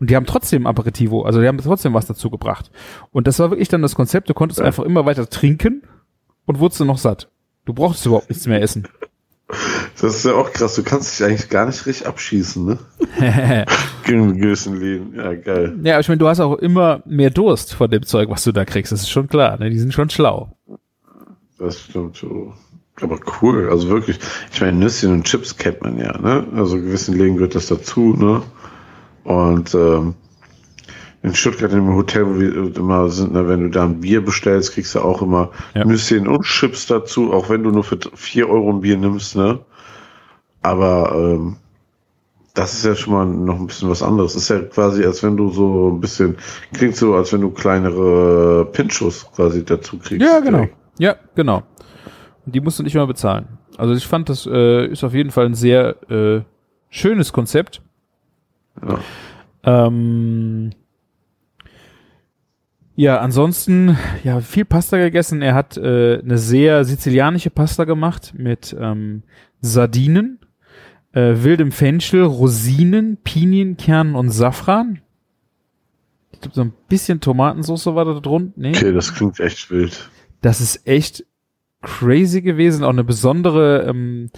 [0.00, 2.70] und die haben trotzdem Aperitivo, also die haben trotzdem was dazu gebracht.
[3.12, 4.66] Und das war wirklich dann das Konzept, du konntest Ja.
[4.66, 5.82] einfach immer weiter trinken
[6.46, 7.30] und wurdest dann noch satt.
[7.66, 8.88] Du brauchst überhaupt nichts mehr essen.
[9.48, 10.74] Das ist ja auch krass.
[10.74, 12.78] Du kannst dich eigentlich gar nicht richtig abschießen, ne?
[14.06, 15.14] Einem gewissen Leben.
[15.14, 15.76] Ja, geil.
[15.82, 18.52] ja, aber ich meine, du hast auch immer mehr Durst von dem Zeug, was du
[18.52, 18.92] da kriegst.
[18.92, 19.58] Das ist schon klar.
[19.58, 19.70] Ne?
[19.70, 20.56] Die sind schon schlau.
[21.58, 22.52] Das stimmt so.
[23.00, 24.18] Aber cool, also wirklich.
[24.52, 26.46] Ich meine, Nüsschen und Chips kennt man ja, ne?
[26.54, 28.42] Also gewissen Legen gehört das dazu, ne?
[29.24, 30.14] Und ähm,
[31.24, 34.72] in Stuttgart im Hotel, wo wir immer sind, ne, wenn du da ein Bier bestellst,
[34.74, 35.82] kriegst du auch immer Ja.
[35.84, 39.60] Nüsschen und Chips dazu, auch wenn du nur für 4 Euro ein Bier nimmst, ne?
[40.60, 41.56] Aber ähm,
[42.52, 44.36] das ist ja schon mal noch ein bisschen was anderes.
[44.36, 46.36] ist ja quasi, als wenn du so ein bisschen,
[46.74, 50.20] klingt so, als wenn du kleinere Pinchos quasi dazu kriegst.
[50.26, 50.68] Ja, genau.
[50.98, 51.62] Ja, genau.
[52.44, 53.48] Und die musst du nicht mal bezahlen.
[53.78, 56.42] Also ich fand, das äh, ist auf jeden Fall ein sehr äh,
[56.90, 57.80] schönes Konzept.
[58.86, 58.98] Ja.
[59.86, 60.70] Ähm,
[62.96, 65.42] ja, ansonsten, ja, viel Pasta gegessen.
[65.42, 69.22] Er hat äh, eine sehr sizilianische Pasta gemacht mit ähm,
[69.60, 70.38] Sardinen,
[71.12, 75.00] äh, wildem Fenchel, Rosinen, Pinienkernen und Safran.
[76.32, 78.52] Ich glaube, so ein bisschen Tomatensauce war da drunter.
[78.56, 78.70] Nee.
[78.70, 80.10] Okay, das klingt echt wild.
[80.40, 81.24] Das ist echt
[81.80, 82.84] crazy gewesen.
[82.84, 84.30] Auch eine besondere ähm,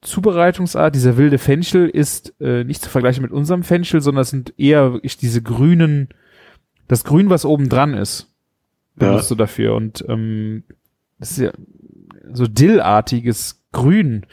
[0.00, 0.94] Zubereitungsart.
[0.94, 4.92] Dieser wilde Fenchel ist äh, nicht zu vergleichen mit unserem Fenchel, sondern es sind eher
[4.92, 6.08] wirklich diese grünen,
[6.88, 8.32] das Grün, was oben dran ist,
[8.96, 9.74] benutzt du dafür.
[9.74, 10.64] Und ähm,
[11.18, 11.50] das ist ja
[12.32, 14.26] so dillartiges Grün.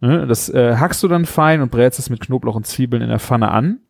[0.00, 0.26] Ne?
[0.26, 3.18] Das äh, hackst du dann fein und brätst es mit Knoblauch und Zwiebeln in der
[3.18, 3.80] Pfanne an.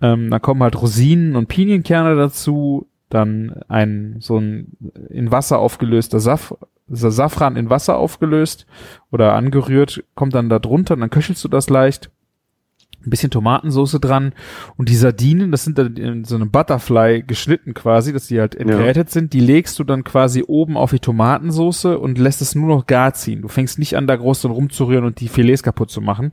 [0.00, 4.76] Ähm, dann kommen halt Rosinen und Pinienkerne dazu, dann ein so ein
[5.10, 6.54] in Wasser aufgelöster Saf
[6.88, 8.66] Sa- Safran in Wasser aufgelöst
[9.10, 12.10] oder angerührt, kommt dann da drunter, dann köchelst du das leicht.
[13.06, 14.32] Ein bisschen Tomatensauce dran
[14.76, 18.54] und die Sardinen, das sind dann in so einem Butterfly geschnitten quasi, dass die halt
[18.54, 22.68] entgrätet sind, die legst du dann quasi oben auf die Tomatensauce und lässt es nur
[22.68, 23.42] noch gar ziehen.
[23.42, 26.32] Du fängst nicht an, da groß dran rumzurühren und die Filets kaputt zu machen.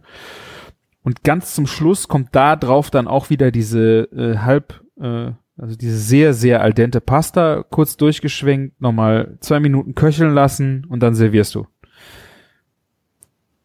[1.03, 5.75] Und ganz zum Schluss kommt da drauf dann auch wieder diese äh, halb, äh, also
[5.75, 11.13] diese sehr, sehr al dente Pasta, kurz durchgeschwenkt, nochmal zwei Minuten köcheln lassen und dann
[11.13, 11.67] servierst du.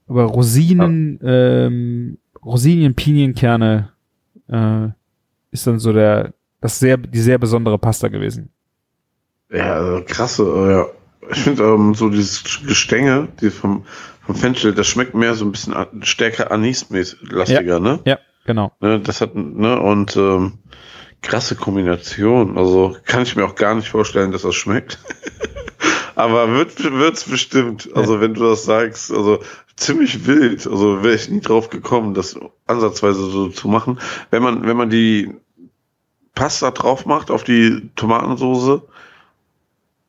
[0.09, 3.92] Aber Rosinen, ähm, Rosinen, Pinienkerne
[4.49, 4.88] äh,
[5.51, 8.51] ist dann so der, das sehr, die sehr besondere Pasta gewesen.
[9.51, 10.86] Ja, also krasse, äh, ja.
[11.30, 13.84] Ich finde ähm, so dieses Gestänge, die vom,
[14.24, 18.01] vom Fenchel, das schmeckt mehr so ein bisschen stärker anismäßig-lastiger, ne?
[18.07, 18.72] Ja, genau.
[18.80, 18.99] ne?
[19.01, 20.55] Das hat, ne, und ähm,
[21.20, 22.57] krasse Kombination.
[22.57, 24.99] Also kann ich mir auch gar nicht vorstellen, dass das schmeckt.
[26.14, 27.90] Aber wird wird's bestimmt.
[27.94, 29.40] Also wenn du das sagst, also
[29.79, 30.66] ziemlich wild.
[30.66, 33.99] Also wäre ich nie drauf gekommen, das ansatzweise so zu machen.
[34.31, 35.35] Wenn man wenn man die
[36.35, 38.83] Pasta drauf macht auf die Tomatensoße,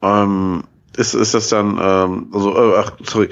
[0.01, 0.63] ähm,
[0.97, 3.29] ist ist das dann ähm, also äh, ach sorry.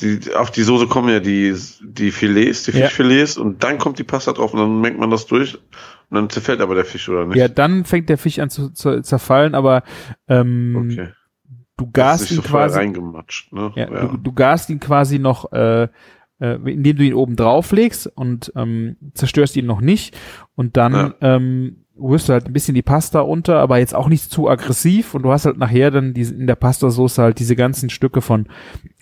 [0.00, 2.86] Die, auf die Soße kommen ja die, die Filets, die Ja.
[2.86, 6.30] Fischfilets und dann kommt die Pasta drauf und dann mengt man das durch und dann
[6.30, 7.36] zerfällt aber der Fisch, oder nicht?
[7.36, 9.82] Ja, dann fängt der Fisch an zu, zu zerfallen, aber
[10.28, 11.08] ähm, okay.
[11.78, 12.76] Du gast ihn quasi.
[12.76, 13.72] reingematscht, ne?
[13.74, 15.84] Ja, Du, du gast ihn quasi noch, äh,
[16.40, 20.14] äh, indem du ihn oben drauf legst und ähm, zerstörst ihn noch nicht.
[20.54, 21.14] Und dann Ja.
[21.22, 25.14] ähm, rührst du halt ein bisschen die Pasta unter, aber jetzt auch nicht zu aggressiv.
[25.14, 28.46] Und du hast halt nachher dann diese, in der Pastasoße halt diese ganzen Stücke von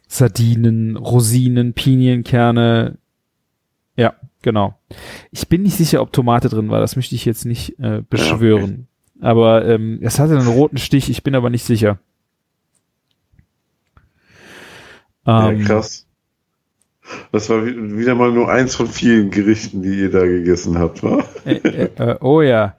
[0.09, 2.99] Sardinen, Rosinen, Pinienkerne.
[3.97, 4.79] Ja, genau.
[5.31, 6.81] Ich bin nicht sicher, ob Tomate drin war.
[6.81, 8.87] Das möchte ich jetzt nicht äh, beschwören.
[9.21, 11.09] Aber ähm, es hatte einen roten Stich.
[11.11, 11.99] Ich bin aber nicht sicher.
[15.27, 16.07] Ja, Ähm, krass.
[17.31, 21.03] Das war wi- wieder mal nur eins von vielen Gerichten, die ihr da gegessen habt,
[21.05, 21.23] wa?
[21.45, 22.75] äh, äh, äh, oh ja.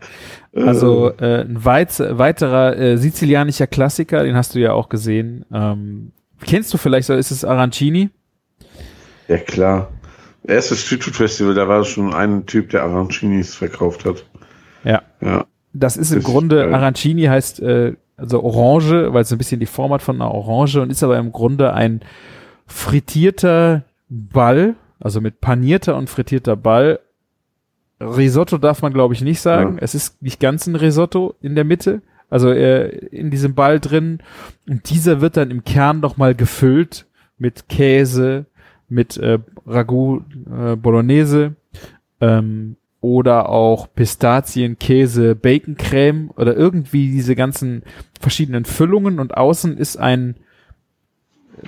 [0.54, 5.45] Also äh, ein weit, weiterer äh, sizilianischer Klassiker, den hast du ja auch gesehen.
[5.54, 6.12] Ähm,
[6.45, 8.10] kennst du vielleicht, so ist es Arancini?
[9.28, 9.89] Ja, klar.
[10.43, 14.26] Erstes Street Food Festival, da war schon ein Typ, der Arancinis verkauft hat.
[14.84, 15.04] Ja.
[15.22, 15.45] Ja.
[15.74, 19.60] Das ist im Ist, Grunde, äh, Arancini heißt äh, also Orange, weil es ein bisschen
[19.60, 22.02] die Form hat von einer Orange und ist aber im Grunde ein
[22.68, 26.99] frittierter Ball, also mit panierter und frittierter Ball.
[27.99, 29.76] Risotto darf man, glaube ich, nicht sagen.
[29.76, 29.82] Ja.
[29.82, 34.20] Es ist nicht ganz ein Risotto in der Mitte, also äh, in diesem Ball drin.
[34.70, 37.07] Und dieser wird dann im Kern nochmal gefüllt
[37.39, 38.45] mit Käse,
[38.89, 41.55] mit äh, Ragout äh, Bolognese
[42.22, 47.84] ähm, oder auch Pistazien, Käse, Baconcreme oder irgendwie diese ganzen
[48.20, 50.36] verschiedenen Füllungen und außen ist ein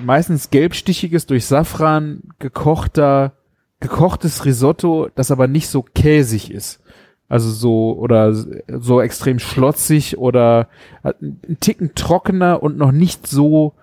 [0.02, 3.34] meistens gelbstichiges durch Safran gekochter
[3.80, 6.82] gekochtes Risotto, das aber nicht so käsig ist.
[7.30, 10.68] Also so oder so extrem schlotzig oder
[11.04, 13.76] ein Ticken trockener und noch nicht so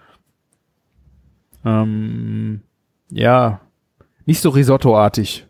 [1.64, 2.60] ähm,
[3.10, 3.60] ja,
[4.24, 5.46] nicht so Risotto-artig.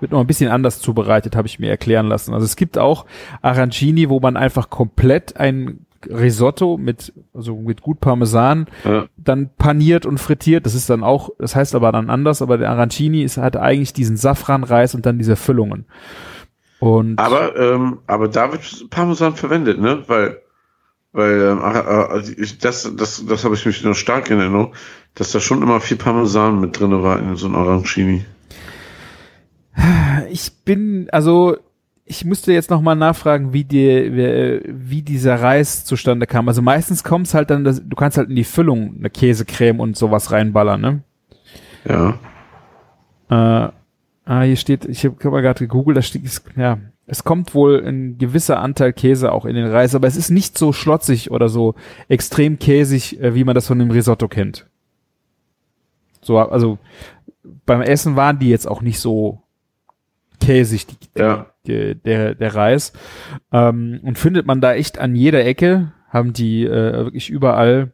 [0.00, 2.32] Wird noch ein bisschen anders zubereitet, habe ich mir erklären lassen.
[2.32, 3.06] Also es gibt auch
[3.42, 9.06] Arancini, wo man einfach komplett ein Risotto mit, also mit gut Parmesan, Ja.
[9.16, 10.64] dann paniert und frittiert.
[10.66, 13.92] Das ist dann auch, das heißt aber dann anders, aber der Arancini ist, hat eigentlich
[13.92, 15.84] diesen Safranreis und dann diese Füllungen.
[16.78, 20.02] Und Aber, ähm, aber da wird Parmesan verwendet, ne?
[20.06, 20.38] Weil,
[21.12, 24.72] weil ähm, äh, ich, das, das, das habe ich mich noch stark in Erinnerung,
[25.14, 28.24] dass da schon immer viel Parmesan mit drinne war in so einem Arancini.
[30.30, 31.56] ich bin, also
[32.10, 36.48] ich müsste jetzt noch mal nachfragen, wie die, wie, dieser Reis zustande kam.
[36.48, 39.96] Also meistens kommt es halt dann, du kannst halt in die Füllung eine Käsecreme und
[39.96, 41.02] sowas reinballern, ne?
[41.84, 42.18] Ja.
[43.30, 43.72] Äh,
[44.24, 47.54] ah, hier steht, ich habe hab mal gerade gegoogelt, da steht, es- ja, es kommt
[47.54, 51.30] wohl ein gewisser Anteil Käse auch in den Reis, aber es ist nicht so schlotzig
[51.30, 51.76] oder so
[52.08, 54.66] extrem käsig, äh, wie man das von dem Risotto kennt.
[56.22, 56.78] So, also
[57.66, 59.42] beim Essen waren die jetzt auch nicht so
[60.40, 61.46] käsig, die, Ja.
[61.66, 62.92] Die, der, der Reis.
[63.52, 67.92] Ähm, und findet man da echt an jeder Ecke, haben die äh, wirklich überall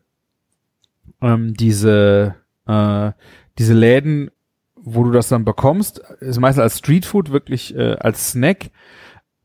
[1.20, 2.34] ähm, diese,
[2.66, 3.12] äh,
[3.58, 4.30] diese Läden,
[4.76, 8.70] wo du das dann bekommst, ist meistens als Streetfood, wirklich äh, als Snack.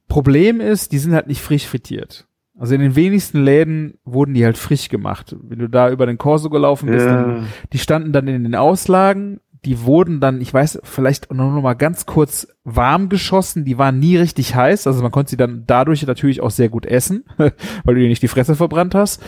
[0.07, 2.27] Problem ist, die sind halt nicht frisch frittiert.
[2.57, 5.35] Also in den wenigsten Läden wurden die halt frisch gemacht.
[5.41, 7.43] Wenn du da über den Corso gelaufen bist, dann ja.
[7.73, 11.73] die standen dann in den Auslagen, die wurden dann, ich weiß, vielleicht noch noch mal
[11.73, 16.05] ganz kurz warm geschossen, die waren nie richtig heiß, also man konnte sie dann dadurch
[16.05, 17.53] natürlich auch sehr gut essen, weil
[17.85, 19.21] du dir nicht die Fresse verbrannt hast.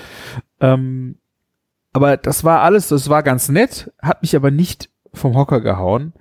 [0.59, 1.17] Ähm,
[1.91, 6.13] aber das war alles, das war ganz nett, hat mich aber nicht vom Hocker gehauen.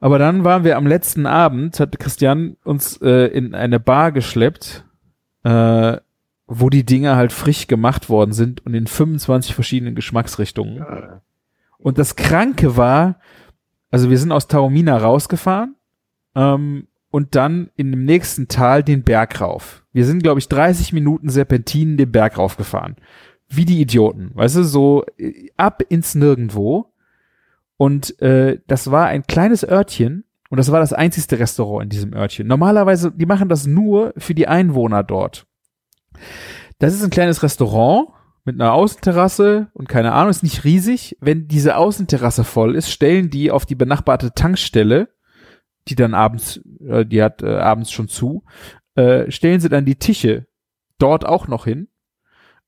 [0.00, 4.84] Aber dann waren wir am letzten Abend, hat Christian uns äh, in eine Bar geschleppt,
[5.42, 5.98] äh,
[6.46, 10.76] wo die Dinger halt frisch gemacht worden sind und in 25 verschiedenen Geschmacksrichtungen.
[10.76, 11.22] Ja.
[11.78, 13.20] Und das Kranke war,
[13.90, 15.76] also wir sind aus Taormina rausgefahren
[16.34, 19.84] ähm, und dann in dem nächsten Tal den Berg rauf.
[19.92, 22.96] Wir sind, glaube ich, 30 Minuten Serpentinen den Berg raufgefahren.
[23.48, 26.92] Wie die Idioten, weißt du, so äh, ab ins Nirgendwo.
[27.76, 32.14] Und äh, das war ein kleines Örtchen und das war das einzigste Restaurant in diesem
[32.14, 32.46] Örtchen.
[32.46, 35.46] Normalerweise, die machen das nur für die Einwohner dort.
[36.78, 38.08] Das ist ein kleines Restaurant
[38.46, 41.16] mit einer Außenterrasse und keine Ahnung, ist nicht riesig.
[41.20, 45.08] Wenn diese Außenterrasse voll ist, stellen die auf die benachbarte Tankstelle,
[45.88, 48.44] die dann abends, äh, die hat äh, abends schon zu,
[48.94, 50.46] äh, stellen sie dann die Tische
[50.98, 51.88] dort auch noch hin.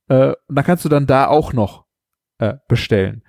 [0.08, 1.86] Äh, und dann kannst du dann da auch noch
[2.38, 3.22] äh, bestellen.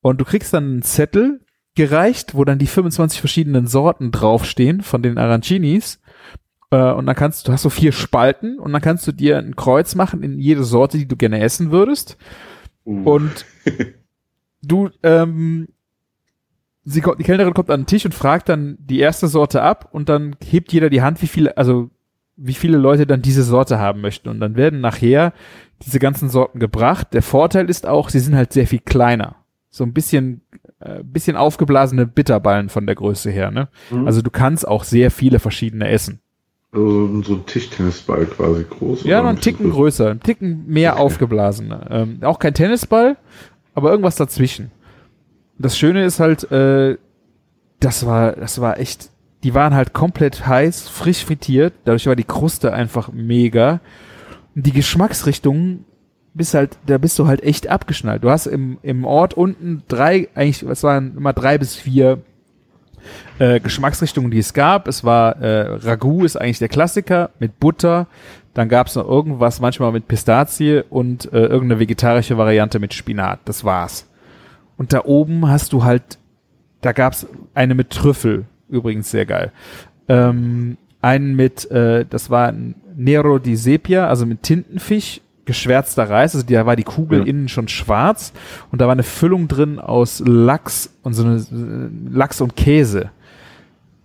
[0.00, 5.02] Und du kriegst dann einen Zettel gereicht, wo dann die 25 verschiedenen Sorten draufstehen von
[5.02, 6.00] den Arancinis.
[6.72, 9.54] Äh, und dann kannst du, hast so vier Spalten und dann kannst du dir ein
[9.54, 12.16] Kreuz machen in jede Sorte, die du gerne essen würdest.
[12.84, 13.02] Uh.
[13.04, 13.44] Und
[14.62, 15.68] du, ähm,
[16.82, 19.90] sie kommt, die Kellnerin kommt an den Tisch und fragt dann die erste Sorte ab
[19.92, 21.90] und dann hebt jeder die Hand, wie viele, also
[22.36, 24.30] wie viele Leute dann diese Sorte haben möchten.
[24.30, 25.34] Und dann werden nachher
[25.84, 27.12] diese ganzen Sorten gebracht.
[27.12, 29.36] Der Vorteil ist auch, sie sind halt sehr viel kleiner.
[29.68, 30.40] So ein bisschen,
[30.80, 33.68] äh, bisschen aufgeblasene Bitterballen von der Größe her, ne?
[33.90, 34.06] Mhm.
[34.06, 36.20] Also du kannst auch sehr viele verschiedene essen.
[36.72, 39.04] So, so ein Tischtennisball quasi groß.
[39.04, 41.02] Ja, noch einen ein bisschen Ticken größer, einen Ticken mehr Okay.
[41.02, 41.74] aufgeblasen.
[41.90, 43.16] Ähm, auch kein Tennisball,
[43.74, 44.70] aber irgendwas dazwischen.
[45.58, 46.96] Das Schöne ist halt, äh,
[47.80, 49.10] das war, das war echt,
[49.44, 53.80] die waren halt komplett heiß, frisch frittiert, dadurch war die Kruste einfach mega.
[54.54, 55.84] Und die Geschmacksrichtungen
[56.34, 58.24] bist halt, da bist du halt echt abgeschnallt.
[58.24, 62.22] Du hast im, im Ort unten drei, eigentlich, es waren immer drei bis vier
[63.38, 64.88] äh, Geschmacksrichtungen, die es gab.
[64.88, 68.06] Es war äh, Ragout ist eigentlich der Klassiker mit Butter.
[68.54, 73.40] Dann gab es noch irgendwas, manchmal mit Pistazie und äh, irgendeine vegetarische Variante mit Spinat.
[73.46, 74.06] Das war's.
[74.76, 76.18] Und da oben hast du halt,
[76.80, 79.52] da gab's eine mit Trüffel, übrigens sehr geil.
[80.08, 86.34] Ähm, einen mit, äh, das war ein Nero di Sepia, also mit Tintenfisch, geschwärzter Reis,
[86.34, 87.24] also da war die Kugel Ja.
[87.26, 88.32] innen schon schwarz
[88.70, 91.44] und da war eine Füllung drin aus Lachs und so eine
[92.10, 93.10] Lachs und Käse.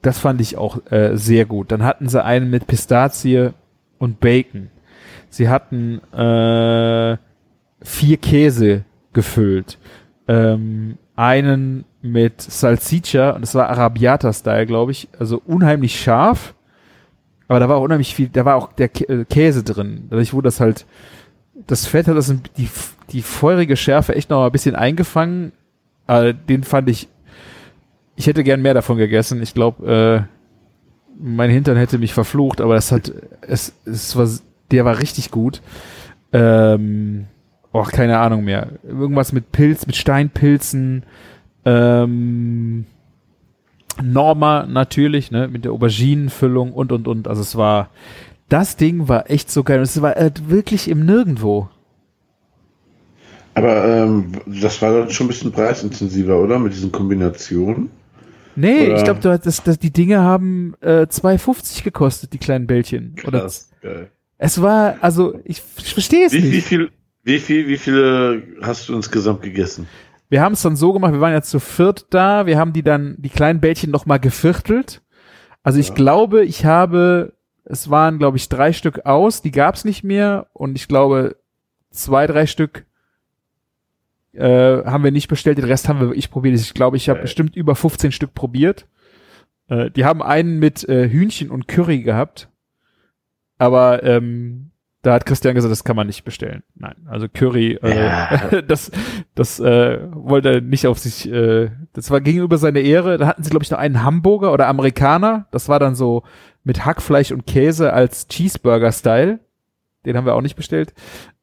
[0.01, 1.71] Das fand ich auch äh, sehr gut.
[1.71, 3.49] Dann hatten sie einen mit Pistazie
[3.97, 4.69] und Bacon.
[5.29, 7.17] Sie hatten äh,
[7.81, 8.83] vier Käse
[9.13, 9.77] gefüllt.
[10.27, 15.09] Ähm, einen mit Salsiccia und das war Arabiata-Style, glaube ich.
[15.19, 16.53] Also unheimlich scharf.
[17.47, 20.07] Aber da war auch unheimlich viel, da war auch der äh, Käse drin.
[20.09, 20.85] Dadurch wurde das halt,
[21.67, 22.69] das Fett hat das die,
[23.11, 25.51] die feurige Schärfe echt noch ein bisschen eingefangen.
[26.07, 27.07] Aber den fand ich,
[28.15, 29.41] ich hätte gern mehr davon gegessen.
[29.41, 30.37] Ich glaube, äh,
[31.19, 33.11] mein Hintern hätte mich verflucht, aber das hat,
[33.41, 34.27] es, es war,
[34.71, 35.61] der war richtig gut.
[36.31, 37.25] Ähm,
[37.73, 38.69] oh, keine Ahnung mehr.
[38.87, 41.03] Irgendwas mit Pilz, mit Steinpilzen,
[41.65, 42.85] ähm,
[44.01, 47.27] Norma natürlich, ne, mit der Auberginenfüllung und und und.
[47.27, 47.89] Also es war,
[48.49, 49.81] das Ding war echt so geil.
[49.81, 51.69] Es war äh, wirklich im Nirgendwo.
[53.53, 56.59] Aber ähm, das war dann schon ein bisschen preisintensiver, oder?
[56.59, 57.89] Mit diesen Kombinationen.
[58.55, 62.67] Nee, Oder- ich glaube, das, das, das, die Dinge haben äh, 2,50 gekostet, die kleinen
[62.67, 63.15] Bällchen.
[63.25, 64.11] Oder Krass, geil.
[64.37, 66.51] es war, also ich, ich verstehe es Wie, nicht.
[66.53, 66.91] wie viel,
[67.23, 69.87] wie viel, wie viele hast du insgesamt gegessen?
[70.29, 72.83] Wir haben es dann so gemacht, wir waren ja zu viert da, wir haben die
[72.83, 75.01] dann, die kleinen Bällchen nochmal geviertelt.
[75.63, 75.93] Also ich Ja.
[75.95, 77.33] glaube, ich habe,
[77.69, 81.35] es waren, glaube ich, drei Stück aus, die gab's nicht mehr und ich glaube,
[81.91, 82.85] zwei, drei Stück
[84.33, 86.55] äh, haben wir nicht bestellt, den Rest haben wir wirklich probiert.
[86.55, 87.23] Ich glaube, ich habe Geil.
[87.23, 88.87] bestimmt über 15 Stück probiert.
[89.67, 92.49] Äh, die haben einen mit äh, Hühnchen und Curry gehabt,
[93.57, 96.63] aber ähm, da hat Christian gesagt, das kann man nicht bestellen.
[96.75, 98.61] Nein, also Curry, äh, Ja.
[98.67, 98.91] das,
[99.35, 103.17] das äh, wollte er nicht auf sich, äh, das war gegenüber seiner Ehre.
[103.17, 105.47] Da hatten sie, glaube ich, noch einen Hamburger oder Amerikaner.
[105.51, 106.23] Das war dann so
[106.67, 109.39] mit Hackfleisch und Käse als Cheeseburger-Style.
[110.05, 110.93] Den haben wir auch nicht bestellt.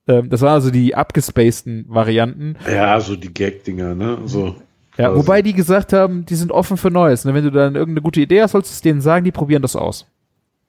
[0.06, 2.56] Ähm, das waren also die abgespaceden Varianten.
[2.70, 4.18] Ja, so die Gag-Dinger, ne?
[4.26, 4.54] So.
[4.98, 5.18] Ja, quasi.
[5.18, 7.24] wobei die gesagt haben, die sind offen für Neues.
[7.24, 7.32] Ne?
[7.32, 9.76] Wenn du dann irgendeine gute Idee hast, sollst du es denen sagen, die probieren das
[9.76, 10.06] aus.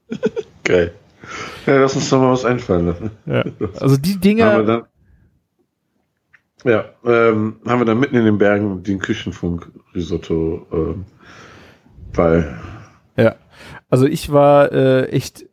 [0.63, 0.93] Geil.
[1.65, 3.11] Ja, lass uns doch mal was einfallen lassen.
[3.25, 3.43] Ja.
[3.79, 4.83] Also die Haben wir Dinge, dann,
[6.63, 11.05] ja, ähm, haben wir dann mitten in den Bergen den Küchenfunk-Risotto ähm,
[12.13, 12.47] bei.
[13.95, 15.45] Also ich war äh, echt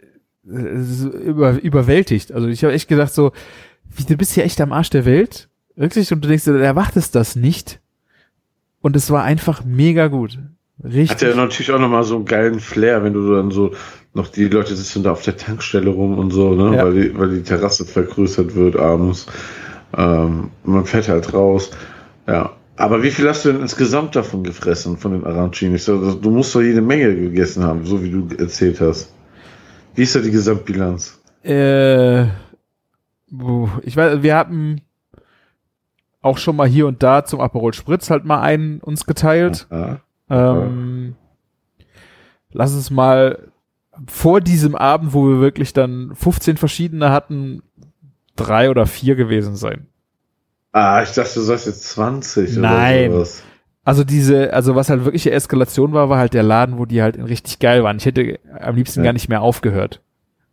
[0.45, 2.33] äh, über, überwältigt.
[2.33, 3.31] Also ich habe echt gedacht so,
[3.95, 5.49] wie, du bist ja echt am Arsch der Welt.
[5.77, 6.13] Wirklich?
[6.13, 7.79] Und du denkst, du erwartest das nicht.
[8.81, 10.41] Und es war einfach mega gut.
[10.83, 11.11] Richtig.
[11.11, 13.75] Hat ja natürlich auch nochmal so einen geilen Flair, wenn du dann so
[14.13, 16.77] noch die Leute sitzen da auf der Tankstelle rum und so, ne?
[16.77, 16.85] Ja.
[16.85, 19.27] Weil, die, weil die Terrasse vergrößert wird abends.
[19.97, 21.71] Ähm, man fährt halt raus.
[22.27, 22.57] Ja.
[22.77, 25.85] Aber wie viel hast du denn insgesamt davon gefressen, von den Arancinis?
[25.85, 29.13] Du musst doch jede Menge gegessen haben, so wie du erzählt hast.
[29.95, 31.21] Wie ist da die Gesamtbilanz?
[31.45, 34.81] Äh, ich weiß, wir hatten
[36.23, 39.67] auch schon mal hier und da zum Aperol Spritz halt mal einen uns geteilt.
[39.71, 40.01] Ja.
[40.31, 41.17] Ähm,
[42.53, 43.51] lass es mal
[44.07, 47.63] vor diesem Abend, wo wir wirklich dann 15 verschiedene hatten,
[48.37, 49.89] drei oder vier gewesen sein.
[50.73, 53.11] Ah, ich dachte, du sagst jetzt 20 Nein.
[53.11, 53.43] oder sowas.
[53.85, 57.19] Also diese, also was halt wirkliche Eskalation war, war halt der Laden, wo die halt
[57.19, 57.97] richtig geil waren.
[57.97, 59.07] Ich hätte am liebsten Ja.
[59.07, 60.01] gar nicht mehr aufgehört.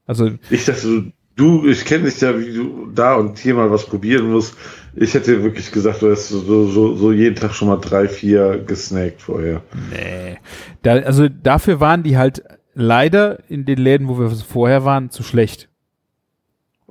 [0.07, 3.85] Also Ich dachte, du, ich kenne dich ja, wie du da und hier mal was
[3.85, 4.55] probieren musst.
[4.95, 8.63] Ich hätte wirklich gesagt, du hast so, so, so jeden Tag schon mal drei, vier
[8.65, 9.61] gesnackt vorher.
[9.91, 10.37] Nee.
[10.81, 12.43] Da, also dafür waren die halt
[12.73, 15.69] leider in den Läden, wo wir vorher waren, zu schlecht.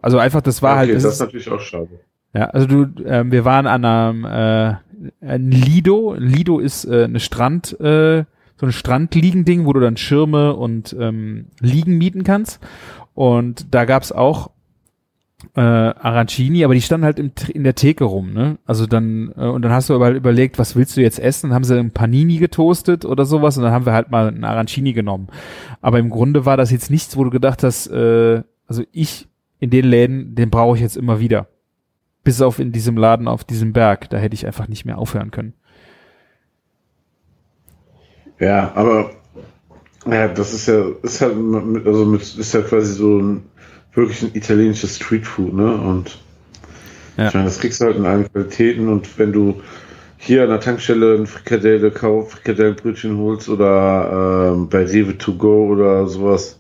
[0.01, 1.89] Also einfach, das war halt, okay, das das ist, ist natürlich auch schade.
[2.35, 4.75] Ja, also du, ähm, wir waren an einem äh,
[5.21, 6.15] ein Lido.
[6.15, 8.25] Lido ist äh, eine Strand, äh,
[8.57, 12.61] so ein Strandliegen-Ding, wo du dann Schirme und ähm, Liegen mieten kannst.
[13.15, 14.51] Und da gab's auch
[15.55, 18.59] äh, Arancini, aber die standen halt im, in der Theke rum, ne?
[18.67, 21.51] Also dann, äh, und dann hast du aber überlegt, was willst du jetzt essen?
[21.51, 24.45] Dann haben sie ein Panini getoastet oder sowas und dann haben wir halt mal einen
[24.45, 25.29] Arancini genommen.
[25.81, 29.29] Aber im Grunde war das jetzt nichts, wo du gedacht hast, äh, also ich
[29.61, 31.49] in den Läden, den brauche ich jetzt immer wieder.
[32.29, 35.31] Bis auf in diesem Laden auf diesem Berg, da hätte ich einfach nicht mehr aufhören
[35.31, 35.55] können.
[38.39, 39.13] Ja, aber
[40.07, 43.47] ja, das ist ja, ist halt, mit, also mit, ist ja quasi so ein
[43.95, 45.73] wirklich ein italienisches Streetfood, ne?
[45.73, 46.19] Und
[47.17, 47.29] Ja.
[47.29, 49.63] ich meine, das kriegst du halt in allen Qualitäten und wenn du
[50.19, 55.69] hier an der Tankstelle ein Frikadelle kaufst, Frikadellenbrötchen holst oder ähm, bei Rewe to go
[55.69, 56.58] oder sowas,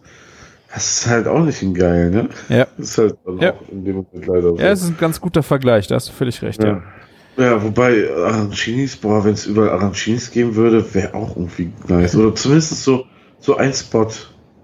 [0.72, 2.28] das ist halt auch nicht ein geil, ne?
[2.48, 2.66] Ja.
[2.76, 3.52] Das ist halt dann Ja.
[3.54, 4.56] auch in dem Moment leider so.
[4.58, 6.82] Ja, es ist ein ganz guter Vergleich, da hast du völlig recht, ja.
[7.36, 7.44] Ja.
[7.44, 12.14] ja, wobei Arancinis, boah, wenn es überall Arancinis geben würde, wäre auch irgendwie nice.
[12.16, 13.06] Oder zumindest so,
[13.40, 14.08] so ein Spot,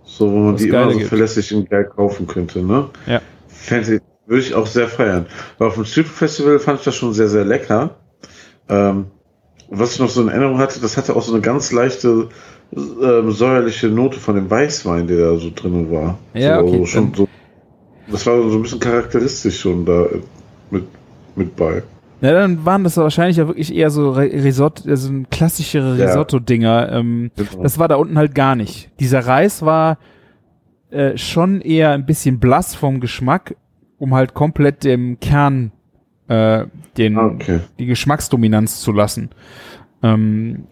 [0.05, 1.09] so, wo man die immer so gibt.
[1.09, 2.91] verlässlich und geil kaufen könnte, ne?
[3.07, 3.21] Ja.
[3.49, 5.27] Fände würde ich auch sehr feiern.
[5.59, 7.97] Aber auf dem Street Festival fand ich das schon sehr, sehr lecker.
[8.69, 9.07] Ähm,
[9.69, 12.29] was ich noch so in Erinnerung hatte, das hatte auch so eine ganz leichte
[12.77, 16.19] ähm, säuerliche Note von dem Weißwein, der da so drin war.
[16.35, 17.29] Ja, so, okay, schon dann- so,
[18.11, 20.21] das war so ein bisschen charakteristisch schon da äh,
[20.71, 20.85] mit,
[21.37, 21.83] mit bei.
[22.21, 26.07] Na, dann waren das wahrscheinlich ja wirklich eher so Risotto, also ein klassischere Ja.
[26.07, 26.91] Risotto-Dinger.
[26.93, 27.63] Ähm, Genau.
[27.63, 28.91] das war da unten halt gar nicht.
[29.01, 29.99] Dieser Reis war
[30.91, 33.57] äh, schon eher ein bisschen blass vom Geschmack,
[33.99, 35.73] um halt komplett dem Kern
[36.29, 36.65] äh,
[36.97, 37.61] den Ah, okay.
[37.79, 39.31] die Geschmacksdominanz zu lassen.
[40.03, 40.65] Ähm,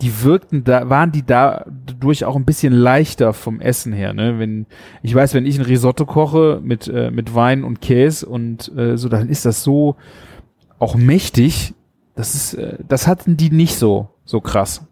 [0.00, 1.66] die wirkten da, waren die da
[1.98, 4.38] durch auch ein bisschen leichter vom Essen her, ne?
[4.38, 4.66] Wenn,
[5.02, 8.96] ich weiß, wenn ich ein Risotto koche mit, äh, mit Wein und Käse und äh,
[8.96, 9.96] so, dann ist das so
[10.78, 11.74] auch mächtig.
[12.14, 14.86] Das ist, äh, das hatten die nicht so, so krass.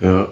[0.00, 0.28] Ja,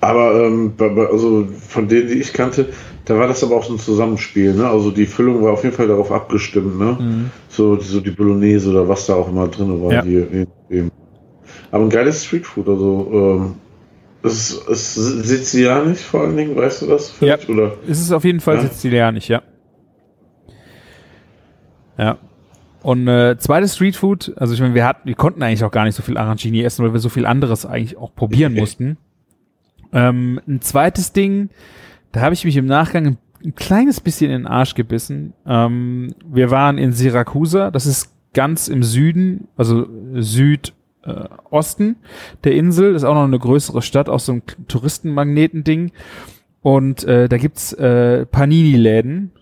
[0.00, 2.68] aber ähm, also von denen, die ich kannte,
[3.04, 4.68] da war das aber auch so ein Zusammenspiel, ne?
[4.68, 6.96] Also die Füllung war auf jeden Fall darauf abgestimmt, ne?
[7.00, 7.30] Mhm.
[7.48, 9.92] So, so die Bolognese oder was da auch immer drin war.
[9.92, 10.02] Ja.
[10.02, 10.90] Die, die,
[11.70, 13.54] aber ein geiles Streetfood, also ähm,
[14.22, 17.14] es ist, sizilianisch vor allen Dingen, weißt du das?
[17.20, 17.76] Ja, oder?
[17.88, 18.62] es ist auf jeden Fall ja?
[18.62, 19.42] sizilianisch, ja.
[21.96, 22.18] Ja.
[22.82, 25.96] Und äh, zweites Streetfood, also ich meine, wir hatten, wir konnten eigentlich auch gar nicht
[25.96, 28.98] so viel Arancini essen, weil wir so viel anderes eigentlich auch probieren mussten.
[29.92, 31.50] Ähm, ein zweites Ding,
[32.12, 35.32] da habe ich mich im Nachgang ein, ein, kleines bisschen in den Arsch gebissen.
[35.46, 39.86] Ähm, wir waren in Syracusa, das ist ganz im Süden, also
[41.08, 41.96] Südosten
[42.44, 45.92] der Insel, das ist auch noch eine größere Stadt, auch so ein Touristenmagnetending.
[46.62, 49.32] Und äh, da gibt's äh, Panini-Läden.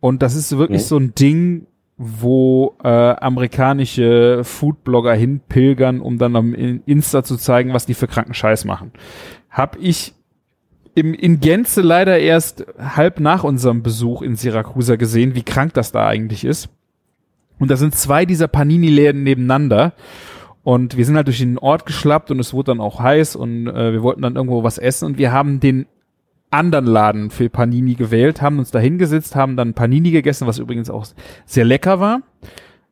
[0.00, 0.86] Und das ist wirklich ja.
[0.86, 1.66] so ein Ding,
[1.96, 8.34] wo äh, amerikanische Foodblogger hinpilgern, um dann am Insta zu zeigen, was die für kranken
[8.34, 8.92] Scheiß machen.
[9.50, 10.14] Hab ich
[10.94, 15.90] im, in Gänze leider erst halb nach unserem Besuch in Syracusa gesehen, wie krank das
[15.90, 16.68] da eigentlich ist.
[17.58, 19.94] Und da sind zwei dieser Panini-Läden nebeneinander.
[20.62, 23.68] Und wir sind halt durch den Ort geschlappt und es wurde dann auch heiß und
[23.68, 25.86] äh, wir wollten dann irgendwo was essen und wir haben den
[26.50, 30.90] anderen Laden für Panini gewählt, haben uns da hingesetzt, haben dann Panini gegessen, was übrigens
[30.90, 31.06] auch
[31.46, 32.22] sehr lecker war,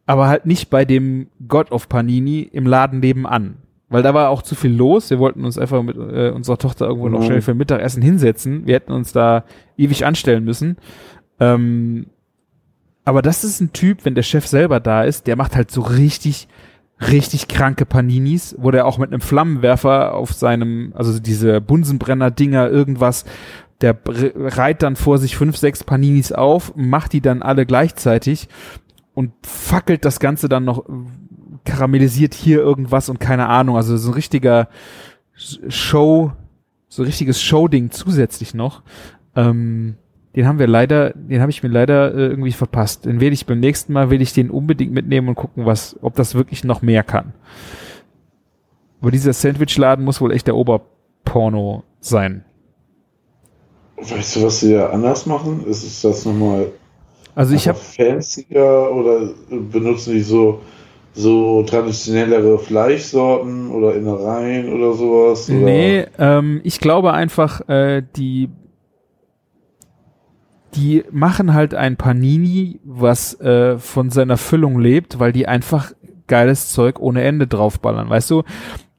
[0.07, 3.57] aber halt nicht bei dem God of Panini im Laden nebenan.
[3.89, 5.11] Weil da war auch zu viel los.
[5.11, 7.14] Wir wollten uns einfach mit äh, unserer Tochter irgendwo mhm.
[7.14, 8.67] noch schnell für Mittagessen hinsetzen.
[8.67, 9.45] Wir hätten uns da
[9.77, 10.77] ewig anstellen müssen.
[11.39, 12.07] Ähm,
[13.05, 15.83] aber das ist ein Typ, wenn der Chef selber da ist, der macht halt so
[15.83, 16.49] richtig
[17.01, 23.24] richtig kranke Paninis, wo der auch mit einem Flammenwerfer auf seinem, also diese Bunsenbrenner-Dinger, irgendwas,
[23.80, 28.49] der reiht dann vor sich fünf, sechs Paninis auf, macht die dann alle gleichzeitig
[29.12, 30.84] und fackelt das Ganze dann noch,
[31.64, 34.68] karamellisiert hier irgendwas und keine Ahnung, also so ein richtiger
[35.34, 36.32] Show,
[36.88, 38.82] so ein richtiges Show-Ding zusätzlich noch.
[39.34, 39.97] Ähm,
[40.37, 43.07] den haben wir leider, den habe ich mir leider äh, irgendwie verpasst.
[43.07, 46.14] Den werde ich beim nächsten Mal, will ich den unbedingt mitnehmen und gucken, was, ob
[46.14, 47.32] das wirklich noch mehr kann.
[49.01, 52.45] Aber dieser Sandwichladen muss wohl echt der Oberporno sein.
[53.97, 55.66] Weißt du, was sie ja anders machen?
[55.66, 56.68] Ist es das nochmal
[57.37, 60.61] also ich habe fancier oder benutzen die so
[61.12, 65.49] so traditionellere Fleischsorten oder Innereien oder sowas?
[65.49, 65.59] Oder?
[65.59, 68.49] Nee, ähm, ich glaube einfach, äh, die
[70.75, 75.93] die machen halt ein Panini, was äh, von seiner Füllung lebt, weil die einfach
[76.27, 78.11] geiles Zeug ohne Ende draufballern.
[78.11, 78.43] Weißt du,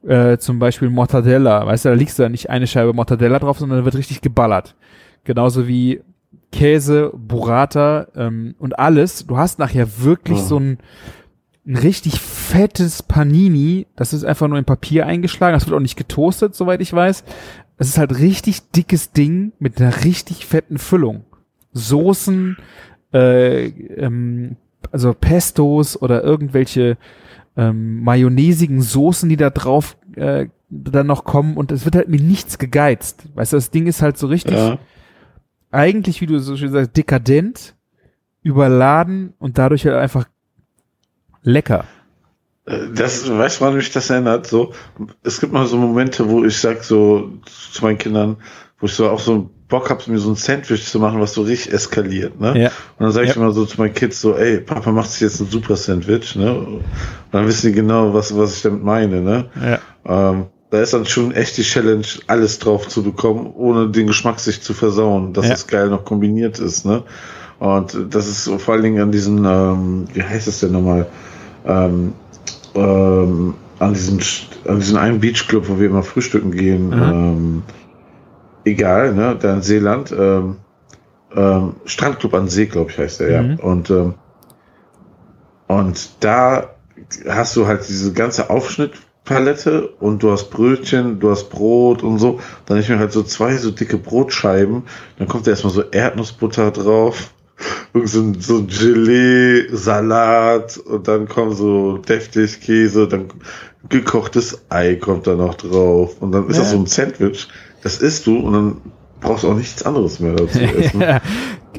[0.06, 3.58] äh, zum Beispiel Mortadella, weißt du, da liegst du ja nicht eine Scheibe Mortadella drauf,
[3.58, 4.74] sondern da wird richtig geballert.
[5.24, 6.00] Genauso wie
[6.52, 9.26] Käse, Burrata ähm, und alles.
[9.26, 10.44] Du hast nachher wirklich oh.
[10.44, 10.78] so ein,
[11.66, 13.86] ein richtig fettes Panini.
[13.96, 15.54] Das ist einfach nur in Papier eingeschlagen.
[15.54, 17.24] Das wird auch nicht getoastet, soweit ich weiß.
[17.76, 21.24] Es ist halt richtig dickes Ding mit einer richtig fetten Füllung.
[21.72, 22.56] Soßen,
[23.12, 24.56] äh, ähm,
[24.90, 26.96] also Pestos oder irgendwelche
[27.56, 32.22] ähm, mayonnaisigen Soßen, die da drauf äh, dann noch kommen und es wird halt mit
[32.22, 33.24] nichts gegeizt.
[33.34, 34.78] Weißt du, das Ding ist halt so richtig, ja.
[35.70, 37.74] eigentlich, wie du so schön sagst, dekadent,
[38.42, 40.26] überladen und dadurch halt einfach
[41.42, 41.84] lecker.
[42.66, 44.46] Äh, das, weißt du, wann mich das erinnert?
[44.46, 44.72] So,
[45.22, 48.36] es gibt mal so Momente, wo ich sag so zu meinen Kindern,
[48.78, 51.42] wo ich so auch so Bock habe, mir so ein Sandwich zu machen, was so
[51.42, 52.58] richtig eskaliert, ne?
[52.58, 52.68] Ja.
[52.98, 53.40] Und dann sage ich ja.
[53.40, 56.54] immer so zu meinen Kids so, ey, Papa macht sich jetzt ein super Sandwich, ne?
[56.54, 56.84] Und
[57.32, 59.50] dann wissen die genau, was, was ich damit meine, ne?
[59.62, 60.30] Ja.
[60.30, 64.40] Ähm, da ist dann schon echt die Challenge, alles drauf zu bekommen, ohne den Geschmack
[64.40, 65.54] sich zu versauen, dass ja.
[65.54, 67.02] es geil noch kombiniert ist, ne?
[67.58, 71.06] Und das ist so vor allen Dingen an diesen, ähm, wie heißt es denn nochmal,
[71.66, 72.12] ähm,
[72.74, 74.18] ähm, an diesem,
[74.66, 77.02] an diesem einen Beachclub, wo wir immer frühstücken gehen, mhm.
[77.02, 77.62] ähm,
[78.68, 80.56] egal, ne, da in Seeland, ähm,
[81.34, 83.50] ähm, Strandclub an See, glaube ich, heißt der, mhm.
[83.50, 83.64] ja.
[83.64, 84.14] Und, ähm,
[85.66, 86.70] und da
[87.28, 92.40] hast du halt diese ganze Aufschnittpalette und du hast Brötchen, du hast Brot und so.
[92.66, 94.84] Dann ich mir halt so zwei so dicke Brotscheiben.
[95.18, 97.32] Dann kommt da erstmal so Erdnussbutter drauf.
[98.04, 103.28] So, so Gelee, Salat und dann kommt so deftig Käse, dann
[103.88, 106.62] gekochtes Ei kommt da noch drauf und dann ist ja.
[106.62, 107.48] das so ein Sandwich
[107.82, 108.76] das isst du und dann
[109.20, 111.00] brauchst auch nichts anderes mehr dazu essen.
[111.00, 111.20] ja,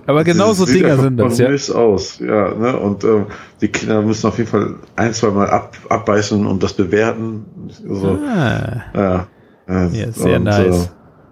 [0.05, 1.75] aber genau so Sieht Dinger sind das, ja.
[1.75, 2.77] aus, ja, ne?
[2.77, 3.25] Und ähm,
[3.61, 7.45] die Kinder müssen auf jeden Fall ein, zwei Mal ab, abbeißen und das bewerten.
[7.87, 9.27] So, Ah, ja,
[9.67, 10.91] ja, Ja, sehr und, nice.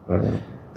[0.09, 0.19] Äh,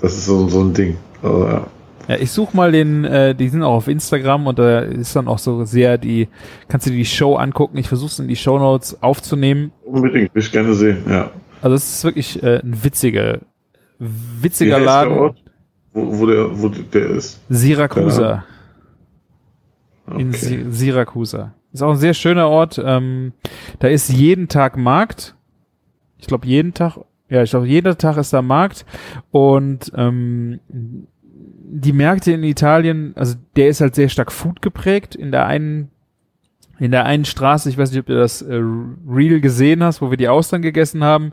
[0.01, 0.97] das ist so, so ein Ding.
[1.23, 1.67] Also, ja.
[2.09, 5.29] ja, ich such mal den, äh, die sind auch auf Instagram und da ist dann
[5.29, 6.29] auch so sehr die,
[6.69, 7.77] kannst du dir die Show angucken.
[7.79, 9.73] Ich versuche es in die Show Notes aufzunehmen.
[9.85, 11.31] Unbedingt, will ich gerne sehen, ja.
[11.62, 13.41] Also es ist wirklich äh, ein witziger,
[14.01, 15.19] witziger heißt der Laden.
[15.19, 15.45] Ort,
[15.93, 17.41] wo, wo, der, wo der ist?
[17.49, 18.45] Syracusa.
[20.17, 20.33] In Okay.
[20.33, 21.55] Si Syracusa.
[21.73, 22.81] Ist auch ein sehr schöner Ort.
[22.85, 23.33] Ähm,
[23.79, 25.37] da ist jeden Tag Markt.
[26.19, 26.99] Ich glaube jeden Tag.
[27.29, 28.85] Ja, ich glaube jeder Tag ist da Markt
[29.31, 30.59] und ähm,
[31.73, 35.15] die Märkte in Italien, also der ist halt sehr stark Food geprägt.
[35.15, 35.91] In der einen
[36.81, 38.61] in der einen Straße, ich weiß nicht, ob du das äh,
[39.07, 41.33] Reel gesehen hast, wo wir die Austern gegessen haben,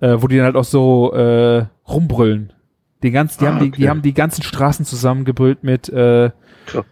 [0.00, 2.52] äh, wo die dann halt auch so äh, rumbrüllen.
[3.02, 3.76] Die ganzen, die Ah, haben die, okay.
[3.82, 6.30] die haben die ganzen Straßen zusammengebrüllt mit äh,
[6.66, 6.84] Krass.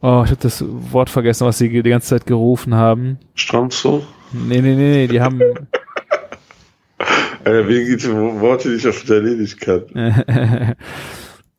[0.00, 3.18] Oh, ich habe das Wort vergessen, was sie die ganze Zeit gerufen haben.
[3.34, 4.02] Strandzoo?
[4.32, 5.40] Nee, nee, nee, nee, die haben
[7.44, 8.06] Äh, wegen gibt
[8.40, 9.84] Worte, die ich auf Italienisch kann.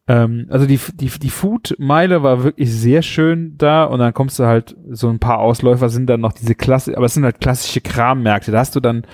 [0.07, 4.45] ähm, also die die die Food-Meile war wirklich sehr schön da und dann kommst du
[4.45, 7.81] halt so ein paar Ausläufer sind dann noch diese Klasse, aber es sind halt klassische
[7.81, 8.51] Krammärkte.
[8.51, 9.05] Da hast du dann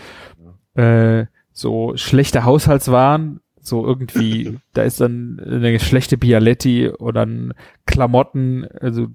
[0.76, 7.54] äh, so schlechte Haushaltswaren, so irgendwie, da ist dann eine schlechte Bialetti oder ein
[7.86, 9.08] Klamotten, also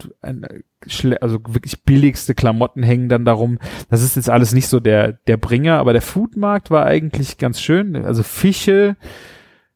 [1.21, 3.59] also wirklich billigste Klamotten hängen dann darum.
[3.91, 7.61] Das ist jetzt alles nicht so der der Bringer, aber der Foodmarkt war eigentlich ganz
[7.61, 7.95] schön.
[7.95, 8.97] Also Fische,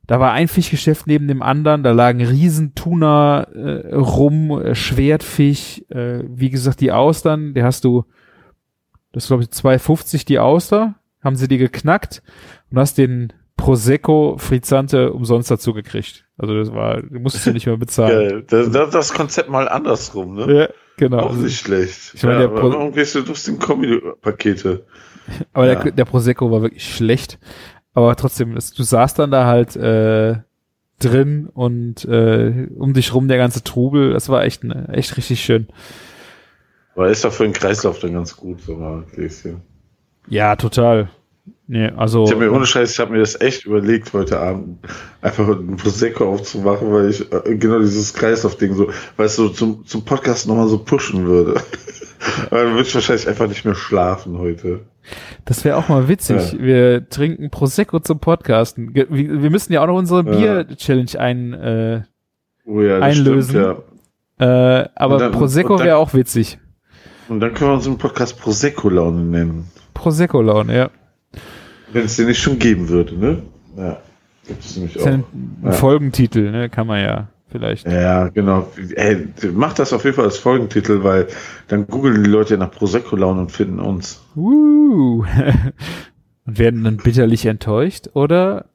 [0.07, 6.25] da war ein Fischgeschäft neben dem anderen, da lagen Riesentuna äh, rum, äh, Schwertfisch, äh,
[6.27, 8.05] wie gesagt die Austern, der hast du,
[9.13, 10.95] das glaube ich 2,50 die Auster,
[11.25, 12.23] haben sie die geknackt
[12.71, 16.25] und hast den Prosecco Frizzante umsonst dazu gekriegt.
[16.37, 18.29] Also das war, du musstest ja nicht mehr bezahlen.
[18.29, 18.71] Geil.
[18.71, 20.55] Das, das, Konzept mal andersrum, ne?
[20.55, 21.21] Ja, genau.
[21.21, 22.13] Auch nicht schlecht.
[22.15, 24.85] ich meine, ja, der aber Pro- warum gehst du durch den Kombi-Pakete?
[25.53, 25.83] aber ja.
[25.83, 27.39] der, der Prosecco war wirklich schlecht.
[27.95, 30.37] Aber trotzdem, du saßt dann da halt äh,
[30.99, 34.13] drin und äh, um dich rum der ganze Trubel.
[34.13, 35.69] Das war echt, ne, echt richtig schön.
[36.97, 39.63] Aber ist doch für den Kreislauf dann ganz gut, so mal ein Gläschen.
[40.29, 41.09] Ja, total.
[41.67, 44.79] Nee, also Ich habe mir ohne Scheiß, ich habe mir das echt überlegt, heute Abend
[45.23, 50.05] einfach ein Prosecco aufzumachen, weil ich äh, genau dieses Kreislauf-Ding so, weißt du, zum, zum
[50.05, 51.55] Podcast nochmal so pushen würde.
[52.51, 54.81] Aber dann würde ich wahrscheinlich einfach nicht mehr schlafen heute.
[55.47, 56.53] das wäre auch mal witzig.
[56.53, 56.59] Ja.
[56.59, 58.95] Wir trinken Prosecco zum Podcasten.
[58.95, 60.63] Wir, wir müssen ja auch noch unsere Ja.
[60.65, 62.03] Bier-Challenge ein, äh,
[62.67, 63.51] Oh ja, das Einlösen.
[63.51, 63.79] stimmt,
[64.41, 64.83] ja.
[64.83, 66.59] äh, aber dann- Prosecco wäre auch witzig.
[67.29, 69.69] Und dann können wir unseren Podcast Prosecco-Laune nennen.
[69.95, 70.91] Prosecco-Laune, ja.
[71.93, 73.43] Wenn es den nicht schon geben würde, ne?
[73.77, 73.99] Ja.
[74.47, 75.07] Gibt es nämlich auch.
[75.07, 75.25] ein,
[75.63, 75.73] Ja.
[75.73, 76.69] Folgentitel, ne?
[76.69, 77.87] Kann man ja vielleicht.
[77.87, 78.69] Ja, genau.
[78.95, 81.29] Ey, mach das auf jeden Fall als Folgentitel, weil
[81.69, 84.21] dann googeln die Leute nach Prosecco-Laune und finden uns.
[84.37, 85.25] Uh.
[86.47, 88.67] Und werden dann bitterlich enttäuscht oder?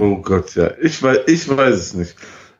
[0.00, 0.70] Oh Gott, ja.
[0.82, 2.14] Ich weiß, ich weiß es nicht.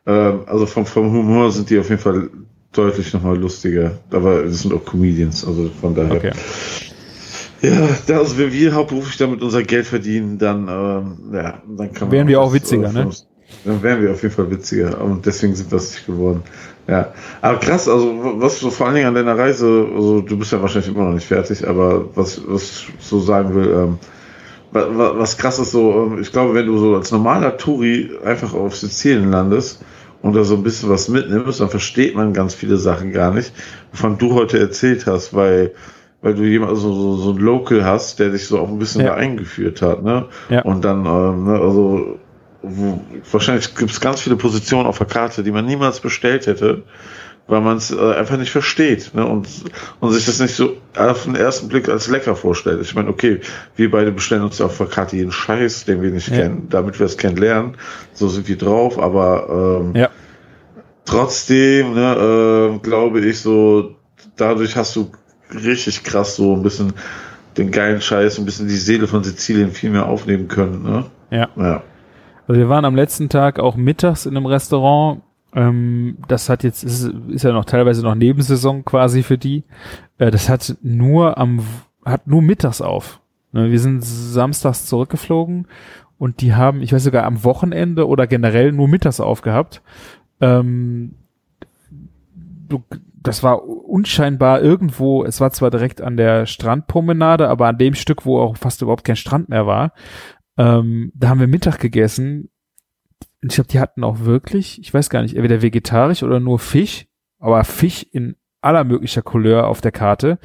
[0.07, 2.31] Ähm, also vom, vom Humor sind die auf jeden Fall
[2.71, 3.99] deutlich nochmal lustiger.
[4.09, 6.15] Aber es sind auch Comedians, also von daher.
[6.15, 6.31] okay.
[7.61, 12.07] Ja, da, also wenn wir hauptberuflich damit unser Geld verdienen, dann, ähm, ja, dann kann
[12.07, 12.11] man.
[12.11, 13.09] Wären wir auch witziger, äh, ne?
[13.65, 15.01] Dann wären wir auf jeden Fall witziger.
[15.01, 16.43] Und deswegen sind wir es nicht geworden.
[16.87, 17.13] Ja.
[17.41, 20.61] Aber krass, also was so vor allen Dingen an deiner Reise, also du bist ja
[20.61, 23.97] wahrscheinlich immer noch nicht fertig, aber was, was ich so sagen will, ähm,
[24.71, 28.11] wa- wa- was krass ist so, ähm, ich glaube, wenn du so als normaler Touri
[28.23, 29.83] einfach auf Sizilien landest
[30.21, 33.51] und da so ein bisschen was mitnimmst, dann versteht man ganz viele Sachen gar nicht,
[33.91, 35.71] wovon du heute erzählt hast, weil,
[36.21, 39.01] weil du jemand, so, so, so ein Local hast, der dich so auch ein bisschen
[39.01, 39.09] Ja.
[39.09, 40.25] da eingeführt hat, ne?
[40.49, 40.61] Ja.
[40.63, 42.19] Und dann, ähm, ne, also,
[42.61, 43.01] wo,
[43.31, 46.83] wahrscheinlich gibt es ganz viele Positionen auf der Karte, die man niemals bestellt hätte,
[47.47, 49.25] weil man es äh, einfach nicht versteht ne?
[49.25, 49.47] und,
[50.01, 52.81] und sich das nicht so auf den ersten Blick als lecker vorstellt.
[52.81, 53.39] Ich meine, okay,
[53.77, 56.35] wir beide bestellen uns ja auf der Karte jeden Scheiß, den wir nicht Ja.
[56.35, 57.77] kennen, damit wir es kennenlernen.
[58.13, 60.09] So sind wir drauf, aber ähm, Ja.
[61.05, 63.95] trotzdem ne, äh, glaube ich so,
[64.35, 65.11] dadurch hast du
[65.53, 66.93] richtig krass so ein bisschen
[67.57, 70.83] den geilen Scheiß, ein bisschen die Seele von Sizilien viel mehr aufnehmen können.
[70.83, 71.05] Ne?
[71.31, 71.49] Ja.
[71.55, 71.83] Ja.
[72.47, 75.21] Also wir waren am letzten Tag auch mittags in einem Restaurant.
[75.53, 79.63] Ähm, das hat jetzt, ist, ist ja noch teilweise noch Nebensaison quasi für die.
[80.17, 81.61] Äh, das hat nur am,
[82.05, 83.19] hat nur mittags auf.
[83.51, 85.67] Ne, Wir sind samstags zurückgeflogen
[86.17, 89.81] und die haben, ich weiß sogar am Wochenende oder generell nur mittags aufgehabt.
[90.41, 91.15] Ähm,
[92.67, 92.83] du,
[93.21, 98.25] das war unscheinbar irgendwo, es war zwar direkt an der Strandpromenade, aber an dem Stück,
[98.25, 99.93] wo auch fast überhaupt kein Strand mehr war,
[100.57, 102.49] ähm, da haben wir Mittag gegessen.
[103.41, 107.07] ich glaube, die hatten auch wirklich, ich weiß gar nicht, entweder vegetarisch oder nur Fisch,
[107.39, 110.39] aber Fisch in aller möglicher Couleur auf der Karte.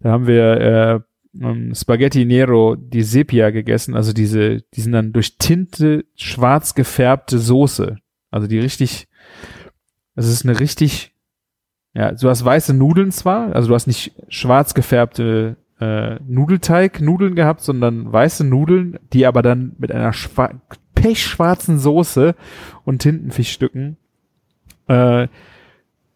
[0.00, 1.00] Da haben wir äh,
[1.42, 7.38] ähm, Spaghetti Nero die Sepia gegessen, also diese, die sind dann durch Tinte schwarz gefärbte
[7.38, 7.96] Soße.
[8.30, 9.08] Also die richtig,
[10.14, 11.14] es ist eine richtig,
[11.94, 17.34] ja, du hast weiße Nudeln zwar, also du hast nicht schwarz gefärbte äh, Nudelteig, Nudeln
[17.34, 20.12] gehabt, sondern weiße Nudeln, die aber dann mit einer
[20.94, 22.34] pechschwarzen Soße
[22.84, 23.96] und Tintenfischstücken
[24.88, 25.28] äh,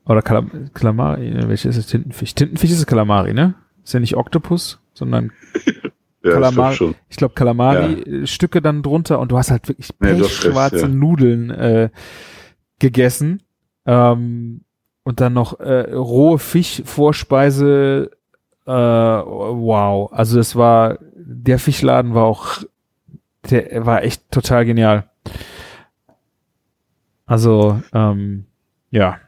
[0.06, 2.34] oder Kalam Kalamari, ne, welches ist Tintenfisch?
[2.34, 3.55] Tintenfisch ist Kalamari, ne?
[3.82, 5.32] Ist ja nicht Oktopus, sondern
[6.24, 10.80] Ja, Kalamari, ich glaube Kalamari-Stücke dann drunter und du hast halt wirklich Ja, recht, pechschwarze
[10.80, 10.88] ja.
[10.88, 11.90] Nudeln äh,
[12.78, 13.42] gegessen.
[13.84, 14.63] Ähm,
[15.05, 18.10] und dann noch äh, rohe Fischvorspeise.
[18.66, 20.10] Äh, wow.
[20.12, 22.64] Also das war, der Fischladen war auch,
[23.48, 25.09] der war echt total genial.
[27.26, 28.47] Also, ähm,
[28.90, 29.18] ja.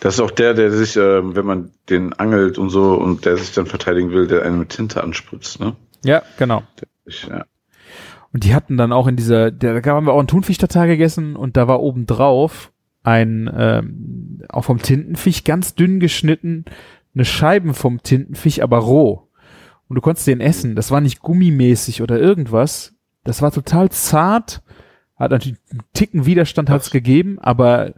[0.00, 3.36] Das ist auch der, der sich, ähm, wenn man den angelt und so und der
[3.36, 5.76] sich dann verteidigen will, der einen mit Tinte anspritzt, ne?
[6.04, 6.62] Ja, genau.
[7.06, 7.46] Ich, ja.
[8.32, 11.56] Und die hatten dann auch in dieser, da haben wir auch einen Thunfisch-Tatar gegessen und
[11.56, 12.72] da war oben drauf
[13.04, 16.64] ein, ähm, auch vom Tintenfisch ganz dünn geschnitten,
[17.14, 19.28] eine Scheiben vom Tintenfisch, aber roh.
[19.88, 20.74] Und du konntest den essen.
[20.74, 22.94] Das war nicht gummimäßig oder irgendwas.
[23.22, 24.62] Das war total zart.
[25.16, 27.94] Hat natürlich einen Ticken Widerstand hat's gegeben, aber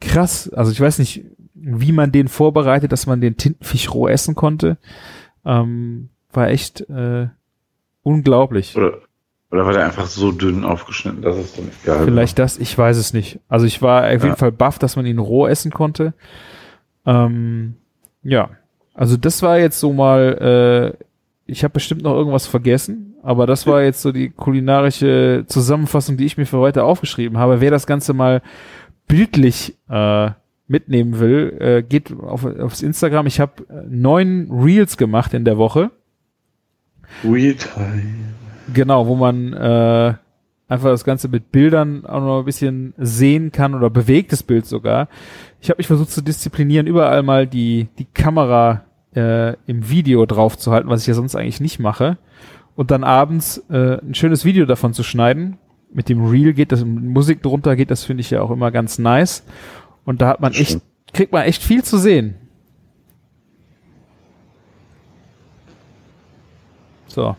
[0.00, 0.48] krass.
[0.48, 1.24] Also ich weiß nicht,
[1.54, 4.78] wie man den vorbereitet, dass man den Tintenfisch roh essen konnte.
[5.44, 7.28] Ähm, war echt äh,
[8.02, 8.76] unglaublich.
[8.76, 9.02] Oder,
[9.50, 12.96] oder war der einfach so dünn aufgeschnitten, dass es dann egal Vielleicht das, ich weiß
[12.96, 13.40] es nicht.
[13.48, 14.36] Also ich war auf jeden Ja.
[14.36, 16.14] Fall baff, dass man ihn roh essen konnte.
[17.04, 17.74] Ähm,
[18.22, 18.50] ja,
[18.94, 21.04] also das war jetzt so mal, äh,
[21.46, 26.26] ich habe bestimmt noch irgendwas vergessen, aber das war jetzt so die kulinarische Zusammenfassung, die
[26.26, 27.60] ich mir für heute aufgeschrieben habe.
[27.60, 28.42] Wer das Ganze mal
[29.08, 30.30] bildlich äh,
[30.68, 33.26] mitnehmen will, äh, geht auf, aufs Instagram.
[33.26, 35.90] Ich habe neun Reels gemacht in der Woche.
[37.24, 37.32] war.
[37.34, 37.68] Weird.
[38.72, 40.14] Genau, wo man äh,
[40.68, 45.08] einfach das Ganze mit Bildern auch noch ein bisschen sehen kann oder bewegtes Bild sogar.
[45.60, 48.84] Ich habe mich versucht zu disziplinieren, überall mal die, die Kamera
[49.14, 52.18] äh, im Video drauf zu halten, was ich ja sonst eigentlich nicht mache.
[52.76, 55.58] Und dann abends äh, ein schönes Video davon zu schneiden.
[55.92, 58.70] Mit dem Reel geht das, mit Musik drunter geht, das finde ich ja auch immer
[58.70, 59.44] ganz nice.
[60.04, 60.80] Und da hat man echt,
[61.12, 62.36] kriegt man echt viel zu sehen.
[67.08, 67.34] So.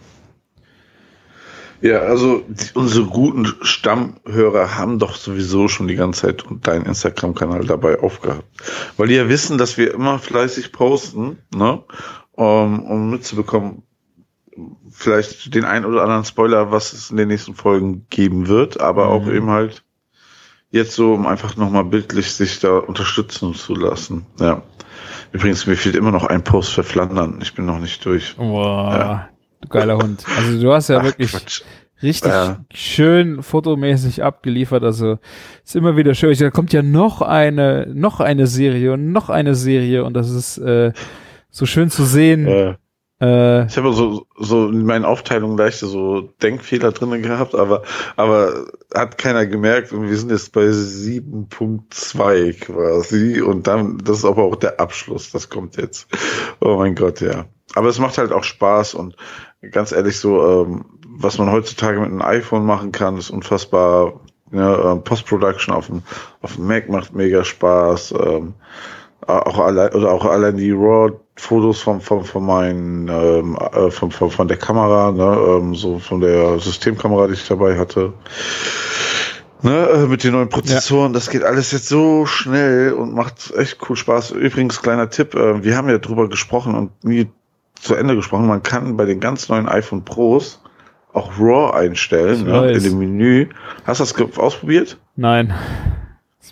[1.81, 2.43] Ja, also
[2.75, 8.45] unsere guten Stammhörer haben doch sowieso schon die ganze Zeit deinen Instagram-Kanal dabei aufgehabt.
[8.97, 11.83] Weil die ja wissen, dass wir immer fleißig posten, ne?
[12.33, 13.83] Um, um mitzubekommen,
[14.89, 19.07] vielleicht den ein oder anderen Spoiler, was es in den nächsten Folgen geben wird, aber
[19.09, 19.35] auch Mhm.
[19.35, 19.83] eben halt
[20.69, 24.25] jetzt so, um einfach nochmal bildlich sich da unterstützen zu lassen.
[24.39, 24.61] Ja.
[25.33, 27.39] Übrigens, mir fehlt immer noch ein Post für Flandern.
[27.41, 28.35] Ich bin noch nicht durch.
[28.37, 29.29] Boah, Ja.
[29.61, 30.23] Du geiler Hund.
[30.37, 31.61] Also du hast ja Ach, wirklich Quatsch.
[32.03, 32.63] richtig Ja.
[32.73, 34.83] schön fotomäßig abgeliefert.
[34.83, 35.19] Also
[35.63, 36.35] ist immer wieder schön.
[36.37, 40.57] Da kommt ja noch eine, noch eine Serie und noch eine Serie und das ist
[40.57, 40.91] äh,
[41.49, 42.47] so schön zu sehen.
[42.47, 42.77] Ja.
[43.21, 47.83] Äh, Ich habe so, so in meinen Aufteilungen leichte so Denkfehler drinne gehabt, aber,
[48.15, 48.65] aber
[48.95, 54.43] hat keiner gemerkt und wir sind jetzt bei 7.2 quasi und dann, das ist aber
[54.43, 56.07] auch der Abschluss, das kommt jetzt.
[56.61, 57.45] Oh mein Gott, ja.
[57.75, 59.15] Aber es macht halt auch Spaß und
[59.71, 64.19] ganz ehrlich so, ähm, was man heutzutage mit einem iPhone machen kann, ist unfassbar.
[64.51, 66.03] Ja, ähm, Post-Production auf dem,
[66.41, 68.13] auf dem Mac macht mega Spaß.
[68.19, 68.53] Ähm,
[69.27, 74.31] auch allein oder auch allein die RAW-Fotos von von von meinen ähm, äh, von, von
[74.31, 78.13] von der Kamera, ne, ähm, so von der Systemkamera, die ich dabei hatte.
[79.61, 83.77] Ne, äh, mit den neuen Prozessoren, das geht alles jetzt so schnell und macht echt
[83.87, 84.31] cool Spaß.
[84.31, 87.29] Übrigens, kleiner Tipp, äh, wir haben ja drüber gesprochen und nie
[87.81, 90.61] zu Ende gesprochen, man kann bei den ganz neuen iPhone Pros
[91.13, 93.49] auch RAW einstellen, ne, in dem Menü.
[93.83, 94.97] Hast du das ausprobiert?
[95.15, 95.53] nein.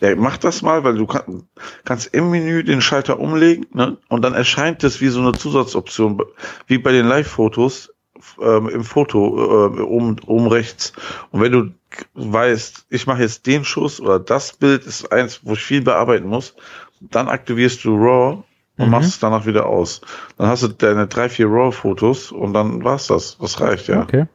[0.01, 1.43] Ja, mach das mal, weil du kann,
[1.83, 3.97] kannst im Menü den Schalter umlegen ne?
[4.07, 6.21] und dann erscheint es wie so eine Zusatzoption,
[6.67, 7.93] wie bei den Live-Fotos
[8.41, 10.93] ähm, im Foto äh, oben, oben rechts.
[11.31, 11.71] Und wenn du
[12.13, 16.27] weißt, ich mache jetzt den Schuss oder das Bild ist eins, wo ich viel bearbeiten
[16.27, 16.55] muss,
[17.01, 18.43] dann aktivierst du RAW
[18.79, 18.91] und Mhm.
[18.91, 20.01] machst es danach wieder aus.
[20.37, 23.37] Dann hast du deine drei, vier RAW-Fotos und dann war's das.
[23.39, 24.01] Das reicht, ja.
[24.01, 24.25] Okay.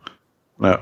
[0.60, 0.78] Ja.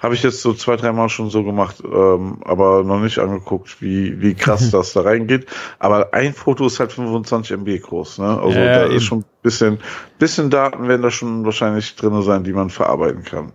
[0.00, 4.20] Habe ich jetzt so zwei, dreimal schon so gemacht, ähm, aber noch nicht angeguckt, wie,
[4.20, 5.46] wie krass das da reingeht.
[5.78, 8.38] Aber ein Foto ist halt 25 MB groß, ne?
[8.38, 8.96] Also Ja, da eben.
[8.96, 9.78] ist schon ein bisschen,
[10.18, 13.52] bisschen Daten werden da schon wahrscheinlich drinne sein, die man verarbeiten kann.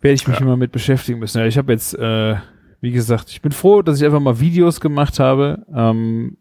[0.00, 0.46] werde ich mich Ja.
[0.46, 1.38] mal mit beschäftigen müssen.
[1.38, 2.36] Ja, ich habe jetzt, äh,
[2.80, 6.38] wie gesagt, ich bin froh, dass ich einfach mal Videos gemacht habe ähm,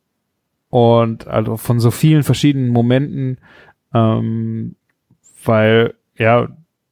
[0.72, 3.38] und also von so vielen verschiedenen Momenten,
[3.94, 4.76] ähm,
[5.46, 6.48] weil ja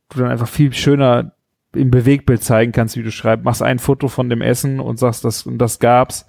[0.10, 1.32] du dann einfach viel schöner
[1.74, 3.46] im Bewegtbild zeigen kannst, wie du schreibst.
[3.46, 6.28] Machst ein Foto von dem Essen und sagst, das und das gab's.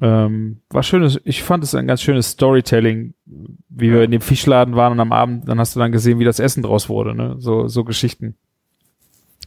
[0.00, 4.74] Ähm, war schönes, ich fand es ein ganz schönes Storytelling, wie wir in dem Fischladen
[4.74, 7.36] waren und am Abend, dann hast du dann gesehen, wie das Essen draus wurde, ne?
[7.38, 8.36] So, so Geschichten.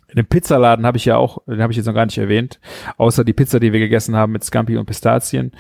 [0.10, 2.60] In dem Pizzaladen habe ich ja auch, den habe ich jetzt noch gar nicht erwähnt,
[2.98, 5.52] außer die Pizza, die wir gegessen haben mit Scampi und Pistazien.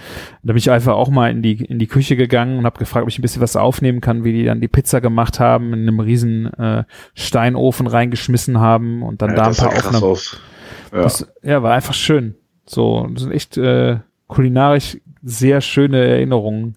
[0.44, 3.04] Da bin ich einfach auch mal in die in die Küche gegangen und habe gefragt,
[3.04, 5.82] ob ich ein bisschen was aufnehmen kann, wie die dann die Pizza gemacht haben, in
[5.82, 10.04] einem riesen äh, Steinofen reingeschmissen haben und dann Ja, da ein paar Aufnahmen.
[10.04, 10.40] aus.
[10.92, 11.02] Ja.
[11.04, 12.36] Das, ja, war einfach schön.
[12.66, 13.98] So, das sind echt äh,
[14.28, 16.76] kulinarisch sehr schöne Erinnerungen.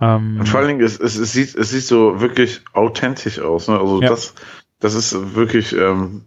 [0.00, 3.68] Ähm, Und vor allen Dingen, es, es, es, sieht, es sieht so wirklich authentisch aus.
[3.68, 3.78] Ne?
[3.78, 4.08] Also Ja.
[4.08, 4.34] das,
[4.80, 6.22] das ist wirklich, ähm,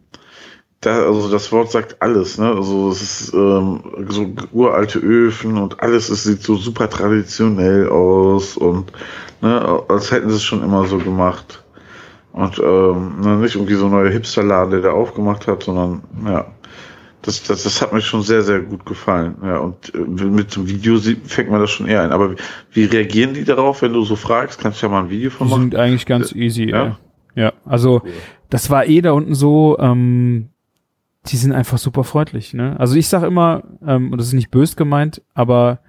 [0.82, 2.38] da, also das Wort sagt alles.
[2.38, 2.48] Ne?
[2.48, 8.56] Also es ist ähm, so uralte Öfen und alles, es sieht so super traditionell aus
[8.56, 8.92] und
[9.42, 11.64] ne, als hätten sie es schon immer so gemacht.
[12.32, 16.46] Und ähm, ne, nicht irgendwie so ein neuer Hipsterladen, der da aufgemacht hat, sondern ja,
[17.24, 19.36] das, das, das hat mir schon sehr, sehr gut gefallen.
[19.44, 22.12] Ja, und äh, mit dem Video sieht, fängt man das schon eher ein.
[22.12, 22.36] Aber
[22.72, 24.62] wie, reagieren die darauf, wenn du so fragst?
[24.62, 25.62] Kannst du ja mal ein Video von die machen?
[25.64, 26.70] sind eigentlich ganz easy.
[26.70, 26.84] Ja?
[26.86, 26.98] Ja,
[27.36, 28.02] ja also
[28.50, 30.50] das war eh da unten so, ähm,
[31.28, 32.54] die sind einfach super freundlich.
[32.54, 32.80] Ne?
[32.80, 35.80] Also ich sag immer, ähm, und das ist nicht bös gemeint, aber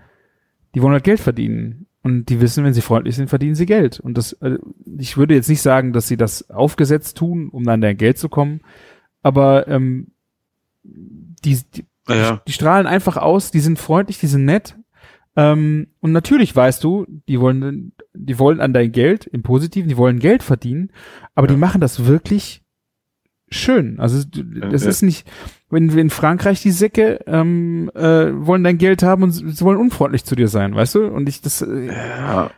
[0.74, 1.86] die wollen halt Geld verdienen.
[2.02, 4.00] Und die wissen, wenn sie freundlich sind, verdienen sie Geld.
[4.00, 4.58] Und das, äh,
[4.98, 8.28] ich würde jetzt nicht sagen, dass sie das aufgesetzt tun, um an dein Geld zu
[8.28, 8.60] kommen,
[9.22, 10.08] aber ähm,
[10.82, 12.40] die, die, ja.
[12.46, 14.76] die strahlen einfach aus, die sind freundlich, die sind nett.
[15.36, 19.96] Ähm, und natürlich weißt du, die wollen, die wollen an dein Geld im Positiven, die
[19.96, 20.90] wollen Geld verdienen,
[21.34, 21.54] aber Ja.
[21.54, 22.62] die machen das wirklich
[23.50, 23.98] schön.
[23.98, 25.26] Also das ist nicht,
[25.68, 29.78] wenn wir in Frankreich die Säcke ähm, äh, wollen dein Geld haben und sie wollen
[29.78, 31.06] unfreundlich zu dir sein, weißt du?
[31.06, 32.50] Und ich das äh, ja.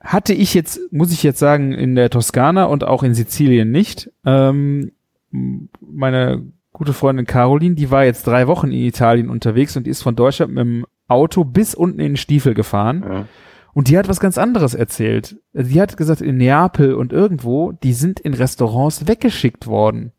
[0.00, 4.10] hatte ich jetzt, muss ich jetzt sagen, in der Toskana und auch in Sizilien nicht.
[4.24, 4.92] Ähm,
[5.30, 6.42] meine
[6.72, 10.16] gute Freundin Caroline, die war jetzt drei Wochen in Italien unterwegs und die ist von
[10.16, 13.04] Deutschland mit dem Auto bis unten in den Stiefel gefahren.
[13.06, 13.24] ja.
[13.74, 15.36] Und die hat was ganz anderes erzählt.
[15.52, 20.10] Die hat gesagt, in Neapel und irgendwo, die sind in Restaurants weggeschickt worden.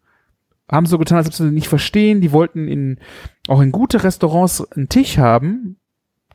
[0.71, 2.21] Haben so getan, als ob sie das nicht verstehen.
[2.21, 2.99] Die wollten in,
[3.47, 5.77] auch in gute Restaurants einen Tisch haben.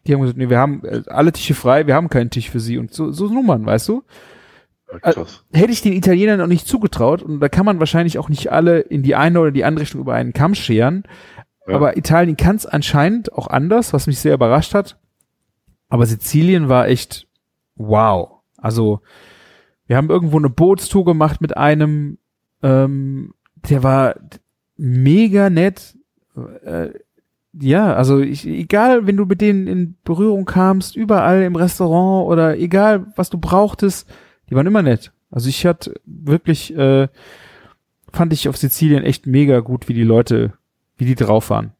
[0.06, 2.60] Die haben gesagt, nee, wir haben äh, alle Tische frei, wir haben keinen Tisch für
[2.60, 2.78] sie.
[2.78, 4.02] Und so, so Nummern, weißt du?
[5.00, 5.44] Krass.
[5.52, 7.22] Hätte ich den Italienern noch nicht zugetraut.
[7.22, 10.00] Und da kann man wahrscheinlich auch nicht alle in die eine oder die andere Richtung
[10.00, 11.04] über einen Kamm scheren.
[11.66, 11.76] Ja.
[11.76, 14.98] Aber Italien kann es anscheinend auch anders, was mich sehr überrascht hat.
[15.88, 17.26] Aber Sizilien war echt
[17.76, 18.42] wow.
[18.56, 19.00] Also
[19.86, 22.18] wir haben irgendwo eine Bootstour gemacht mit einem,
[22.62, 23.34] ähm,
[23.68, 24.14] der war
[24.76, 25.96] mega nett.
[26.64, 26.90] Äh,
[27.52, 32.58] ja, also ich, egal, wenn du mit denen in Berührung kamst, überall im Restaurant oder
[32.58, 34.08] egal, was du brauchtest,
[34.50, 35.12] die waren immer nett.
[35.30, 37.08] Also ich hatte wirklich, äh,
[38.12, 40.52] fand ich auf Sizilien echt mega gut, wie die Leute,
[40.96, 41.72] wie die drauf waren.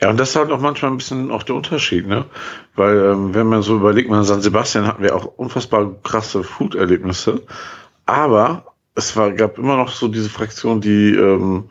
[0.00, 2.26] Ja, und das ist halt auch manchmal ein bisschen auch der Unterschied, ne?
[2.74, 6.42] Weil, ähm, wenn man so überlegt, man in San Sebastian hatten wir auch unfassbar krasse
[6.42, 7.42] Food-Erlebnisse.
[8.06, 11.64] Aber es war, gab immer noch so diese Fraktion, die ähm,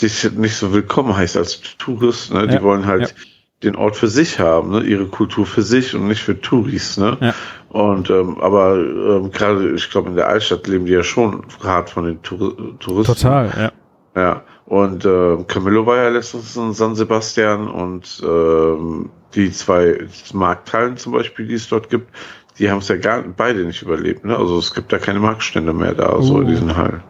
[0.00, 2.46] dich nicht so willkommen heißt als Tourist, ne?
[2.46, 3.16] Die Ja, wollen halt ja.
[3.62, 4.80] den Ort für sich haben, ne?
[4.82, 7.16] Ihre Kultur für sich und nicht für Touris, ne?
[7.20, 7.34] Ja.
[7.68, 11.90] Und ähm, aber ähm, gerade, ich glaube, in der Altstadt leben die ja schon hart
[11.90, 13.14] von den Tour Touristen.
[13.56, 13.72] ja.
[14.14, 20.98] Ja, und äh, Camillo war ja letztens in San Sebastian und ähm, die zwei Markthallen
[20.98, 22.14] zum Beispiel, die es dort gibt,
[22.58, 24.24] die haben es ja gar beide nicht überlebt.
[24.24, 24.36] Ne?
[24.36, 26.50] Also es gibt da keine Marktstände mehr da, so in Uh.
[26.50, 27.02] diesen Hallen.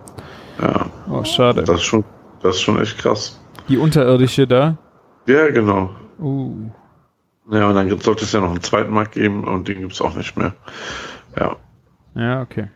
[0.60, 1.62] Ja, Oh, schade.
[1.62, 2.04] das ist schon,
[2.42, 3.40] das ist schon echt krass.
[3.68, 4.76] Die unterirdische da.
[5.26, 5.90] Ja, genau.
[6.20, 6.70] Uh.
[7.50, 10.14] Ja, und dann sollte es ja noch einen zweiten Markt geben und den gibt's auch
[10.14, 10.54] nicht mehr.
[11.38, 11.56] Ja.
[12.14, 12.68] Ja, okay.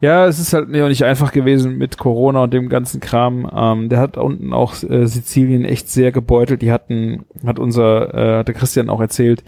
[0.00, 3.48] Ja, es ist halt nicht einfach gewesen mit Corona und dem ganzen Kram.
[3.54, 6.62] Ähm, der hat unten auch äh, Sizilien echt sehr gebeutelt.
[6.62, 9.44] Die hatten, hat unser, äh, hat der Christian auch erzählt,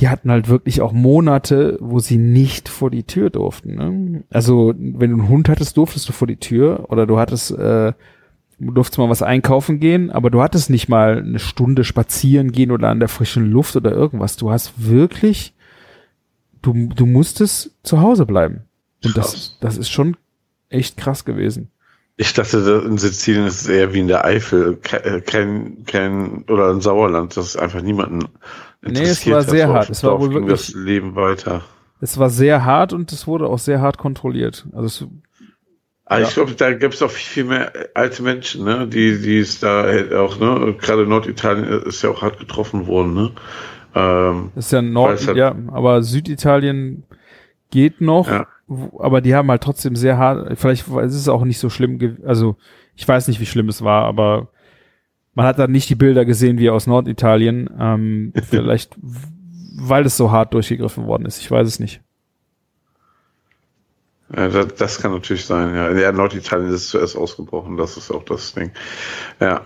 [0.00, 3.74] die hatten halt wirklich auch Monate, wo sie nicht vor die Tür durften.
[3.74, 4.24] Ne?
[4.30, 7.92] Also, wenn du einen Hund hattest, durftest du vor die Tür oder du hattest, äh,
[8.58, 12.70] du durftest mal was einkaufen gehen, aber du hattest nicht mal eine Stunde spazieren gehen
[12.70, 14.36] oder an der frischen Luft oder irgendwas.
[14.36, 15.54] Du hast wirklich,
[16.62, 18.62] du, du musstest zu Hause bleiben.
[19.04, 19.58] Und das, Krass.
[19.60, 20.16] das ist schon
[20.68, 21.70] echt krass gewesen.
[22.16, 25.84] Ich dachte, da in Sizilien ist es eher wie in der Eifel, ke- äh, kein,
[25.86, 28.26] kein, oder in Sauerland, das ist einfach niemanden
[28.82, 29.90] Nee, es war sehr hart.
[29.90, 31.62] Es war wohl wirklich- das Leben weiter.
[32.00, 34.66] Es war sehr hart und es wurde auch sehr hart kontrolliert.
[34.72, 35.06] Also es,
[36.06, 36.26] Aber Ja.
[36.26, 38.88] ich glaube, da gibt es auch viel, viel mehr alte Menschen, ne?
[38.88, 39.84] die, die es da
[40.18, 40.74] auch, ne?
[40.80, 43.30] Gerade Norditalien ist ja auch hart getroffen worden, ne?
[43.94, 47.04] Ähm, Das ist ja Nord, halt- ja, aber Süditalien
[47.70, 48.46] geht noch, Ja.
[48.98, 52.56] aber die haben halt trotzdem sehr hart, vielleicht ist es auch nicht so schlimm, also
[52.96, 54.48] ich weiß nicht, wie schlimm es war, aber
[55.40, 58.94] man hat dann nicht die Bilder gesehen wie aus Norditalien, ähm, vielleicht
[59.82, 62.02] weil es so hart durchgegriffen worden ist, ich weiß es nicht.
[64.36, 65.90] Ja, das, das kann natürlich sein, ja.
[65.92, 68.72] Ja, Norditalien ist es zuerst ausgebrochen, das ist auch das Ding.
[69.40, 69.64] Ja.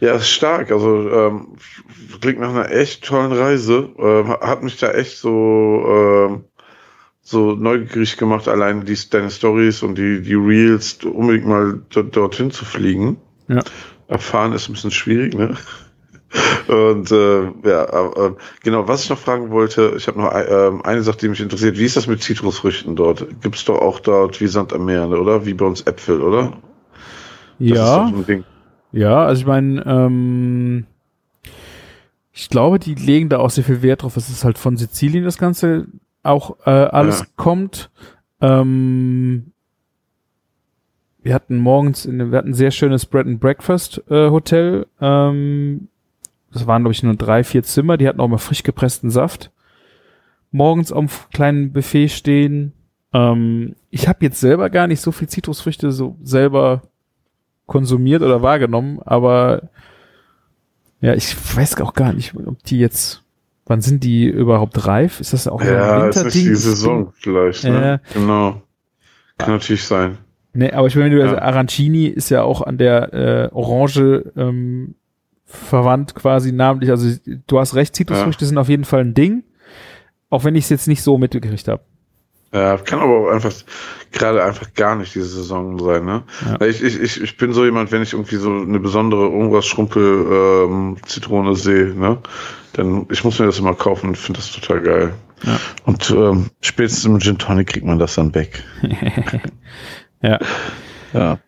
[0.00, 0.72] Ja, ist stark.
[0.72, 1.56] Also ähm,
[2.20, 3.90] klingt nach einer echt tollen Reise.
[3.96, 6.44] Ähm, hat mich da echt so ähm,
[7.22, 12.50] so neugierig gemacht, allein die, deine Stories und die, die Reels, unbedingt mal dort, dorthin
[12.50, 13.18] zu fliegen.
[13.46, 13.62] Ja.
[14.08, 15.56] Erfahren ist ein bisschen schwierig, ne?
[16.68, 18.32] Und äh, ja, äh,
[18.62, 21.78] genau, was ich noch fragen wollte, ich habe noch ähm, eine Sache, die mich interessiert.
[21.78, 23.26] Wie ist das mit Zitrusfrüchten dort?
[23.40, 25.46] Gibt's doch auch dort wie Sand am Meer, oder?
[25.46, 26.54] Wie bei uns Äpfel, oder?
[27.58, 28.44] Das ist ja, so ein Ding.
[28.90, 30.86] ja, also ich meine, ähm,
[32.32, 35.22] ich glaube, die legen da auch sehr viel Wert drauf, dass es halt von Sizilien
[35.24, 35.86] das Ganze
[36.24, 37.26] auch äh, alles Ja.
[37.36, 37.90] kommt.
[38.40, 39.52] Ähm,
[41.24, 44.86] wir hatten morgens, in, wir hatten ein sehr schönes Bread and Breakfast äh, Hotel.
[45.00, 45.88] Ähm,
[46.52, 47.96] das waren, glaube ich, nur drei, vier Zimmer.
[47.96, 49.50] Die hatten auch mal frisch gepressten Saft.
[50.52, 52.74] Morgens auf kleinen Buffet stehen.
[53.14, 56.82] Ähm, ich habe jetzt selber gar nicht so viel Zitrusfrüchte so selber
[57.66, 59.70] konsumiert oder wahrgenommen, aber
[61.00, 63.22] ja, ich weiß auch gar nicht, ob die jetzt,
[63.64, 65.20] wann sind die überhaupt reif?
[65.20, 66.56] Ist das auch so ein Ja, ist nicht die Winterding?
[66.56, 68.00] Saison vielleicht, ne?
[68.12, 68.62] Genau.
[69.38, 70.18] Kann natürlich sein.
[70.54, 71.42] Nee, aber ich meine, du, also Ja.
[71.42, 74.94] Arancini ist ja auch an der äh, Orange ähm,
[75.44, 76.90] verwandt quasi namentlich.
[76.90, 77.16] Also
[77.46, 79.44] du hast recht, Zitrusfrüchte sind auf jeden Fall ein Ding,
[80.30, 81.82] auch wenn ich es jetzt nicht so mitgekriegt habe.
[82.52, 83.52] Ja, kann aber auch einfach
[84.12, 86.22] gerade einfach gar nicht diese Saison sein, ne?
[86.46, 86.64] Ja.
[86.66, 90.24] Ich, ich, ich, ich bin so jemand, wenn ich irgendwie so eine besondere irgendwas Schrumpel
[90.30, 92.18] ähm, Zitrone sehe, ne?
[92.74, 95.14] Dann ich muss mir das immer kaufen und finde das total geil.
[95.42, 95.58] Ja.
[95.84, 98.62] Und ähm, spätestens im Gin Tonic kriegt man das dann weg.
[100.24, 100.38] Ja.
[101.12, 101.38] Ja.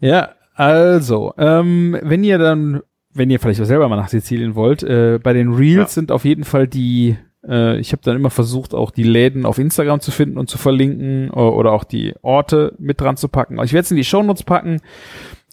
[0.00, 2.80] Ja, also, ähm, wenn ihr dann,
[3.12, 5.86] wenn ihr vielleicht auch selber mal nach Sizilien wollt, äh, bei den Reels Ja.
[6.00, 7.16] sind auf jeden Fall die,
[7.46, 10.58] äh, ich habe dann immer versucht, auch die Läden auf Instagram zu finden und zu
[10.58, 13.58] verlinken oder auch die Orte mit dran zu packen.
[13.62, 14.80] Ich werde es in die Shownotes packen.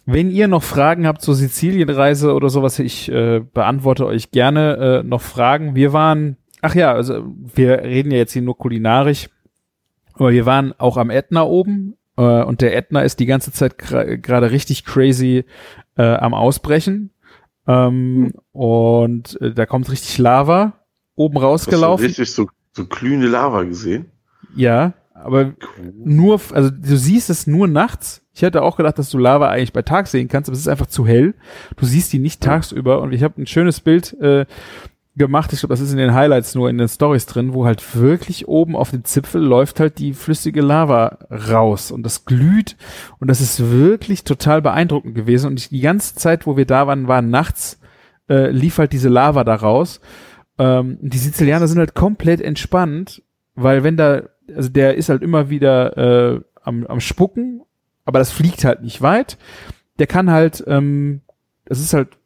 [0.04, 5.06] Wenn ihr noch Fragen habt zur Sizilienreise oder sowas, ich äh, beantworte euch gerne äh,
[5.06, 5.76] noch Fragen.
[5.76, 9.28] Wir waren, ach ja, also wir reden ja jetzt hier nur kulinarisch,
[10.14, 13.78] aber wir waren auch am Ätna oben äh, und der Ätna ist die ganze Zeit
[13.78, 15.44] gerade richtig crazy
[15.96, 17.10] äh, am Ausbrechen.
[17.66, 20.72] Ähm, Und äh, da kommt richtig Lava
[21.14, 22.06] oben Hast du rausgelaufen.
[22.06, 24.06] richtig so, so glühende Lava gesehen?
[24.56, 25.52] Ja, aber
[25.94, 28.22] nur, f- also du siehst es nur nachts.
[28.34, 30.68] Ich hätte auch gedacht, dass du Lava eigentlich bei Tag sehen kannst, aber es ist
[30.68, 31.34] einfach zu hell.
[31.76, 34.46] Du siehst die nicht tagsüber und ich habe ein schönes Bild äh,
[35.16, 35.52] gemacht.
[35.52, 38.48] Ich glaube, das ist in den Highlights nur in den Stories drin, wo halt wirklich
[38.48, 42.76] oben auf dem Zipfel läuft halt die flüssige Lava raus und das glüht
[43.18, 46.86] und das ist wirklich total beeindruckend gewesen und ich, die ganze Zeit, wo wir da
[46.86, 47.78] waren, war nachts,
[48.28, 50.00] äh, lief halt diese Lava da raus.
[50.58, 53.22] Ähm, die Sizilianer sind halt komplett entspannt,
[53.54, 54.22] weil wenn da,
[54.54, 55.96] also der ist halt immer wieder
[56.36, 57.62] äh, am, am Spucken,
[58.06, 59.36] aber das fliegt halt nicht weit.
[59.98, 61.20] Der kann halt, ähm,
[61.66, 62.16] das ist halt,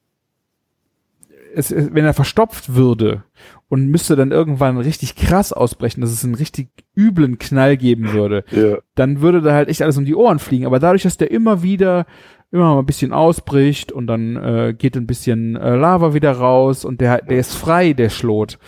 [1.56, 3.24] es, wenn er verstopft würde
[3.68, 8.44] und müsste dann irgendwann richtig krass ausbrechen, dass es einen richtig üblen Knall geben würde,
[8.50, 8.78] Ja.
[8.94, 10.66] dann würde da halt echt alles um die Ohren fliegen.
[10.66, 12.06] Aber dadurch, dass der immer wieder
[12.52, 16.84] immer mal ein bisschen ausbricht und dann äh, geht ein bisschen äh, Lava wieder raus
[16.84, 18.58] und der, der ist frei, der Schlot,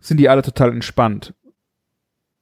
[0.00, 1.34] sind die alle total entspannt.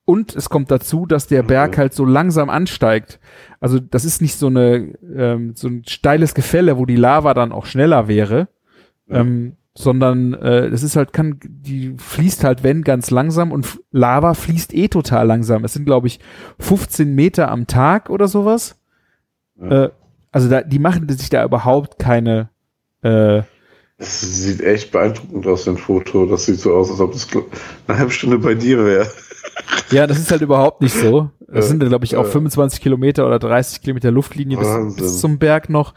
[0.05, 3.19] Und es kommt dazu, dass der Berg halt so langsam ansteigt.
[3.59, 7.51] Also das ist nicht so eine ähm, so ein steiles Gefälle, wo die Lava dann
[7.53, 8.49] auch schneller wäre,
[9.09, 9.21] Ja.
[9.23, 14.35] ähm, sondern äh, es ist halt kann die fließt halt wenn ganz langsam und Lava
[14.35, 15.65] fließt eh total langsam.
[15.65, 16.19] Es sind glaube ich
[16.59, 18.81] 15 Meter am Tag oder sowas.
[19.61, 19.85] Ja.
[19.85, 19.91] Äh,
[20.33, 22.51] also da, die machen sich da überhaupt keine
[23.03, 23.43] äh,
[23.99, 26.27] Das sieht echt beeindruckend aus, dem Foto.
[26.27, 27.29] Das sieht so aus, als ob das
[27.87, 29.11] eine halbe Stunde bei dir wäre.
[29.91, 31.31] Ja, das ist halt überhaupt nicht so.
[31.49, 32.31] Das Ja, sind glaube ich, auch ja.
[32.31, 35.95] 25 Kilometer oder 30 Kilometer Luftlinie bis, bis zum Berg noch.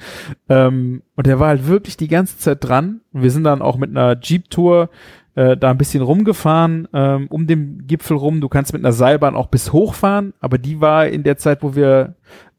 [0.48, 3.02] Ähm, und der war halt wirklich die ganze Zeit dran.
[3.12, 4.90] Wir sind dann auch mit einer Jeep-Tour
[5.36, 8.42] äh, da ein bisschen rumgefahren, ähm, um den Gipfel rum.
[8.42, 11.76] Du kannst mit einer Seilbahn auch bis hochfahren, aber die war in der Zeit, wo
[11.76, 12.16] wir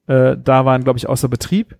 [0.06, 1.76] äh, da waren, glaube ich, außer Betrieb.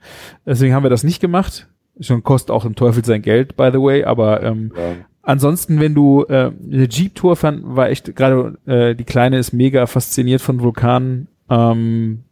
[0.47, 1.69] Deswegen haben wir das nicht gemacht.
[1.99, 4.83] Schon kostet auch im Teufel sein Geld, by the way, aber ähm, Ja.
[5.31, 9.87] Ansonsten, wenn du äh, eine Jeep-Tour fand, war echt, gerade äh, die Kleine ist mega
[9.87, 11.29] fasziniert von Vulkanen.
[11.49, 12.25] Ähm,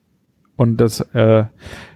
[0.57, 1.45] Und das, äh,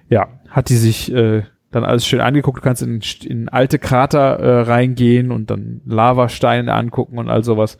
[0.08, 1.42] ja, hat die sich äh,
[1.72, 2.58] dann alles schön angeguckt.
[2.58, 7.78] Du kannst in, in alte Krater äh, reingehen und dann Lavasteine angucken und all sowas.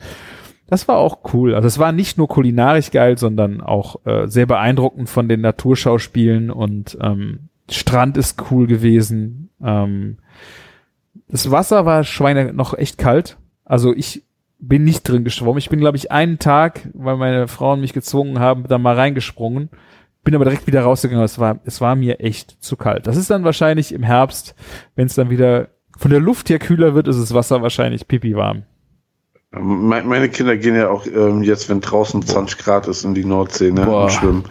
[0.67, 1.55] Das war auch cool.
[1.55, 6.51] Also es war nicht nur kulinarisch geil, sondern auch äh, sehr beeindruckend von den Naturschauspielen
[6.51, 9.51] und ähm, Strand ist cool gewesen.
[9.63, 10.17] Ähm,
[11.29, 13.39] das Wasser war Schweine noch echt kalt.
[13.65, 14.25] Also ich
[14.59, 15.59] bin nicht drin geschwommen.
[15.59, 19.71] Ich bin, glaube ich, einen Tag, weil meine Frauen mich gezwungen haben, da mal reingesprungen.
[20.25, 21.25] Bin aber direkt wieder rausgegangen.
[21.25, 23.09] Es war, es war mir echt zu kalt.
[23.09, 24.55] Das ist dann wahrscheinlich im Herbst,
[24.95, 25.69] wenn es dann wieder
[25.99, 28.65] von der Luft her kühler wird, ist das Wasser wahrscheinlich pipi warm.
[29.51, 33.71] Meine Kinder gehen ja auch ähm, jetzt, wenn draußen 20 Grad ist, in die Nordsee,
[33.71, 34.45] ne, und schwimmen.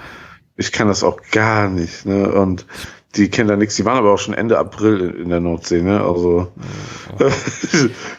[0.57, 2.68] Ich kann das auch gar nicht, ne, und
[3.16, 3.76] die kennen da nichts.
[3.76, 6.52] Die waren aber auch schon Ende April in, der Nordsee, ne, also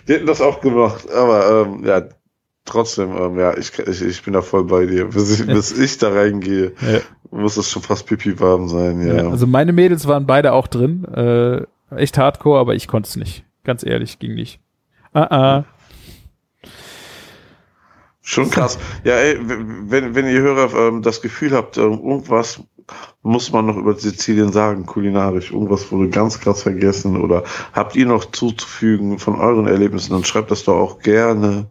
[0.09, 2.03] die hätten das auch gemacht, aber ähm, ja,
[2.65, 5.07] trotzdem, ähm, ja, ich, ich, ich bin da voll bei dir.
[5.07, 7.01] Bis ich, bis ich da reingehe, Ja.
[7.31, 9.15] muss es schon fast pipi warm sein, ja.
[9.15, 11.05] Ja, also meine Mädels waren beide auch drin.
[11.05, 11.63] Äh,
[11.97, 13.45] echt hardcore, aber ich konnte es nicht.
[13.65, 14.61] Ganz ehrlich, ging nicht.
[15.13, 15.65] Ah, ah.
[18.25, 18.79] Schon krass.
[19.03, 22.63] Ja, ey, wenn, wenn ihr Hörer ähm, das Gefühl habt, ähm, irgendwas
[23.23, 28.07] muss man noch über Sizilien sagen, kulinarisch, irgendwas wurde ganz krass vergessen oder habt ihr
[28.07, 31.67] noch zuzufügen von euren Erlebnissen, dann schreibt das doch auch gerne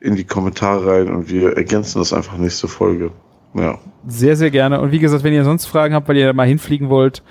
[0.00, 3.10] in die Kommentare rein und wir ergänzen das einfach nächste Folge.
[3.54, 3.78] Ja.
[4.06, 4.80] Sehr, sehr gerne.
[4.80, 7.22] Und wie gesagt, wenn ihr sonst Fragen habt, weil ihr da mal hinfliegen wollt,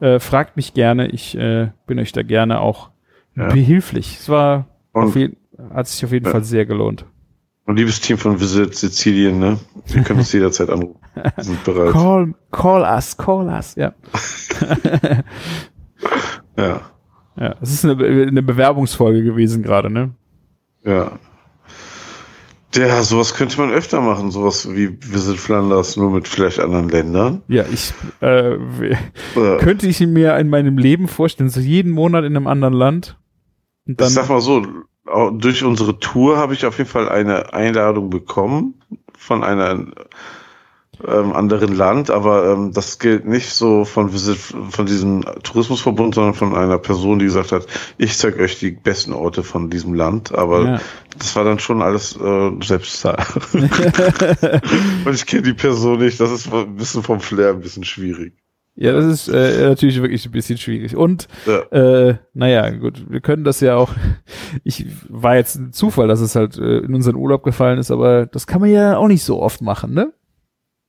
[0.00, 1.08] äh, fragt mich gerne.
[1.08, 2.90] Ich äh, bin euch da gerne auch
[3.34, 3.48] Ja.
[3.48, 4.18] behilflich.
[4.20, 4.66] Es war
[5.14, 5.36] jeden,
[5.72, 6.32] hat sich auf jeden Ja.
[6.32, 7.06] Fall sehr gelohnt.
[7.64, 9.58] Und liebes Team von Visit Sizilien, ne?
[9.94, 11.00] Ihr könnt uns jederzeit anrufen.
[11.38, 11.92] Sind bereit.
[11.92, 13.74] Call, call us, call us.
[13.74, 13.92] Ja.
[16.56, 16.80] Ja.
[17.36, 20.10] Ja, es ist eine, eine Bewerbungsfolge gewesen gerade, ne?
[20.84, 21.12] Ja.
[22.74, 27.42] Ja, sowas könnte man öfter machen, sowas wie Visit Flanders, nur mit vielleicht anderen Ländern.
[27.48, 28.56] Ja, ich äh,
[29.58, 33.18] könnte ich mir in meinem Leben vorstellen, so jeden Monat in einem anderen Land.
[33.84, 34.66] Ich sag mal so,
[35.32, 38.80] durch unsere Tour habe ich auf jeden Fall eine Einladung bekommen
[39.18, 39.86] von einer
[41.06, 44.36] ähm, anderen Land, aber ähm, das gilt nicht so von Visit,
[44.70, 47.66] von diesem Tourismusverbund, sondern von einer Person, die gesagt hat,
[47.98, 50.80] ich zeige euch die besten Orte von diesem Land, aber Ja.
[51.18, 53.24] das war dann schon alles äh, Selbstzahl.
[55.04, 58.34] Und ich kenne die Person nicht, das ist ein bisschen vom Flair ein bisschen schwierig.
[58.74, 60.96] ja, das ist äh, natürlich wirklich ein bisschen schwierig.
[60.96, 61.58] Und Ja.
[62.08, 63.90] äh, naja, gut, wir können das ja auch.
[64.64, 68.26] Ich war jetzt ein Zufall, dass es halt äh, in unseren Urlaub gefallen ist, aber
[68.26, 70.12] das kann man ja auch nicht so oft machen, ne?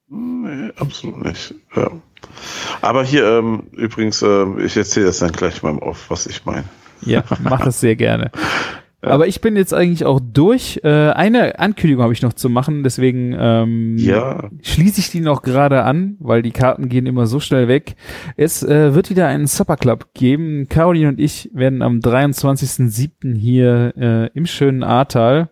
[0.10, 1.56] Nee, absolut nicht.
[1.76, 1.92] Ja.
[2.82, 6.66] Aber hier, ähm, übrigens, ähm, ich erzähle das dann gleich mal auf, was ich meine.
[7.02, 8.32] Ja, mach das sehr gerne.
[9.02, 10.80] Aber ich bin jetzt eigentlich auch durch.
[10.82, 14.50] Äh, eine Ankündigung habe ich noch zu machen, deswegen ähm, Ja.
[14.62, 17.96] schließe ich die noch gerade an, weil die Karten gehen immer so schnell weg.
[18.38, 20.68] Es äh, wird wieder einen Supper Club geben.
[20.70, 23.36] Caroline und ich werden am 23.07.
[23.36, 25.50] hier äh, im schönen Ahrtal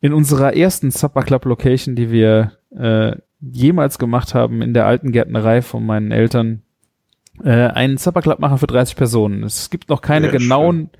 [0.00, 3.16] in unserer ersten Supper Club Location, die wir äh,
[3.52, 6.62] jemals gemacht haben, in der alten Gärtnerei von meinen Eltern,
[7.44, 9.42] äh, einen Supper Club machen für 30 Personen.
[9.42, 10.90] Es gibt noch keine Sehr genauen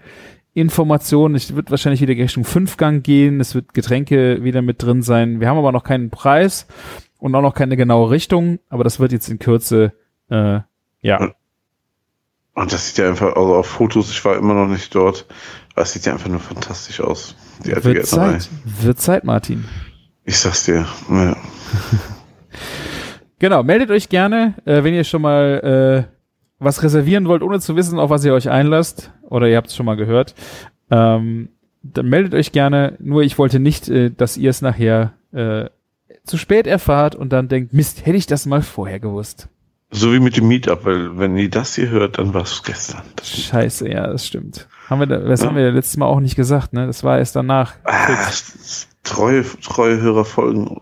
[0.55, 1.35] Informationen.
[1.35, 3.41] Es wird wahrscheinlich wieder Richtung Fünfgang gehen.
[3.41, 5.41] Es wird Getränke wieder mit drin sein.
[5.41, 6.67] Wir haben aber noch keinen Preis
[7.19, 8.59] und auch noch keine genaue Richtung.
[8.69, 9.93] Aber das wird jetzt in Kürze,
[10.31, 10.61] äh,
[11.03, 11.33] ja.
[12.55, 15.27] Und das sieht ja einfach, also auf Fotos, ich war immer noch nicht dort,
[15.75, 17.37] aber es sieht ja einfach nur fantastisch aus.
[17.65, 18.39] Die alte Wird Gärtnerei.
[18.39, 18.49] Zeit.
[18.65, 19.67] Wird Zeit, Martin.
[20.25, 20.87] Ich sag's dir.
[21.11, 21.37] Ja.
[23.39, 26.13] Genau, meldet euch gerne, äh, wenn ihr schon mal äh,
[26.59, 29.13] was reservieren wollt, ohne zu wissen, auf was ihr euch einlasst.
[29.23, 30.35] Oder ihr habt es schon mal gehört.
[30.91, 31.51] Ähm,
[31.83, 32.95] dann meldet euch gerne.
[32.99, 35.67] Nur ich wollte nicht, äh, dass ihr es nachher äh,
[36.25, 39.49] zu spät erfahrt und dann denkt, Mist, hätte ich das mal vorher gewusst.
[39.93, 43.03] So wie mit dem Meetup, weil wenn ihr das hier hört, dann war es gestern.
[43.23, 44.67] Scheiße, ja, das stimmt.
[44.89, 45.49] Haben wir da, das Ja.
[45.49, 46.87] haben wir ja letztes Mal auch nicht gesagt, ne?
[46.87, 47.75] Das war erst danach.
[47.85, 48.09] Ah,
[49.05, 50.81] treue, treue Hörer folgen,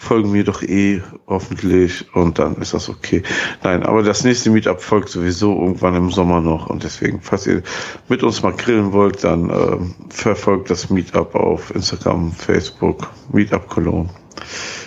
[0.00, 3.22] folgen mir doch eh hoffentlich und dann ist das okay.
[3.62, 7.62] Nein, aber das nächste Meetup folgt sowieso irgendwann im Sommer noch und deswegen, falls ihr
[8.08, 14.08] mit uns mal grillen wollt, dann ähm, verfolgt das Meetup auf Instagram, Facebook, Meetup Cologne.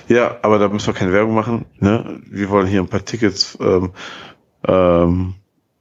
[0.08, 1.66] Ja, aber da müssen wir keine Werbung machen.
[1.80, 2.20] Ne?
[2.30, 3.92] Wir wollen hier ein paar Tickets ähm,
[4.68, 5.36] ähm,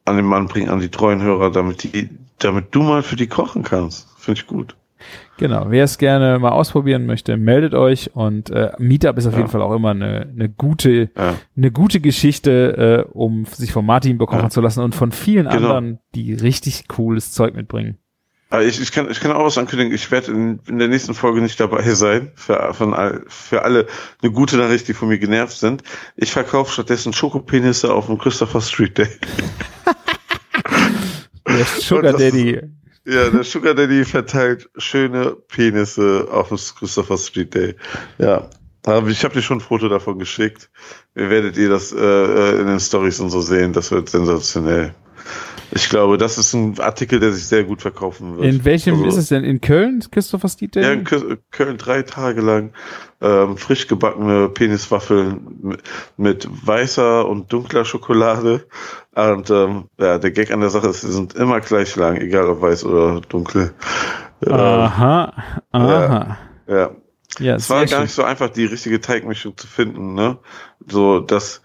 [0.04, 3.28] an den Mann bringen, an die treuen Hörer, damit die, damit du mal für die
[3.28, 4.08] kochen kannst.
[4.18, 4.76] Finde ich gut.
[5.38, 9.38] Genau, wer es gerne mal ausprobieren möchte, meldet euch und äh, Meetup ist auf Ja.
[9.40, 11.34] jeden Fall auch immer eine, eine gute, Ja.
[11.56, 14.50] eine gute Geschichte, äh, um sich von Martin bekochen Ja.
[14.50, 15.74] zu lassen und von vielen Genau.
[15.74, 17.98] anderen, die richtig cooles Zeug mitbringen.
[18.50, 19.94] Aber ich, ich, kann, ich kann auch was ankündigen.
[19.94, 22.32] Ich werde in, in der nächsten Folge nicht dabei sein.
[22.34, 23.86] Für, von all, für alle
[24.22, 25.82] eine gute Nachricht, die von mir genervt sind.
[26.16, 29.08] Ich verkaufe stattdessen Schokopenisse auf dem Christopher Street Day.
[31.48, 32.60] Der Sugar Daddy.
[33.04, 37.74] Ja, der Sugar Daddy verteilt schöne Penisse auf dem Christopher Street Day.
[38.18, 38.48] Ja.
[39.08, 40.70] Ich habe dir schon ein Foto davon geschickt.
[41.14, 43.72] Ihr werdet ihr das äh, in den Stories und so sehen.
[43.72, 44.94] Das wird sensationell.
[45.74, 48.46] Ich glaube, das ist ein Artikel, der sich sehr gut verkaufen wird.
[48.46, 49.42] In welchem also, ist es denn?
[49.42, 50.82] In Köln, Christopher Street Day?
[50.82, 51.04] Ja, in
[51.50, 52.72] Köln drei Tage lang
[53.22, 55.78] ähm, frisch gebackene Peniswaffeln
[56.16, 58.66] mit, weißer und dunkler Schokolade.
[59.14, 62.48] Und ähm, ja, der Gag an der Sache ist, sie sind immer gleich lang, egal
[62.48, 63.72] ob weiß oder dunkel.
[64.44, 65.32] Ähm, aha,
[65.70, 66.38] aha.
[66.66, 66.74] Ja.
[66.74, 66.90] ja.
[67.38, 68.02] Ja, es war gar schön.
[68.02, 70.38] nicht so einfach, die richtige Teigmischung zu finden, ne?
[70.86, 71.62] So, dass,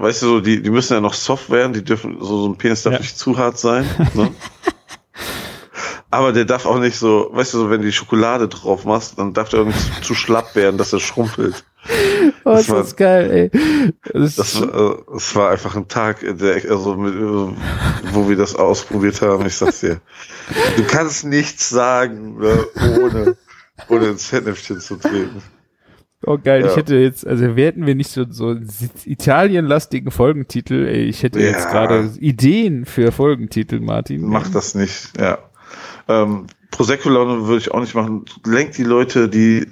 [0.00, 2.56] weißt du, so, die, die müssen ja noch soft werden, die dürfen, so, so ein
[2.56, 3.00] Penis darf ja.
[3.00, 4.30] nicht zu hart sein, ne?
[6.10, 9.18] Aber der darf auch nicht so, weißt du, so, wenn du die Schokolade drauf machst,
[9.18, 11.64] dann darf der auch nicht zu, zu schlapp werden, dass er schrumpelt.
[12.44, 13.92] Oh, das, war, ist geil, ey.
[14.14, 17.14] Das, das, war, äh, das war einfach ein Tag, der, also mit,
[18.14, 19.44] wo wir das ausprobiert haben.
[19.44, 20.00] Ich sag's dir.
[20.76, 22.66] Du kannst nichts sagen, ne,
[23.00, 23.36] ohne
[23.88, 25.42] ohne ins Fettnäpfchen zu treten.
[26.28, 26.70] Oh geil, ja.
[26.70, 28.54] ich hätte jetzt, also hätten wir nicht so, so
[29.06, 31.46] Italien-lastigen Folgentitel, ey, ich hätte ja.
[31.46, 34.26] jetzt gerade Ideen für Folgentitel, Martin.
[34.26, 35.38] Mach das nicht, ja.
[36.06, 38.26] Ähm, Prosecco-Laune würde ich auch nicht machen.
[38.44, 39.70] Lenkt die Leute, die.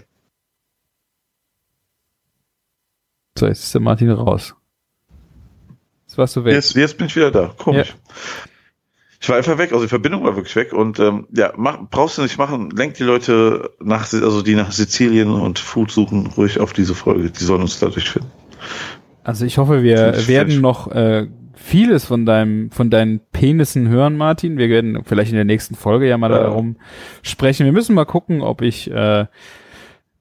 [3.38, 4.54] So, jetzt ist der Martin raus.
[6.06, 6.54] Jetzt warst du weg.
[6.54, 7.54] Jetzt, jetzt bin ich wieder da.
[7.58, 7.88] Komisch.
[7.90, 8.50] Ja.
[9.20, 12.18] Ich war einfach weg, also die Verbindung war wirklich weg und ähm, ja, mach, brauchst
[12.18, 16.60] du nicht machen, lenk die Leute nach, also die nach Sizilien und Food suchen, ruhig
[16.60, 18.30] auf diese Folge, die sollen uns dadurch finden.
[19.24, 24.16] Also ich hoffe, wir ich werden noch äh, vieles von deinem, von deinen Penissen hören,
[24.16, 24.56] Martin.
[24.56, 26.38] Wir werden vielleicht in der nächsten Folge ja mal ja.
[26.38, 26.76] darum
[27.22, 27.64] sprechen.
[27.64, 29.26] Wir müssen mal gucken, ob ich äh,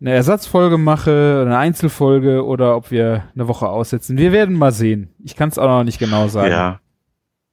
[0.01, 4.17] eine Ersatzfolge mache, eine Einzelfolge oder ob wir eine Woche aussetzen.
[4.17, 5.09] Wir werden mal sehen.
[5.23, 6.51] Ich kann es auch noch nicht genau sagen.
[6.51, 6.79] Ja,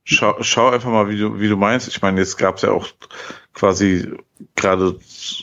[0.04, 1.88] Schau, schau einfach mal, wie du, wie du meinst.
[1.88, 2.88] Ich meine, jetzt gab es ja auch
[3.54, 4.12] quasi
[4.56, 4.98] gerade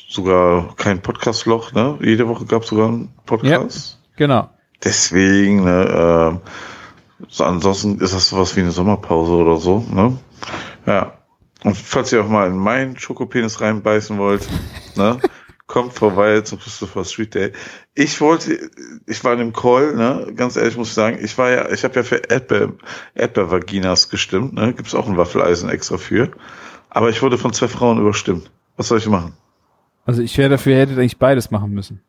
[0.10, 1.98] sogar kein Podcast-Loch, ne?
[2.02, 4.00] Jede Woche gab es sogar einen Podcast.
[4.02, 4.50] Ja, genau.
[4.84, 10.18] Deswegen, ne, äh, so ansonsten ist das sowas wie eine Sommerpause oder so, ne?
[10.86, 11.14] Ja.
[11.64, 14.48] Und falls ihr auch mal in meinen Schokopenis reinbeißen wollt,
[14.96, 15.20] ne?
[15.70, 17.54] kommt vorbei zum Christopher Street Day.
[17.94, 18.72] Ich wollte,
[19.06, 21.84] ich war in dem Call, ne, ganz ehrlich muss ich sagen, ich war ja, ich
[21.84, 22.74] habe ja für Erdbeer,
[23.14, 26.32] Erdbeervaginas gestimmt, ne, gibt's auch ein Waffeleisen extra für.
[26.90, 28.50] Aber ich wurde von zwei Frauen überstimmt.
[28.78, 29.34] Was soll ich machen?
[30.06, 32.02] Also ich wäre dafür, hätte eigentlich beides machen müssen.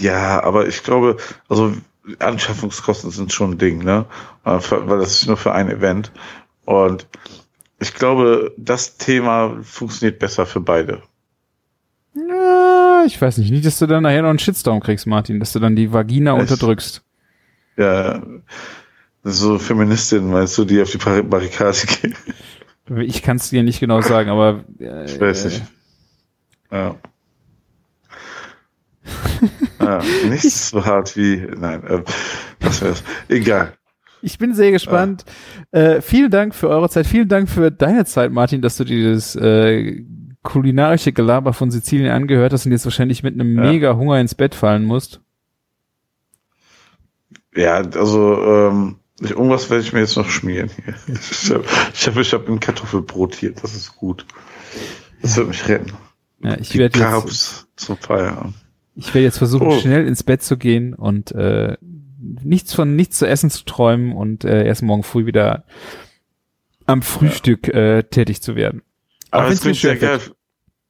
[0.00, 1.72] Ja, aber ich glaube, also
[2.18, 4.06] Anschaffungskosten sind schon ein Ding, ne,
[4.44, 6.10] äh, weil das ist nur für ein Event.
[6.64, 7.06] Und
[7.78, 11.00] ich glaube, das Thema funktioniert besser für beide.
[13.04, 13.50] Ja, ich weiß nicht.
[13.50, 16.36] Nicht, dass du dann nachher noch einen Shitstorm kriegst, Martin, dass du dann die Vagina
[16.36, 17.02] es, unterdrückst.
[17.76, 18.22] Ja,
[19.22, 22.14] so Feministinnen, meinst du, die auf die Barrikade gehen?
[23.02, 24.64] Ich kann es dir nicht genau sagen, aber.
[24.78, 25.62] Äh, ich weiß nicht.
[26.70, 26.96] Ja.
[29.80, 31.46] ja nichts so hart wie.
[31.58, 32.02] Nein, äh,
[32.60, 33.02] was wär's?
[33.28, 33.74] Egal.
[34.22, 35.24] Ich bin sehr gespannt.
[35.72, 35.78] Ah.
[35.78, 37.06] Äh, vielen Dank für eure Zeit.
[37.06, 40.02] Vielen Dank für deine Zeit, Martin, dass du dieses äh,
[40.44, 43.72] kulinarische Gelaber von Sizilien angehört hast und jetzt wahrscheinlich mit einem ja.
[43.72, 45.20] mega Hunger ins Bett fallen musst.
[47.56, 50.94] Ja, also ähm, irgendwas werde ich mir jetzt noch schmieren hier.
[51.14, 54.26] Ich habe ich hab, ich hab ein Kartoffelbrot hier, das ist gut.
[55.22, 55.92] Das wird mich retten.
[56.40, 58.54] Ja, ich werde jetzt zum Feierabend.
[58.96, 59.78] Ich werde jetzt versuchen, oh.
[59.80, 64.44] schnell ins Bett zu gehen und äh, nichts von nichts zu essen zu träumen und
[64.44, 65.64] äh, erst morgen früh wieder
[66.86, 67.98] am Frühstück ja.
[67.98, 68.82] äh, tätig zu werden.
[69.34, 70.20] Aber es klingt sehr geil.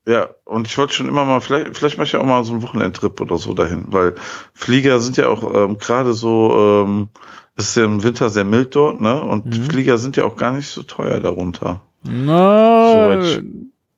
[0.06, 2.52] Ja, und ich wollte schon immer mal, vielleicht, vielleicht mache ich ja auch mal so
[2.52, 4.14] einen Wochenendtrip oder so dahin, weil
[4.52, 7.08] Flieger sind ja auch ähm, gerade so, ähm,
[7.56, 9.22] es ist ja im Winter sehr mild dort, ne?
[9.22, 9.64] Und mhm.
[9.64, 11.80] Flieger sind ja auch gar nicht so teuer darunter.
[12.02, 13.40] Na, so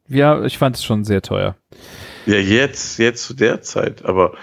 [0.08, 1.56] ja, ich fand es schon sehr teuer.
[2.26, 4.34] Ja, jetzt, jetzt zu der Zeit, aber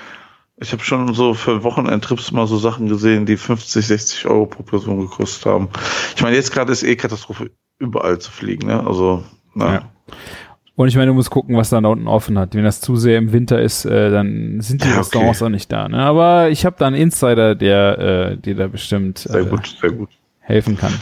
[0.58, 4.64] ich habe schon so für Wochenendtrips mal so Sachen gesehen, die 50, 60 Euro pro
[4.64, 5.70] Person gekostet haben.
[6.16, 8.86] Ich meine, jetzt gerade ist eh Katastrophe, überall zu fliegen, ne?
[8.86, 9.24] Also,
[9.54, 9.74] na.
[9.74, 9.93] Ja.
[10.76, 12.56] Und ich meine, du musst gucken, was da unten offen hat.
[12.56, 15.46] Wenn das zu sehr im Winter ist, äh, dann sind die ja, Restaurants okay.
[15.46, 15.88] auch nicht da.
[15.88, 16.00] Ne?
[16.00, 19.92] Aber ich habe da einen Insider, der äh, dir da bestimmt sehr äh, gut, sehr
[19.92, 20.10] gut.
[20.40, 20.94] helfen kann.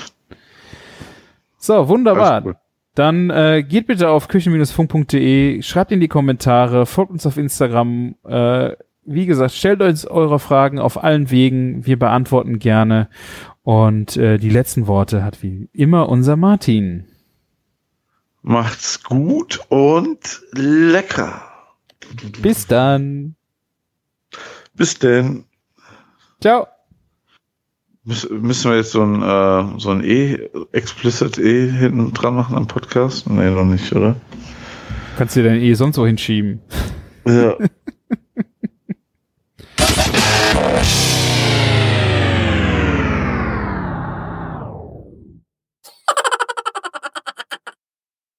[1.57, 2.55] So, wunderbar.
[2.95, 8.15] Dann äh, geht bitte auf küchen-funk.de, schreibt in die Kommentare, folgt uns auf Instagram.
[8.25, 8.71] Äh,
[9.05, 11.85] wie gesagt, stellt euch eure Fragen auf allen Wegen.
[11.85, 13.07] Wir beantworten gerne.
[13.63, 17.05] Und äh, die letzten Worte hat wie immer unser Martin.
[18.43, 21.43] Macht's gut und lecker.
[22.41, 23.35] Bis dann.
[24.73, 25.45] Bis denn.
[26.41, 26.67] Ciao.
[28.03, 32.67] Müssen wir jetzt so ein, äh, so ein E, explicit E hinten dran machen am
[32.67, 33.29] Podcast?
[33.29, 34.15] Nee, noch nicht, oder?
[35.17, 36.61] Kannst du dein E sonst so hinschieben.
[37.25, 37.55] Ja.